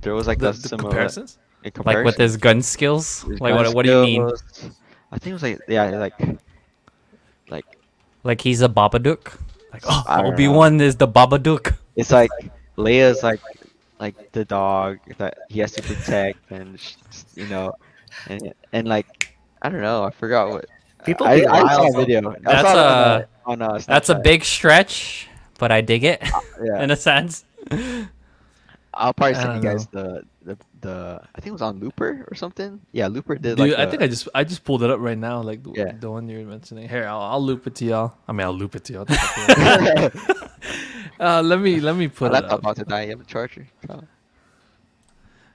[0.00, 1.38] there was like the, a the similar comparisons.
[1.84, 3.22] Like with his gun skills?
[3.22, 3.74] His Like gun what?
[3.74, 4.30] What do you mean?
[5.20, 5.42] Skills.
[5.42, 6.38] I think it was like yeah, like
[7.48, 7.66] like
[8.22, 9.38] Like he's a Babadook?
[9.72, 11.74] Like oh, I don't Obi Wan is the Babadook.
[11.96, 12.30] it's like
[12.76, 13.40] Leia's like
[14.00, 16.78] like the dog that he has to protect and
[17.34, 17.72] you know
[18.28, 20.66] and and like I don't know I forgot what
[21.04, 21.94] People I, I saw wild.
[21.94, 25.28] a video I That's saw a- on, uh, on uh, That's a big stretch,
[25.58, 26.22] but I dig it
[26.62, 26.82] yeah.
[26.82, 27.44] in a sense.
[28.94, 32.24] I'll probably send you don't guys the, the the I think it was on Looper
[32.30, 32.80] or something.
[32.92, 35.00] Yeah, Looper did Dude, like I a- think I just I just pulled it up
[35.00, 35.92] right now, like the, Yeah.
[35.98, 36.88] the one you're mentioning.
[36.88, 38.14] Here, I'll, I'll loop it to y'all.
[38.28, 39.04] I mean, I'll loop it to y'all.
[39.06, 43.02] What the fuck is- uh, let me let me put it laptop about to die.
[43.04, 43.66] You have a charger.
[43.90, 44.02] Oh.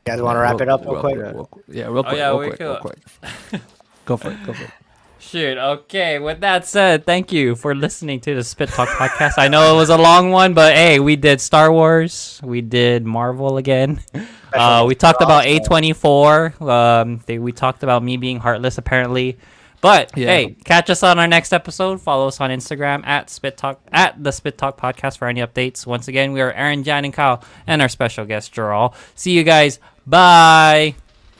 [0.05, 1.15] You guys want to wrap it up real quick?
[1.17, 1.65] real quick.
[1.69, 2.15] Yeah, real quick.
[2.15, 2.59] Oh, yeah, real quick.
[2.59, 3.61] Real quick.
[4.05, 4.37] Go for it.
[4.45, 4.71] Go for it.
[5.19, 5.57] Shoot.
[5.57, 6.17] Okay.
[6.17, 9.33] With that said, thank you for listening to the Spit Talk podcast.
[9.37, 12.39] I know it was a long one, but hey, we did Star Wars.
[12.41, 13.99] We did Marvel again.
[14.53, 16.53] Uh, we talked about A twenty four.
[16.61, 19.37] Um, they, we talked about me being heartless apparently.
[19.81, 20.27] But Yeah.
[20.27, 22.01] hey, catch us on our next episode.
[22.01, 25.85] Follow us on Instagram at Spit Talk at the Spit Talk Podcast for any updates.
[25.87, 28.93] Once again, we are Aaron, Jan, and Kyle, and our special guest Joral.
[29.15, 29.79] See you guys.
[30.05, 30.95] Bye.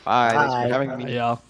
[0.06, 0.30] Bye.
[0.32, 1.16] Thanks for having me.
[1.16, 1.42] Y'all.